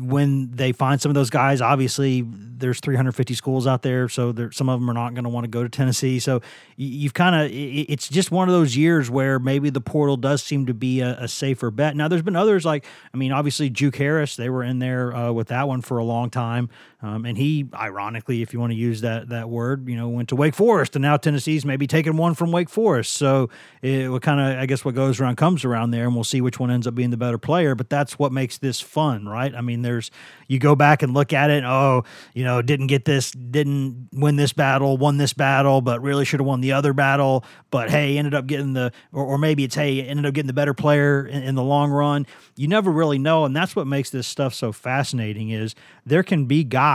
when 0.00 0.50
they 0.50 0.72
find 0.72 1.00
some 1.00 1.10
of 1.10 1.14
those 1.14 1.30
guys, 1.30 1.60
obviously 1.60 2.24
there's 2.26 2.80
350 2.80 3.34
schools 3.34 3.66
out 3.66 3.82
there, 3.82 4.08
so 4.08 4.32
there, 4.32 4.52
some 4.52 4.68
of 4.68 4.80
them 4.80 4.90
are 4.90 4.94
not 4.94 5.14
going 5.14 5.24
to 5.24 5.30
want 5.30 5.44
to 5.44 5.48
go 5.48 5.62
to 5.62 5.68
Tennessee. 5.68 6.18
So 6.18 6.42
you've 6.76 7.14
kind 7.14 7.34
of 7.34 7.50
it's 7.52 8.08
just 8.08 8.30
one 8.30 8.48
of 8.48 8.54
those 8.54 8.76
years 8.76 9.10
where 9.10 9.38
maybe 9.38 9.70
the 9.70 9.80
portal 9.80 10.16
does 10.16 10.42
seem 10.42 10.66
to 10.66 10.74
be 10.74 11.00
a, 11.00 11.18
a, 11.20 11.28
safer 11.28 11.70
bet. 11.70 11.96
Now 11.96 12.08
there's 12.08 12.22
been 12.22 12.36
others 12.36 12.64
like 12.64 12.84
I 13.12 13.16
mean 13.16 13.32
obviously 13.32 13.70
Juke 13.70 13.96
Harris, 13.96 14.36
they 14.36 14.50
were 14.50 14.62
in 14.62 14.78
there 14.80 15.14
uh, 15.14 15.32
with 15.32 15.48
that 15.48 15.66
one 15.66 15.80
for 15.80 15.98
a 15.98 16.04
long 16.04 16.30
time, 16.30 16.68
um, 17.00 17.24
and 17.24 17.38
he 17.38 17.68
ironically, 17.74 18.42
if 18.42 18.52
you 18.52 18.58
want 18.58 18.72
to 18.72 18.76
use 18.76 19.02
that 19.02 19.28
that 19.28 19.48
word, 19.48 19.88
you 19.88 19.94
know, 19.94 20.08
went 20.08 20.30
to 20.30 20.36
Wake 20.36 20.54
Forest, 20.54 20.96
and 20.96 21.02
now 21.02 21.16
Tennessee's 21.16 21.64
maybe 21.64 21.86
taking 21.86 22.16
one 22.16 22.34
from 22.34 22.50
Wake 22.50 22.68
Forest. 22.68 23.12
So 23.12 23.50
it 23.82 24.20
kind 24.22 24.40
of 24.40 24.58
I 24.58 24.66
guess 24.66 24.84
what 24.84 24.96
goes 24.96 25.20
around 25.20 25.36
comes 25.36 25.64
around 25.64 25.92
there, 25.92 26.06
and 26.06 26.14
we'll 26.16 26.24
see 26.24 26.40
which 26.40 26.58
one 26.58 26.72
ends 26.72 26.88
up 26.88 26.96
being 26.96 27.10
the 27.10 27.16
better 27.16 27.38
player. 27.38 27.76
But 27.76 27.88
that's 27.88 28.18
what 28.18 28.32
makes 28.32 28.58
this 28.58 28.80
fun, 28.80 29.28
right? 29.28 29.54
I 29.54 29.60
mean, 29.60 29.82
there's 29.82 30.10
you 30.48 30.58
go 30.58 30.74
back 30.74 31.04
and 31.04 31.14
look 31.14 31.32
at 31.32 31.50
it. 31.50 31.62
Oh, 31.62 32.02
you 32.34 32.42
know, 32.42 32.62
didn't 32.62 32.88
get 32.88 33.04
this, 33.04 33.30
didn't 33.30 34.08
win 34.12 34.34
this 34.34 34.52
battle, 34.52 34.96
won 34.96 35.18
this 35.18 35.32
battle, 35.32 35.80
but 35.80 36.02
really 36.02 36.24
should 36.24 36.40
have 36.40 36.48
won 36.48 36.62
the 36.62 36.72
other 36.72 36.92
battle. 36.92 37.44
But 37.70 37.90
hey, 37.90 38.18
ended 38.18 38.34
up 38.34 38.48
getting 38.48 38.72
the, 38.72 38.90
or, 39.12 39.24
or 39.24 39.38
maybe 39.38 39.62
it's 39.62 39.76
hey, 39.76 40.02
ended 40.02 40.26
up 40.26 40.34
getting 40.34 40.48
the 40.48 40.52
better 40.52 40.74
player 40.74 41.24
in, 41.24 41.44
in 41.44 41.54
the 41.54 41.62
long 41.62 41.92
run. 41.92 42.26
You 42.56 42.66
never 42.66 42.90
really 42.90 43.18
know, 43.18 43.44
and 43.44 43.54
that's 43.54 43.76
what 43.76 43.86
makes 43.86 44.10
this 44.10 44.26
stuff 44.26 44.52
so 44.52 44.72
fascinating. 44.72 45.50
Is 45.50 45.76
there 46.04 46.24
can 46.24 46.46
be 46.46 46.64
guys 46.64 46.87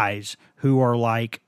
who 0.57 0.79
are 0.79 0.95
like 0.95 1.41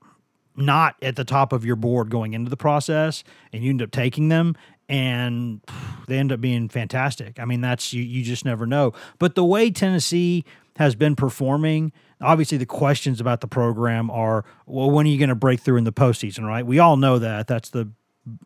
not 0.56 0.96
at 1.02 1.16
the 1.16 1.24
top 1.24 1.52
of 1.52 1.64
your 1.64 1.76
board 1.76 2.10
going 2.10 2.32
into 2.32 2.50
the 2.50 2.56
process 2.56 3.22
and 3.52 3.62
you 3.62 3.70
end 3.70 3.82
up 3.82 3.90
taking 3.90 4.28
them 4.28 4.56
and 4.88 5.60
they 6.06 6.18
end 6.18 6.32
up 6.32 6.40
being 6.40 6.68
fantastic. 6.68 7.38
I 7.38 7.44
mean, 7.44 7.60
that's 7.60 7.92
you 7.92 8.02
you 8.02 8.22
just 8.22 8.44
never 8.44 8.66
know. 8.66 8.92
But 9.18 9.34
the 9.34 9.44
way 9.44 9.70
Tennessee 9.70 10.44
has 10.76 10.94
been 10.94 11.16
performing, 11.16 11.92
obviously 12.20 12.58
the 12.58 12.66
questions 12.66 13.20
about 13.20 13.40
the 13.40 13.48
program 13.48 14.10
are, 14.10 14.44
well, 14.66 14.90
when 14.90 15.06
are 15.06 15.10
you 15.10 15.18
going 15.18 15.28
to 15.28 15.34
break 15.34 15.60
through 15.60 15.78
in 15.78 15.84
the 15.84 15.92
postseason, 15.92 16.46
right? 16.46 16.64
We 16.64 16.78
all 16.78 16.96
know 16.96 17.18
that. 17.18 17.46
That's 17.46 17.70
the 17.70 17.90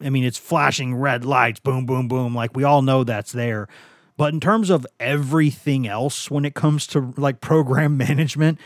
I 0.02 0.10
mean, 0.10 0.24
it's 0.24 0.38
flashing 0.38 0.94
red 0.94 1.24
lights, 1.24 1.60
boom, 1.60 1.86
boom, 1.86 2.08
boom. 2.08 2.34
Like 2.34 2.54
we 2.54 2.64
all 2.64 2.82
know 2.82 3.04
that's 3.04 3.32
there. 3.32 3.68
But 4.16 4.34
in 4.34 4.40
terms 4.40 4.68
of 4.68 4.86
everything 4.98 5.86
else 5.86 6.30
when 6.30 6.44
it 6.44 6.54
comes 6.54 6.86
to 6.88 7.14
like 7.16 7.40
program 7.40 7.96
management, 8.08 8.58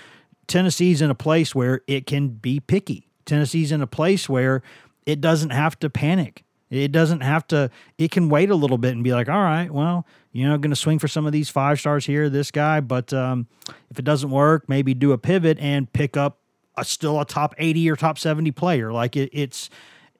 Tennessee's 0.46 1.00
in 1.00 1.10
a 1.10 1.14
place 1.14 1.54
where 1.54 1.82
it 1.86 2.06
can 2.06 2.28
be 2.28 2.60
picky. 2.60 3.08
Tennessee's 3.24 3.72
in 3.72 3.80
a 3.80 3.86
place 3.86 4.28
where 4.28 4.62
it 5.06 5.20
doesn't 5.20 5.50
have 5.50 5.78
to 5.80 5.90
panic. 5.90 6.44
It 6.70 6.92
doesn't 6.92 7.20
have 7.20 7.46
to, 7.48 7.70
it 7.98 8.10
can 8.10 8.28
wait 8.28 8.50
a 8.50 8.54
little 8.54 8.78
bit 8.78 8.92
and 8.92 9.04
be 9.04 9.12
like, 9.12 9.28
all 9.28 9.42
right, 9.42 9.70
well, 9.70 10.06
you 10.32 10.48
know, 10.48 10.56
going 10.58 10.70
to 10.70 10.76
swing 10.76 10.98
for 10.98 11.08
some 11.08 11.26
of 11.26 11.32
these 11.32 11.48
five 11.48 11.78
stars 11.78 12.06
here, 12.06 12.28
this 12.28 12.50
guy. 12.50 12.80
But 12.80 13.12
um, 13.12 13.46
if 13.90 13.98
it 13.98 14.04
doesn't 14.04 14.30
work, 14.30 14.68
maybe 14.68 14.94
do 14.94 15.12
a 15.12 15.18
pivot 15.18 15.58
and 15.60 15.92
pick 15.92 16.16
up 16.16 16.40
a 16.76 16.84
still 16.84 17.20
a 17.20 17.24
top 17.24 17.54
80 17.58 17.90
or 17.90 17.96
top 17.96 18.18
70 18.18 18.50
player. 18.52 18.92
Like 18.92 19.16
it, 19.16 19.30
it's, 19.32 19.70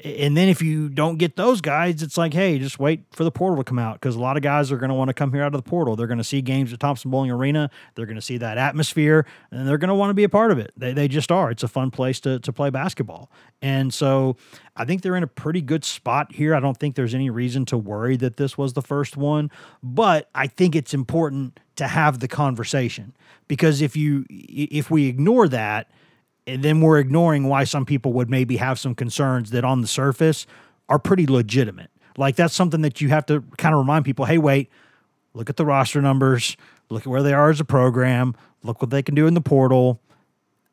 and 0.02 0.36
then 0.36 0.48
if 0.48 0.60
you 0.60 0.88
don't 0.88 1.18
get 1.18 1.36
those 1.36 1.60
guys, 1.60 2.02
it's 2.02 2.18
like, 2.18 2.34
hey, 2.34 2.58
just 2.58 2.80
wait 2.80 3.04
for 3.12 3.22
the 3.22 3.30
portal 3.30 3.58
to 3.58 3.64
come 3.64 3.78
out 3.78 3.94
because 3.94 4.16
a 4.16 4.20
lot 4.20 4.36
of 4.36 4.42
guys 4.42 4.72
are 4.72 4.76
going 4.76 4.88
to 4.88 4.94
want 4.94 5.08
to 5.08 5.14
come 5.14 5.32
here 5.32 5.42
out 5.42 5.54
of 5.54 5.64
the 5.64 5.68
portal. 5.70 5.94
They're 5.94 6.08
going 6.08 6.18
to 6.18 6.24
see 6.24 6.42
games 6.42 6.72
at 6.72 6.80
Thompson 6.80 7.12
Boling 7.12 7.30
Arena. 7.30 7.70
They're 7.94 8.04
going 8.04 8.16
to 8.16 8.22
see 8.22 8.36
that 8.38 8.58
atmosphere, 8.58 9.24
and 9.52 9.68
they're 9.68 9.78
going 9.78 9.88
to 9.88 9.94
want 9.94 10.10
to 10.10 10.14
be 10.14 10.24
a 10.24 10.28
part 10.28 10.50
of 10.50 10.58
it. 10.58 10.72
They, 10.76 10.92
they 10.92 11.06
just 11.06 11.30
are. 11.30 11.48
It's 11.50 11.62
a 11.62 11.68
fun 11.68 11.92
place 11.92 12.18
to, 12.20 12.40
to 12.40 12.52
play 12.52 12.70
basketball. 12.70 13.30
And 13.62 13.94
so 13.94 14.36
I 14.74 14.84
think 14.84 15.02
they're 15.02 15.16
in 15.16 15.22
a 15.22 15.28
pretty 15.28 15.62
good 15.62 15.84
spot 15.84 16.34
here. 16.34 16.56
I 16.56 16.60
don't 16.60 16.76
think 16.76 16.96
there's 16.96 17.14
any 17.14 17.30
reason 17.30 17.64
to 17.66 17.78
worry 17.78 18.16
that 18.16 18.36
this 18.36 18.58
was 18.58 18.72
the 18.72 18.82
first 18.82 19.16
one, 19.16 19.48
but 19.80 20.28
I 20.34 20.48
think 20.48 20.74
it's 20.74 20.92
important 20.92 21.60
to 21.76 21.86
have 21.86 22.18
the 22.18 22.28
conversation 22.28 23.14
because 23.46 23.80
if 23.80 23.96
you 23.96 24.26
if 24.28 24.90
we 24.90 25.06
ignore 25.06 25.46
that– 25.48 25.88
and 26.46 26.62
then 26.62 26.80
we're 26.80 26.98
ignoring 26.98 27.44
why 27.44 27.64
some 27.64 27.84
people 27.84 28.12
would 28.12 28.30
maybe 28.30 28.56
have 28.56 28.78
some 28.78 28.94
concerns 28.94 29.50
that 29.50 29.64
on 29.64 29.80
the 29.80 29.86
surface 29.86 30.46
are 30.88 30.98
pretty 30.98 31.26
legitimate. 31.26 31.90
Like 32.16 32.36
that's 32.36 32.54
something 32.54 32.82
that 32.82 33.00
you 33.00 33.08
have 33.08 33.26
to 33.26 33.42
kind 33.56 33.74
of 33.74 33.78
remind 33.78 34.04
people, 34.04 34.24
hey, 34.24 34.38
wait, 34.38 34.70
look 35.32 35.50
at 35.50 35.56
the 35.56 35.64
roster 35.64 36.00
numbers, 36.00 36.56
look 36.90 37.02
at 37.02 37.06
where 37.06 37.22
they 37.22 37.32
are 37.32 37.50
as 37.50 37.60
a 37.60 37.64
program, 37.64 38.34
look 38.62 38.80
what 38.80 38.90
they 38.90 39.02
can 39.02 39.14
do 39.14 39.26
in 39.26 39.34
the 39.34 39.40
portal. 39.40 40.00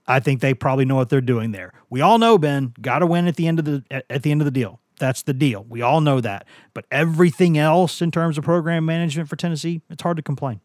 I 0.08 0.20
think 0.20 0.42
they 0.42 0.54
probably 0.54 0.86
know 0.86 0.96
what 0.96 1.10
they're 1.10 1.22
doing 1.22 1.52
there. 1.52 1.74
We 1.90 2.02
all 2.02 2.18
know 2.18 2.38
Ben 2.38 2.74
got 2.82 3.00
to 3.00 3.06
win 3.06 3.28
at 3.28 3.36
the 3.36 3.48
end 3.48 3.60
of 3.60 3.66
the 3.66 3.84
at 4.10 4.24
the 4.24 4.32
end 4.32 4.42
of 4.42 4.46
the 4.46 4.52
deal. 4.52 4.80
That's 5.00 5.24
the 5.24 5.34
deal. 5.34 5.66
We 5.68 5.82
all 5.82 6.02
know 6.02 6.22
that. 6.22 6.46
But 6.74 6.86
everything 6.92 7.58
else 7.58 8.02
in 8.02 8.12
terms 8.12 8.38
of 8.38 8.44
program 8.44 8.86
management 8.86 9.30
for 9.30 9.36
Tennessee, 9.36 9.82
it's 9.90 10.04
hard 10.04 10.18
to 10.18 10.24
complain. 10.24 10.60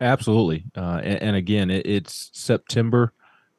Absolutely. 0.00 0.64
Uh, 0.74 1.00
and, 1.04 1.22
and, 1.22 1.36
again, 1.36 1.70
it, 1.70 1.86
it's 1.86 2.30
September. 2.32 3.12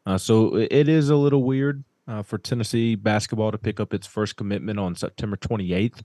Uh, 0.06 0.18
so 0.18 0.56
it 0.56 0.88
is 0.88 1.10
a 1.10 1.16
little 1.16 1.44
weird 1.44 1.84
uh, 2.08 2.24
for 2.24 2.38
Tennessee 2.38 2.96
basketball 2.96 3.52
to 3.52 3.58
pick 3.58 3.80
up 3.80 3.94
its 3.94 4.08
first 4.08 4.36
commitment 4.36 4.80
on 4.80 4.96
September 4.96 5.38
28th. 5.38 6.02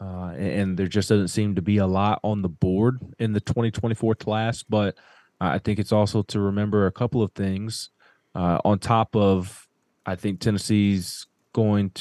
Uh, 0.00 0.32
and 0.36 0.76
there 0.76 0.86
just 0.86 1.08
doesn't 1.08 1.28
seem 1.28 1.54
to 1.54 1.62
be 1.62 1.78
a 1.78 1.86
lot 1.86 2.20
on 2.22 2.42
the 2.42 2.48
board 2.48 3.00
in 3.18 3.32
the 3.32 3.40
2024 3.40 4.14
class. 4.14 4.62
But 4.62 4.96
I 5.40 5.58
think 5.58 5.78
it's 5.78 5.92
also 5.92 6.22
to 6.24 6.40
remember 6.40 6.86
a 6.86 6.92
couple 6.92 7.22
of 7.22 7.32
things. 7.32 7.90
Uh, 8.34 8.58
on 8.64 8.78
top 8.78 9.16
of, 9.16 9.66
I 10.04 10.14
think 10.14 10.40
Tennessee's 10.40 11.26
going 11.52 11.92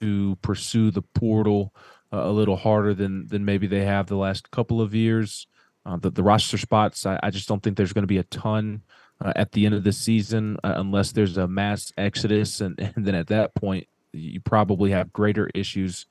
to 0.00 0.36
pursue 0.36 0.90
the 0.90 1.02
portal 1.02 1.74
a 2.12 2.30
little 2.30 2.56
harder 2.56 2.94
than 2.94 3.26
than 3.28 3.44
maybe 3.44 3.66
they 3.66 3.84
have 3.84 4.06
the 4.06 4.16
last 4.16 4.50
couple 4.50 4.80
of 4.80 4.94
years. 4.94 5.46
Uh, 5.84 5.96
the, 5.96 6.10
the 6.10 6.22
roster 6.22 6.58
spots, 6.58 7.06
I, 7.06 7.18
I 7.22 7.30
just 7.30 7.48
don't 7.48 7.62
think 7.62 7.76
there's 7.76 7.92
going 7.92 8.02
to 8.02 8.08
be 8.08 8.18
a 8.18 8.24
ton 8.24 8.82
uh, 9.22 9.32
at 9.36 9.52
the 9.52 9.66
end 9.66 9.74
of 9.74 9.84
the 9.84 9.92
season, 9.92 10.56
uh, 10.64 10.74
unless 10.76 11.12
there's 11.12 11.36
a 11.36 11.46
mass 11.46 11.92
exodus, 11.96 12.60
and, 12.60 12.78
and, 12.96 13.06
then 13.06 13.14
at 13.14 13.28
that 13.28 13.54
point, 13.54 13.86
you 14.12 14.40
probably 14.40 14.90
have 14.90 15.12
greater 15.12 15.50
issues. 15.54 16.06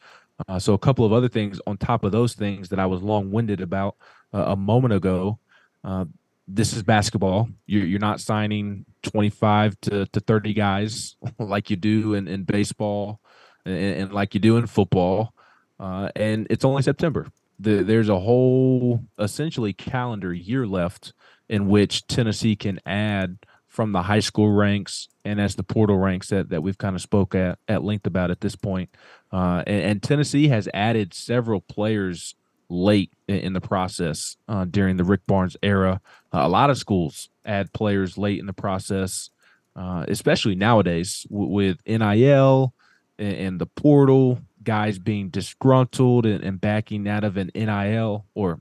Uh, 0.47 0.59
so, 0.59 0.73
a 0.73 0.79
couple 0.79 1.05
of 1.05 1.11
other 1.11 1.27
things 1.27 1.59
on 1.67 1.77
top 1.77 2.03
of 2.03 2.11
those 2.11 2.33
things 2.33 2.69
that 2.69 2.79
I 2.79 2.85
was 2.85 3.01
long 3.01 3.31
winded 3.31 3.61
about 3.61 3.95
uh, 4.33 4.45
a 4.47 4.55
moment 4.55 4.93
ago. 4.93 5.39
Uh, 5.83 6.05
this 6.47 6.73
is 6.73 6.81
basketball. 6.81 7.49
You're, 7.67 7.85
you're 7.85 7.99
not 7.99 8.19
signing 8.19 8.85
25 9.03 9.79
to, 9.81 10.05
to 10.07 10.19
30 10.19 10.53
guys 10.53 11.15
like 11.39 11.69
you 11.69 11.75
do 11.75 12.15
in, 12.15 12.27
in 12.27 12.43
baseball 12.43 13.19
and, 13.65 13.75
and 13.75 14.13
like 14.13 14.33
you 14.33 14.39
do 14.39 14.57
in 14.57 14.65
football. 14.65 15.33
Uh, 15.79 16.09
and 16.15 16.47
it's 16.49 16.65
only 16.65 16.81
September. 16.81 17.27
The, 17.59 17.83
there's 17.83 18.09
a 18.09 18.19
whole 18.19 19.03
essentially 19.19 19.73
calendar 19.73 20.33
year 20.33 20.65
left 20.65 21.13
in 21.49 21.67
which 21.67 22.05
Tennessee 22.07 22.55
can 22.55 22.79
add 22.85 23.37
from 23.67 23.91
the 23.91 24.03
high 24.03 24.19
school 24.19 24.51
ranks 24.51 25.07
and 25.23 25.39
as 25.39 25.55
the 25.55 25.63
portal 25.63 25.97
ranks 25.97 26.29
that, 26.29 26.49
that 26.49 26.61
we've 26.61 26.77
kind 26.77 26.95
of 26.95 27.01
spoke 27.01 27.35
at, 27.35 27.59
at 27.67 27.83
length 27.83 28.07
about 28.07 28.31
at 28.31 28.41
this 28.41 28.55
point. 28.55 28.89
Uh, 29.31 29.63
and, 29.67 29.83
and, 29.83 30.03
Tennessee 30.03 30.47
has 30.47 30.67
added 30.73 31.13
several 31.13 31.61
players 31.61 32.35
late 32.67 33.11
in, 33.27 33.37
in 33.37 33.53
the 33.53 33.61
process 33.61 34.37
uh, 34.47 34.65
during 34.65 34.97
the 34.97 35.03
Rick 35.03 35.21
Barnes 35.27 35.55
era. 35.61 36.01
Uh, 36.33 36.39
a 36.41 36.49
lot 36.49 36.69
of 36.69 36.77
schools 36.77 37.29
add 37.45 37.71
players 37.73 38.17
late 38.17 38.39
in 38.39 38.47
the 38.47 38.53
process, 38.53 39.29
uh, 39.75 40.03
especially 40.07 40.55
nowadays 40.55 41.25
w- 41.29 41.49
with 41.49 41.77
NIL 41.85 42.73
and, 43.19 43.33
and, 43.33 43.61
the 43.61 43.67
portal, 43.67 44.39
guys 44.63 44.97
being 44.97 45.29
disgruntled 45.29 46.25
and, 46.25 46.43
and 46.43 46.59
backing 46.59 47.07
out 47.07 47.23
of 47.23 47.37
an 47.37 47.51
NIL 47.53 48.25
or 48.33 48.59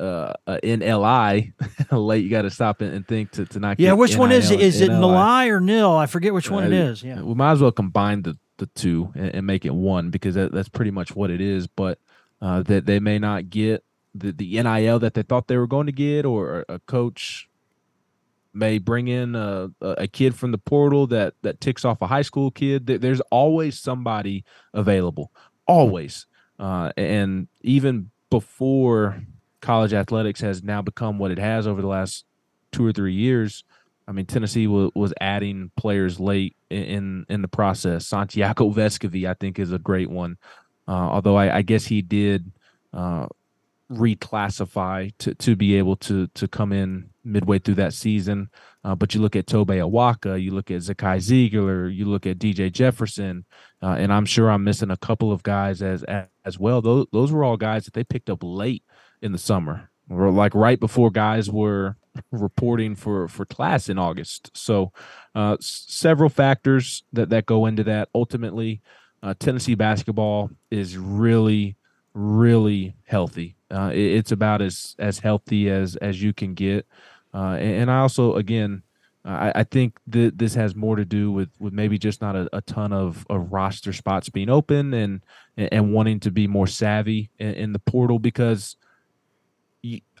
uh, 0.00 0.32
uh, 0.46 0.58
in 0.62 0.80
Li 0.80 1.52
late. 1.90 2.24
You 2.24 2.30
got 2.30 2.42
to 2.42 2.50
stop 2.50 2.80
and, 2.80 2.92
and 2.92 3.06
think 3.06 3.30
to, 3.32 3.46
to 3.46 3.58
not. 3.60 3.76
Get 3.78 3.84
Yeah, 3.84 3.92
which 3.94 4.16
one 4.16 4.32
is 4.32 4.50
it? 4.50 4.56
NIL 4.58 4.66
Is 4.66 4.80
it 4.80 4.90
Nili 4.90 5.48
or 5.48 5.60
Nil? 5.60 5.92
I 5.96 6.06
forget 6.06 6.34
which 6.34 6.50
one 6.50 6.64
it 6.64 6.72
Uh, 6.72 6.90
is. 6.90 7.02
Yeah. 7.02 7.20
we 7.22 7.34
might 7.34 7.52
as 7.52 7.60
well 7.62 7.72
combine 7.72 8.22
the 8.22 8.36
the 8.58 8.66
two 8.66 9.12
and, 9.14 9.34
and 9.34 9.46
make 9.46 9.64
it 9.66 9.74
one 9.74 10.10
because 10.10 10.34
that, 10.34 10.50
that's 10.52 10.68
pretty 10.68 10.90
much 10.90 11.14
what 11.14 11.30
it 11.30 11.40
is. 11.40 11.66
But 11.66 11.98
uh, 12.40 12.62
that 12.64 12.86
they 12.86 13.00
may 13.00 13.18
not 13.18 13.50
get 13.50 13.84
the 14.14 14.32
the 14.32 14.62
nil 14.62 14.98
that 14.98 15.14
they 15.14 15.22
thought 15.22 15.46
they 15.48 15.56
were 15.56 15.66
going 15.66 15.86
to 15.86 15.92
get, 15.92 16.24
or 16.24 16.64
a 16.68 16.78
coach 16.80 17.48
may 18.52 18.78
bring 18.78 19.08
in 19.08 19.34
a, 19.34 19.68
a 19.82 20.06
kid 20.08 20.34
from 20.34 20.50
the 20.52 20.58
portal 20.58 21.06
that 21.08 21.34
that 21.42 21.60
ticks 21.60 21.84
off 21.84 22.00
a 22.00 22.06
high 22.06 22.22
school 22.22 22.50
kid. 22.50 22.86
There's 22.86 23.20
always 23.30 23.78
somebody 23.78 24.44
available, 24.72 25.30
always, 25.66 26.26
uh, 26.58 26.92
and 26.96 27.48
even 27.62 28.10
before 28.30 29.22
college 29.66 29.92
athletics 29.92 30.40
has 30.40 30.62
now 30.62 30.80
become 30.80 31.18
what 31.18 31.32
it 31.32 31.40
has 31.40 31.66
over 31.66 31.82
the 31.82 31.88
last 31.88 32.24
two 32.70 32.86
or 32.86 32.92
three 32.92 33.14
years. 33.14 33.64
I 34.06 34.12
mean, 34.12 34.24
Tennessee 34.24 34.68
was, 34.68 34.92
was 34.94 35.12
adding 35.20 35.72
players 35.76 36.20
late 36.20 36.54
in, 36.70 37.26
in 37.28 37.42
the 37.42 37.48
process. 37.48 38.06
Santiago 38.06 38.70
Vescovi, 38.72 39.28
I 39.28 39.34
think, 39.34 39.58
is 39.58 39.72
a 39.72 39.78
great 39.78 40.08
one. 40.08 40.36
Uh, 40.86 40.92
although 40.92 41.34
I, 41.34 41.56
I 41.56 41.62
guess 41.62 41.84
he 41.84 42.00
did 42.00 42.52
uh, 42.92 43.26
reclassify 43.90 45.12
to, 45.18 45.34
to 45.34 45.56
be 45.56 45.74
able 45.74 45.96
to 45.96 46.28
to 46.28 46.46
come 46.46 46.72
in 46.72 47.10
midway 47.24 47.58
through 47.58 47.74
that 47.74 47.92
season. 47.92 48.48
Uh, 48.84 48.94
but 48.94 49.14
you 49.14 49.20
look 49.20 49.34
at 49.34 49.48
Tobe 49.48 49.70
Awaka, 49.70 50.40
you 50.40 50.52
look 50.52 50.70
at 50.70 50.82
Zakai 50.82 51.18
Zeigler, 51.18 51.92
you 51.92 52.04
look 52.04 52.24
at 52.24 52.38
DJ 52.38 52.70
Jefferson, 52.70 53.44
uh, 53.82 53.96
and 53.98 54.12
I'm 54.12 54.26
sure 54.26 54.48
I'm 54.48 54.62
missing 54.62 54.92
a 54.92 54.96
couple 54.96 55.32
of 55.32 55.42
guys 55.42 55.82
as 55.82 56.04
as, 56.04 56.26
as 56.44 56.56
well. 56.56 56.80
Those 56.80 57.06
those 57.12 57.32
were 57.32 57.42
all 57.42 57.56
guys 57.56 57.84
that 57.86 57.94
they 57.94 58.04
picked 58.04 58.30
up 58.30 58.44
late 58.44 58.84
in 59.26 59.32
the 59.32 59.38
summer, 59.38 59.90
or 60.08 60.30
like 60.30 60.54
right 60.54 60.80
before 60.80 61.10
guys 61.10 61.50
were 61.50 61.96
reporting 62.30 62.96
for 62.96 63.28
for 63.28 63.44
class 63.44 63.88
in 63.90 63.98
August. 63.98 64.50
So 64.56 64.92
uh, 65.34 65.56
several 65.60 66.30
factors 66.30 67.04
that 67.12 67.28
that 67.30 67.44
go 67.44 67.66
into 67.66 67.84
that. 67.84 68.08
Ultimately, 68.14 68.80
uh, 69.22 69.34
Tennessee 69.38 69.74
basketball 69.74 70.50
is 70.70 70.96
really 70.96 71.76
really 72.14 72.94
healthy. 73.04 73.56
Uh, 73.70 73.90
it- 73.92 73.98
it's 74.18 74.32
about 74.32 74.62
as 74.62 74.96
as 74.98 75.18
healthy 75.18 75.68
as 75.68 75.96
as 75.96 76.22
you 76.22 76.32
can 76.32 76.54
get. 76.54 76.86
Uh, 77.34 77.56
and, 77.60 77.82
and 77.82 77.90
I 77.90 77.98
also 77.98 78.36
again. 78.36 78.82
I, 79.28 79.50
I 79.56 79.64
think 79.64 79.98
that 80.06 80.38
this 80.38 80.54
has 80.54 80.76
more 80.76 80.94
to 80.94 81.04
do 81.04 81.32
with, 81.32 81.48
with 81.58 81.72
maybe 81.72 81.98
just 81.98 82.20
not 82.20 82.36
a, 82.36 82.48
a 82.52 82.60
ton 82.60 82.92
of, 82.92 83.26
of 83.28 83.52
roster 83.52 83.92
spots 83.92 84.28
being 84.28 84.48
open 84.48 84.94
and 84.94 85.20
and 85.56 85.92
wanting 85.92 86.20
to 86.20 86.30
be 86.30 86.46
more 86.46 86.68
savvy 86.68 87.30
in, 87.40 87.54
in 87.54 87.72
the 87.72 87.80
portal 87.80 88.20
because 88.20 88.76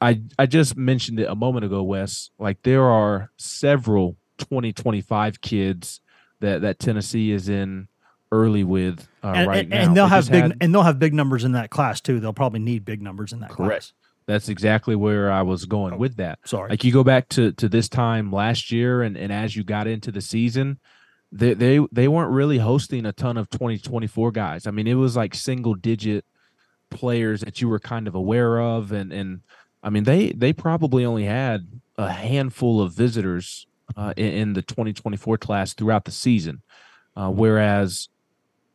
I 0.00 0.20
I 0.38 0.46
just 0.46 0.76
mentioned 0.76 1.20
it 1.20 1.28
a 1.28 1.34
moment 1.34 1.64
ago, 1.64 1.82
Wes. 1.82 2.30
Like 2.38 2.62
there 2.62 2.84
are 2.84 3.30
several 3.36 4.16
2025 4.38 5.40
kids 5.40 6.00
that 6.40 6.62
that 6.62 6.78
Tennessee 6.78 7.32
is 7.32 7.48
in 7.48 7.88
early 8.32 8.64
with 8.64 9.08
uh, 9.24 9.28
and, 9.34 9.48
right 9.48 9.58
and, 9.60 9.70
now. 9.70 9.82
and 9.82 9.96
they'll 9.96 10.04
They 10.08 10.14
have 10.14 10.30
big 10.30 10.42
had- 10.42 10.56
and 10.60 10.74
they'll 10.74 10.82
have 10.82 10.98
big 10.98 11.14
numbers 11.14 11.44
in 11.44 11.52
that 11.52 11.70
class 11.70 12.00
too. 12.00 12.20
They'll 12.20 12.32
probably 12.32 12.60
need 12.60 12.84
big 12.84 13.02
numbers 13.02 13.32
in 13.32 13.40
that 13.40 13.50
Correct. 13.50 13.70
class. 13.70 13.92
That's 14.26 14.48
exactly 14.48 14.96
where 14.96 15.30
I 15.30 15.42
was 15.42 15.66
going 15.66 15.98
with 15.98 16.16
that. 16.16 16.40
Sorry. 16.44 16.68
Like 16.70 16.82
you 16.84 16.92
go 16.92 17.04
back 17.04 17.28
to 17.30 17.52
to 17.52 17.68
this 17.68 17.88
time 17.88 18.32
last 18.32 18.72
year, 18.72 19.02
and 19.02 19.16
and 19.16 19.32
as 19.32 19.54
you 19.56 19.62
got 19.64 19.86
into 19.86 20.10
the 20.10 20.20
season, 20.20 20.78
they 21.32 21.54
they 21.54 21.80
they 21.92 22.08
weren't 22.08 22.32
really 22.32 22.58
hosting 22.58 23.06
a 23.06 23.12
ton 23.12 23.36
of 23.36 23.48
2024 23.50 24.32
guys. 24.32 24.66
I 24.66 24.72
mean, 24.72 24.86
it 24.88 24.94
was 24.94 25.16
like 25.16 25.34
single 25.34 25.74
digit 25.74 26.24
players 26.90 27.40
that 27.40 27.60
you 27.60 27.68
were 27.68 27.78
kind 27.78 28.06
of 28.08 28.14
aware 28.14 28.60
of, 28.60 28.92
and 28.92 29.12
and 29.12 29.40
I 29.82 29.90
mean 29.90 30.04
they 30.04 30.32
they 30.32 30.52
probably 30.52 31.04
only 31.04 31.24
had 31.24 31.66
a 31.98 32.10
handful 32.10 32.80
of 32.80 32.92
visitors 32.92 33.66
uh, 33.96 34.12
in, 34.16 34.26
in 34.32 34.52
the 34.52 34.62
2024 34.62 35.38
class 35.38 35.72
throughout 35.74 36.04
the 36.04 36.10
season, 36.10 36.62
uh, 37.16 37.30
whereas 37.30 38.08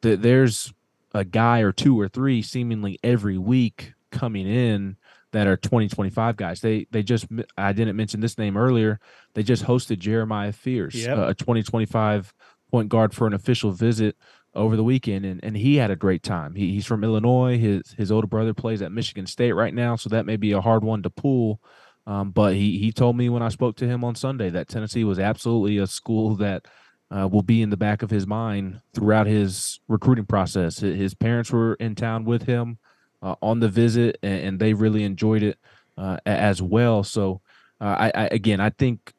th- 0.01 0.19
there's 0.19 0.73
a 1.13 1.23
guy 1.25 1.59
or 1.59 1.71
two 1.71 1.99
or 1.99 2.07
three 2.07 2.41
seemingly 2.41 2.97
every 3.03 3.37
week 3.37 3.93
coming 4.11 4.47
in 4.47 4.95
that 5.31 5.47
are 5.47 5.57
2025 5.57 6.35
guys. 6.37 6.61
They 6.61 6.87
they 6.91 7.03
just 7.03 7.27
I 7.57 7.73
didn't 7.73 7.95
mention 7.95 8.19
this 8.19 8.37
name 8.37 8.57
earlier. 8.57 8.99
They 9.33 9.43
just 9.43 9.63
hosted 9.63 9.99
Jeremiah 9.99 10.51
Fears, 10.51 10.95
Yep. 10.95 11.17
uh, 11.17 11.27
a 11.27 11.33
2025 11.33 12.33
point 12.71 12.89
guard 12.89 13.13
for 13.13 13.27
an 13.27 13.33
official 13.33 13.71
visit 13.71 14.15
over 14.53 14.75
the 14.75 14.83
weekend 14.83 15.25
and, 15.25 15.43
and 15.43 15.55
he 15.55 15.77
had 15.77 15.91
a 15.91 15.95
great 15.95 16.23
time. 16.23 16.55
He, 16.55 16.73
he's 16.73 16.85
from 16.85 17.03
Illinois. 17.03 17.57
His 17.57 17.93
his 17.97 18.11
older 18.11 18.27
brother 18.27 18.53
plays 18.53 18.81
at 18.81 18.91
Michigan 18.91 19.25
State 19.25 19.53
right 19.53 19.73
now, 19.73 19.95
so 19.95 20.09
that 20.09 20.25
may 20.25 20.35
be 20.35 20.51
a 20.51 20.61
hard 20.61 20.83
one 20.83 21.03
to 21.03 21.09
pull. 21.09 21.61
Um, 22.07 22.31
but 22.31 22.55
he 22.55 22.77
he 22.77 22.91
told 22.91 23.15
me 23.15 23.29
when 23.29 23.43
I 23.43 23.49
spoke 23.49 23.77
to 23.77 23.87
him 23.87 24.03
on 24.03 24.15
Sunday 24.15 24.49
that 24.49 24.67
Tennessee 24.67 25.03
was 25.03 25.19
absolutely 25.19 25.77
a 25.77 25.87
school 25.87 26.35
that 26.37 26.65
uh, 27.11 27.27
will 27.27 27.43
be 27.43 27.61
in 27.61 27.69
the 27.69 27.77
back 27.77 28.01
of 28.01 28.09
his 28.09 28.25
mind 28.25 28.81
throughout 28.93 29.27
his 29.27 29.79
recruiting 29.87 30.25
process. 30.25 30.79
His, 30.79 31.13
parents 31.13 31.51
were 31.51 31.73
in 31.75 31.93
town 31.93 32.23
with 32.23 32.43
him 32.43 32.77
uh, 33.21 33.35
on 33.41 33.59
the 33.59 33.67
visit, 33.67 34.17
and, 34.23 34.41
and 34.41 34.59
they 34.59 34.73
really 34.73 35.03
enjoyed 35.03 35.43
it 35.43 35.59
uh, 35.97 36.17
as 36.25 36.61
well. 36.61 37.03
So, 37.03 37.41
uh, 37.81 37.95
I, 37.99 38.11
I 38.15 38.27
again, 38.27 38.59
I 38.59 38.69
think 38.69 39.13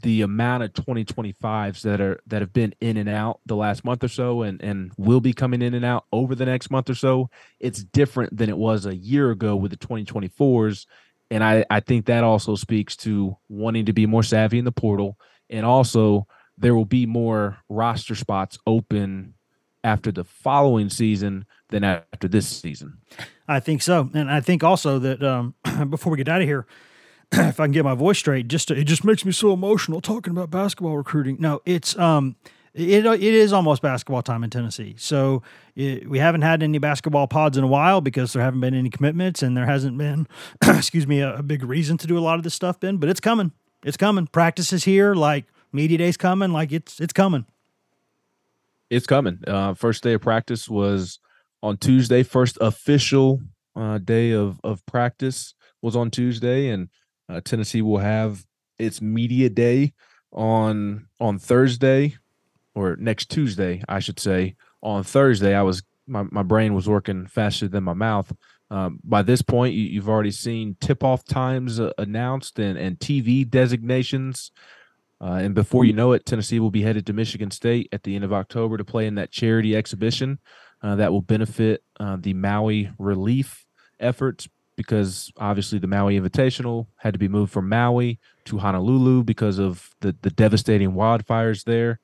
the 0.00 0.22
amount 0.22 0.62
of 0.62 0.72
2025s 0.72 1.82
that 1.82 2.00
are 2.00 2.18
that 2.26 2.40
have 2.40 2.52
been 2.52 2.74
in 2.80 2.96
and 2.96 3.08
out 3.08 3.40
the 3.44 3.56
last 3.56 3.84
month 3.84 4.02
or 4.02 4.08
so 4.08 4.40
and 4.40 4.62
and 4.62 4.90
will 4.96 5.20
be 5.20 5.34
coming 5.34 5.60
in 5.60 5.74
and 5.74 5.84
out 5.84 6.06
over 6.12 6.34
the 6.34 6.46
next 6.46 6.70
month 6.70 6.88
or 6.88 6.94
so 6.94 7.28
it's 7.60 7.84
different 7.84 8.34
than 8.34 8.48
it 8.48 8.56
was 8.56 8.86
a 8.86 8.96
year 8.96 9.30
ago 9.30 9.54
with 9.54 9.70
the 9.70 9.76
2024s 9.76 10.86
and 11.30 11.44
i 11.44 11.62
i 11.68 11.78
think 11.78 12.06
that 12.06 12.24
also 12.24 12.54
speaks 12.54 12.96
to 12.96 13.36
wanting 13.50 13.84
to 13.84 13.92
be 13.92 14.06
more 14.06 14.22
savvy 14.22 14.58
in 14.58 14.64
the 14.64 14.72
portal. 14.72 15.18
And 15.50 15.66
also 15.66 16.26
there 16.58 16.74
will 16.74 16.86
be 16.86 17.06
more 17.06 17.58
roster 17.68 18.14
spots 18.14 18.58
open 18.66 19.34
after 19.84 20.10
the 20.12 20.24
following 20.24 20.88
season 20.88 21.44
than 21.70 21.84
after 21.84 22.28
this 22.28 22.48
season. 22.48 22.98
I 23.48 23.60
think 23.60 23.82
so, 23.82 24.10
and 24.14 24.30
I 24.30 24.40
think 24.40 24.62
also 24.62 24.98
that 25.00 25.22
um, 25.22 25.54
before 25.90 26.12
we 26.12 26.16
get 26.16 26.28
out 26.28 26.40
of 26.40 26.46
here, 26.46 26.66
if 27.48 27.58
I 27.58 27.64
can 27.64 27.72
get 27.72 27.84
my 27.84 27.94
voice 27.94 28.18
straight, 28.18 28.48
just 28.48 28.68
to, 28.68 28.74
it 28.74 28.84
just 28.84 29.04
makes 29.04 29.24
me 29.24 29.32
so 29.32 29.52
emotional 29.52 30.02
talking 30.02 30.32
about 30.32 30.50
basketball 30.50 30.96
recruiting. 30.96 31.38
No, 31.40 31.62
it's 31.64 31.98
um, 31.98 32.36
it 32.74 33.06
it 33.06 33.22
is 33.22 33.54
almost 33.54 33.80
basketball 33.80 34.22
time 34.22 34.44
in 34.44 34.50
Tennessee. 34.50 34.94
So 34.98 35.42
it, 35.74 36.08
we 36.10 36.18
haven't 36.18 36.42
had 36.42 36.62
any 36.62 36.76
basketball 36.76 37.26
pods 37.26 37.56
in 37.56 37.64
a 37.64 37.66
while 37.66 38.02
because 38.02 38.34
there 38.34 38.42
haven't 38.42 38.60
been 38.60 38.74
any 38.74 38.90
commitments, 38.90 39.42
and 39.42 39.56
there 39.56 39.64
hasn't 39.64 39.96
been, 39.96 40.28
excuse 40.62 41.06
me, 41.06 41.20
a, 41.20 41.36
a 41.36 41.42
big 41.42 41.62
reason 41.64 41.96
to 41.98 42.06
do 42.06 42.18
a 42.18 42.20
lot 42.20 42.36
of 42.36 42.44
this 42.44 42.54
stuff. 42.54 42.78
Ben, 42.78 42.98
but 42.98 43.08
it's 43.08 43.20
coming. 43.20 43.52
It's 43.82 43.96
coming. 43.96 44.26
Practice 44.26 44.70
is 44.72 44.84
here. 44.84 45.14
Like 45.14 45.46
media 45.72 45.96
day's 45.96 46.18
coming. 46.18 46.52
Like 46.52 46.70
it's 46.70 47.00
it's 47.00 47.14
coming. 47.14 47.46
it's 48.90 49.06
coming. 49.06 49.38
Uh, 49.46 49.72
first 49.72 50.02
day 50.02 50.12
of 50.12 50.20
practice 50.20 50.68
was 50.68 51.18
on 51.62 51.78
Tuesday. 51.78 52.22
First 52.22 52.58
official 52.60 53.40
uh, 53.74 53.96
day 53.96 54.32
of 54.32 54.60
of 54.62 54.84
practice 54.84 55.54
was 55.80 55.96
on 55.96 56.10
Tuesday, 56.10 56.68
and 56.68 56.88
uh, 57.32 57.40
Tennessee 57.40 57.82
will 57.82 57.98
have 57.98 58.44
its 58.78 59.00
media 59.00 59.48
day 59.48 59.92
on 60.32 61.06
on 61.20 61.38
Thursday 61.38 62.16
or 62.74 62.96
next 62.96 63.30
Tuesday, 63.30 63.82
I 63.88 64.00
should 64.00 64.18
say. 64.18 64.56
On 64.82 65.02
Thursday, 65.04 65.54
I 65.54 65.62
was 65.62 65.82
my, 66.06 66.24
my 66.30 66.42
brain 66.42 66.74
was 66.74 66.88
working 66.88 67.26
faster 67.26 67.68
than 67.68 67.84
my 67.84 67.92
mouth. 67.92 68.32
Um, 68.70 69.00
by 69.04 69.22
this 69.22 69.42
point, 69.42 69.74
you, 69.74 69.84
you've 69.84 70.08
already 70.08 70.30
seen 70.30 70.76
tip 70.80 71.04
off 71.04 71.24
times 71.24 71.78
uh, 71.78 71.92
announced 71.98 72.58
and, 72.58 72.78
and 72.78 72.98
TV 72.98 73.48
designations. 73.48 74.50
Uh, 75.20 75.34
and 75.34 75.54
before 75.54 75.84
you 75.84 75.92
know 75.92 76.12
it, 76.12 76.26
Tennessee 76.26 76.58
will 76.58 76.70
be 76.70 76.82
headed 76.82 77.06
to 77.06 77.12
Michigan 77.12 77.50
State 77.50 77.88
at 77.92 78.02
the 78.02 78.16
end 78.16 78.24
of 78.24 78.32
October 78.32 78.76
to 78.76 78.84
play 78.84 79.06
in 79.06 79.14
that 79.14 79.30
charity 79.30 79.76
exhibition 79.76 80.38
uh, 80.82 80.96
that 80.96 81.12
will 81.12 81.20
benefit 81.20 81.84
uh, 82.00 82.16
the 82.18 82.34
Maui 82.34 82.90
relief 82.98 83.64
efforts 84.00 84.48
because 84.82 85.32
obviously 85.36 85.78
the 85.78 85.86
Maui 85.86 86.18
Invitational 86.18 86.86
had 86.96 87.14
to 87.14 87.18
be 87.18 87.28
moved 87.28 87.52
from 87.52 87.68
Maui 87.68 88.18
to 88.44 88.58
Honolulu 88.58 89.22
because 89.24 89.58
of 89.58 89.94
the, 90.00 90.14
the 90.22 90.30
devastating 90.30 90.92
wildfires 90.92 91.64
there. 91.64 92.00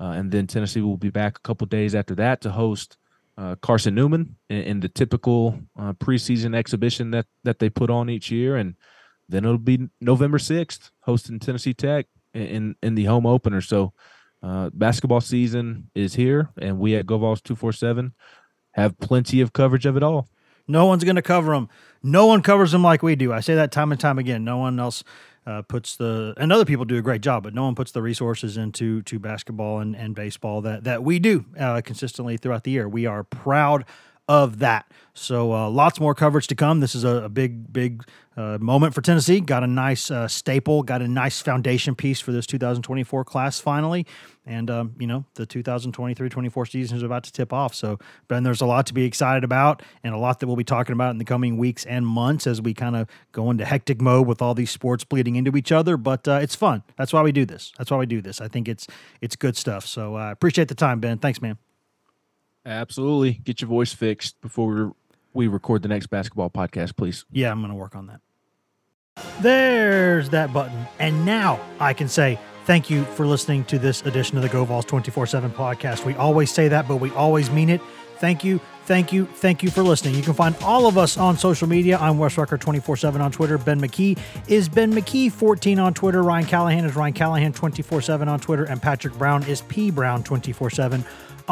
Uh, 0.00 0.12
and 0.16 0.32
then 0.32 0.46
Tennessee 0.46 0.80
will 0.80 0.96
be 0.96 1.10
back 1.10 1.38
a 1.38 1.40
couple 1.40 1.66
days 1.66 1.94
after 1.94 2.14
that 2.16 2.40
to 2.40 2.50
host 2.50 2.96
uh, 3.38 3.54
Carson 3.56 3.94
Newman 3.94 4.36
in, 4.48 4.62
in 4.62 4.80
the 4.80 4.88
typical 4.88 5.58
uh, 5.78 5.92
preseason 5.94 6.54
exhibition 6.54 7.10
that, 7.12 7.26
that 7.44 7.58
they 7.58 7.70
put 7.70 7.90
on 7.90 8.10
each 8.10 8.30
year. 8.30 8.56
And 8.56 8.74
then 9.28 9.44
it'll 9.44 9.58
be 9.58 9.88
November 10.00 10.38
6th 10.38 10.90
hosting 11.00 11.38
Tennessee 11.38 11.74
Tech 11.74 12.06
in 12.34 12.76
in 12.82 12.94
the 12.94 13.04
home 13.04 13.26
opener. 13.26 13.60
So 13.60 13.92
uh, 14.42 14.70
basketball 14.72 15.20
season 15.20 15.90
is 15.94 16.14
here, 16.14 16.50
and 16.58 16.78
we 16.78 16.96
at 16.96 17.06
GoVols 17.06 17.42
two 17.42 17.56
four 17.56 17.72
seven 17.72 18.14
have 18.72 18.98
plenty 18.98 19.40
of 19.40 19.52
coverage 19.52 19.86
of 19.86 19.96
it 19.96 20.02
all. 20.02 20.28
No 20.66 20.86
one's 20.86 21.04
going 21.04 21.16
to 21.16 21.22
cover 21.22 21.52
them. 21.52 21.68
No 22.02 22.26
one 22.26 22.42
covers 22.42 22.72
them 22.72 22.82
like 22.82 23.02
we 23.02 23.14
do. 23.14 23.32
I 23.32 23.40
say 23.40 23.54
that 23.54 23.72
time 23.72 23.92
and 23.92 24.00
time 24.00 24.18
again. 24.18 24.44
No 24.44 24.58
one 24.58 24.78
else 24.80 25.04
uh, 25.46 25.62
puts 25.62 25.96
the 25.96 26.34
and 26.36 26.52
other 26.52 26.64
people 26.64 26.84
do 26.84 26.96
a 26.96 27.02
great 27.02 27.20
job, 27.20 27.42
but 27.42 27.54
no 27.54 27.64
one 27.64 27.74
puts 27.74 27.92
the 27.92 28.02
resources 28.02 28.56
into 28.56 29.02
to 29.02 29.18
basketball 29.18 29.80
and, 29.80 29.96
and 29.96 30.14
baseball 30.14 30.60
that 30.62 30.84
that 30.84 31.02
we 31.02 31.18
do 31.18 31.44
uh, 31.58 31.80
consistently 31.80 32.36
throughout 32.36 32.64
the 32.64 32.70
year. 32.70 32.88
We 32.88 33.06
are 33.06 33.24
proud 33.24 33.84
of 34.28 34.60
that. 34.60 34.90
So 35.14 35.52
uh, 35.52 35.68
lots 35.68 36.00
more 36.00 36.14
coverage 36.14 36.46
to 36.46 36.54
come. 36.54 36.80
This 36.80 36.94
is 36.94 37.04
a, 37.04 37.24
a 37.24 37.28
big, 37.28 37.70
big 37.72 38.04
uh, 38.34 38.56
moment 38.60 38.94
for 38.94 39.02
Tennessee. 39.02 39.40
Got 39.40 39.62
a 39.62 39.66
nice 39.66 40.10
uh, 40.10 40.26
staple, 40.26 40.82
got 40.82 41.02
a 41.02 41.08
nice 41.08 41.42
foundation 41.42 41.94
piece 41.94 42.20
for 42.20 42.32
this 42.32 42.46
2024 42.46 43.24
class 43.24 43.60
finally. 43.60 44.06
And, 44.46 44.70
um, 44.70 44.94
you 44.98 45.06
know, 45.06 45.24
the 45.34 45.44
2023 45.44 46.28
24 46.28 46.66
season 46.66 46.96
is 46.96 47.02
about 47.02 47.24
to 47.24 47.32
tip 47.32 47.52
off. 47.52 47.74
So, 47.74 47.98
Ben, 48.28 48.42
there's 48.42 48.60
a 48.60 48.66
lot 48.66 48.86
to 48.86 48.94
be 48.94 49.04
excited 49.04 49.44
about 49.44 49.82
and 50.02 50.14
a 50.14 50.18
lot 50.18 50.40
that 50.40 50.46
we'll 50.46 50.56
be 50.56 50.64
talking 50.64 50.94
about 50.94 51.10
in 51.10 51.18
the 51.18 51.24
coming 51.24 51.58
weeks 51.58 51.84
and 51.84 52.06
months 52.06 52.46
as 52.46 52.62
we 52.62 52.72
kind 52.72 52.96
of 52.96 53.08
go 53.32 53.50
into 53.50 53.64
hectic 53.64 54.00
mode 54.00 54.26
with 54.26 54.40
all 54.40 54.54
these 54.54 54.70
sports 54.70 55.04
bleeding 55.04 55.36
into 55.36 55.56
each 55.56 55.72
other. 55.72 55.96
But 55.96 56.26
uh, 56.26 56.40
it's 56.42 56.54
fun. 56.54 56.82
That's 56.96 57.12
why 57.12 57.22
we 57.22 57.32
do 57.32 57.44
this. 57.44 57.72
That's 57.76 57.90
why 57.90 57.98
we 57.98 58.06
do 58.06 58.22
this. 58.22 58.40
I 58.40 58.48
think 58.48 58.66
it's 58.66 58.86
it's 59.20 59.36
good 59.36 59.56
stuff. 59.56 59.86
So 59.86 60.14
I 60.14 60.30
appreciate 60.30 60.68
the 60.68 60.74
time, 60.74 61.00
Ben. 61.00 61.18
Thanks, 61.18 61.42
man. 61.42 61.58
Absolutely. 62.64 63.32
Get 63.32 63.60
your 63.60 63.68
voice 63.68 63.92
fixed 63.92 64.40
before 64.40 64.94
we 65.34 65.48
record 65.48 65.82
the 65.82 65.88
next 65.88 66.06
basketball 66.08 66.50
podcast, 66.50 66.96
please. 66.96 67.24
Yeah, 67.32 67.50
I'm 67.50 67.60
going 67.60 67.70
to 67.70 67.76
work 67.76 67.96
on 67.96 68.06
that. 68.06 68.20
There's 69.40 70.30
that 70.30 70.52
button. 70.52 70.86
And 70.98 71.26
now 71.26 71.60
I 71.80 71.92
can 71.92 72.08
say 72.08 72.38
thank 72.64 72.88
you 72.88 73.04
for 73.04 73.26
listening 73.26 73.64
to 73.64 73.78
this 73.78 74.02
edition 74.02 74.36
of 74.36 74.42
the 74.42 74.48
Go 74.48 74.64
Vols 74.64 74.84
24 74.84 75.26
7 75.26 75.50
podcast. 75.50 76.04
We 76.04 76.14
always 76.14 76.50
say 76.50 76.68
that, 76.68 76.88
but 76.88 76.96
we 76.96 77.10
always 77.10 77.50
mean 77.50 77.68
it. 77.68 77.80
Thank 78.18 78.44
you. 78.44 78.60
Thank 78.84 79.12
you. 79.12 79.26
Thank 79.26 79.62
you 79.62 79.70
for 79.70 79.82
listening. 79.82 80.14
You 80.14 80.22
can 80.22 80.34
find 80.34 80.56
all 80.62 80.86
of 80.86 80.96
us 80.96 81.16
on 81.16 81.36
social 81.36 81.68
media. 81.68 81.98
I'm 81.98 82.18
Wes 82.18 82.38
Rucker 82.38 82.56
24 82.56 82.96
7 82.96 83.20
on 83.20 83.32
Twitter. 83.32 83.58
Ben 83.58 83.80
McKee 83.80 84.18
is 84.48 84.68
Ben 84.68 84.92
McKee 84.92 85.30
14 85.30 85.78
on 85.78 85.92
Twitter. 85.92 86.22
Ryan 86.22 86.46
Callahan 86.46 86.84
is 86.84 86.94
Ryan 86.94 87.12
Callahan 87.12 87.52
24 87.52 88.00
7 88.00 88.28
on 88.28 88.40
Twitter. 88.40 88.64
And 88.64 88.80
Patrick 88.80 89.14
Brown 89.14 89.42
is 89.44 89.62
P 89.62 89.90
Brown 89.90 90.22
24 90.22 90.70
7 90.70 91.04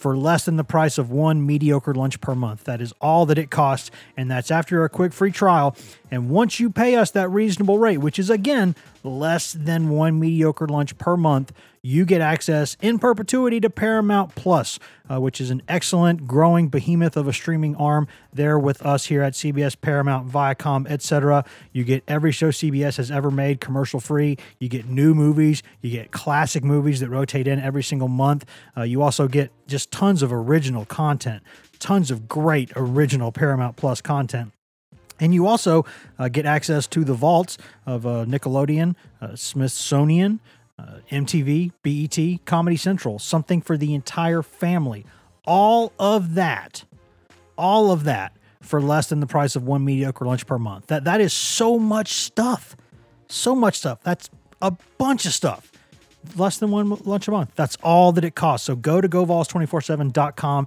for 0.00 0.16
less 0.16 0.46
than 0.46 0.56
the 0.56 0.64
price 0.64 0.96
of 0.96 1.10
one 1.10 1.44
mediocre 1.44 1.92
lunch 1.92 2.20
per 2.22 2.34
month. 2.34 2.64
That 2.64 2.80
is 2.80 2.94
all 3.02 3.26
that 3.26 3.36
it 3.36 3.50
costs, 3.50 3.90
and 4.16 4.30
that's 4.30 4.50
after 4.50 4.82
a 4.82 4.88
quick 4.88 5.12
free 5.12 5.30
trial. 5.30 5.76
And 6.10 6.30
once 6.30 6.58
you 6.58 6.70
pay 6.70 6.96
us 6.96 7.10
that 7.10 7.28
reasonable 7.28 7.78
rate, 7.78 7.98
which 7.98 8.18
is 8.18 8.30
again 8.30 8.74
less 9.04 9.52
than 9.52 9.90
one 9.90 10.18
mediocre 10.18 10.66
lunch 10.66 10.96
per 10.96 11.18
month, 11.18 11.52
you 11.82 12.04
get 12.04 12.20
access 12.20 12.76
in 12.82 12.98
perpetuity 12.98 13.58
to 13.60 13.70
Paramount 13.70 14.34
Plus, 14.34 14.78
uh, 15.10 15.20
which 15.20 15.40
is 15.40 15.50
an 15.50 15.62
excellent 15.66 16.26
growing 16.26 16.68
behemoth 16.68 17.16
of 17.16 17.26
a 17.26 17.32
streaming 17.32 17.74
arm 17.76 18.06
there 18.32 18.58
with 18.58 18.84
us 18.84 19.06
here 19.06 19.22
at 19.22 19.32
CBS, 19.32 19.80
Paramount, 19.80 20.28
Viacom, 20.28 20.88
etc. 20.90 21.44
You 21.72 21.84
get 21.84 22.04
every 22.06 22.32
show 22.32 22.50
CBS 22.50 22.98
has 22.98 23.10
ever 23.10 23.30
made 23.30 23.60
commercial 23.60 23.98
free. 23.98 24.36
You 24.58 24.68
get 24.68 24.86
new 24.86 25.14
movies. 25.14 25.62
You 25.80 25.90
get 25.90 26.10
classic 26.10 26.62
movies 26.62 27.00
that 27.00 27.08
rotate 27.08 27.48
in 27.48 27.58
every 27.58 27.82
single 27.82 28.08
month. 28.08 28.44
Uh, 28.76 28.82
you 28.82 29.00
also 29.00 29.26
get 29.26 29.50
just 29.66 29.90
tons 29.90 30.22
of 30.22 30.32
original 30.32 30.84
content, 30.84 31.42
tons 31.78 32.10
of 32.10 32.28
great 32.28 32.70
original 32.76 33.32
Paramount 33.32 33.76
Plus 33.76 34.02
content. 34.02 34.52
And 35.18 35.34
you 35.34 35.46
also 35.46 35.84
uh, 36.18 36.28
get 36.28 36.46
access 36.46 36.86
to 36.88 37.04
the 37.04 37.12
vaults 37.14 37.58
of 37.86 38.06
uh, 38.06 38.24
Nickelodeon, 38.24 38.96
uh, 39.20 39.36
Smithsonian, 39.36 40.40
uh, 40.80 41.00
MTV, 41.10 41.72
BET, 41.82 42.44
Comedy 42.46 42.76
Central, 42.76 43.18
something 43.18 43.60
for 43.60 43.76
the 43.76 43.94
entire 43.94 44.42
family. 44.42 45.04
All 45.44 45.92
of 45.98 46.34
that, 46.34 46.84
all 47.56 47.90
of 47.90 48.04
that 48.04 48.36
for 48.60 48.80
less 48.80 49.08
than 49.08 49.20
the 49.20 49.26
price 49.26 49.56
of 49.56 49.64
one 49.64 49.84
mediocre 49.84 50.24
lunch 50.24 50.46
per 50.46 50.58
month. 50.58 50.86
That 50.86 51.04
that 51.04 51.20
is 51.20 51.32
so 51.32 51.78
much 51.78 52.12
stuff. 52.12 52.76
So 53.28 53.54
much 53.54 53.78
stuff. 53.78 54.02
That's 54.02 54.30
a 54.60 54.72
bunch 54.98 55.26
of 55.26 55.32
stuff. 55.32 55.72
Less 56.36 56.58
than 56.58 56.70
one 56.70 56.90
lunch 57.04 57.28
a 57.28 57.30
month. 57.30 57.52
That's 57.54 57.76
all 57.82 58.12
that 58.12 58.24
it 58.24 58.34
costs. 58.34 58.66
So 58.66 58.76
go 58.76 59.00
to 59.00 59.08
govols247.com 59.08 60.66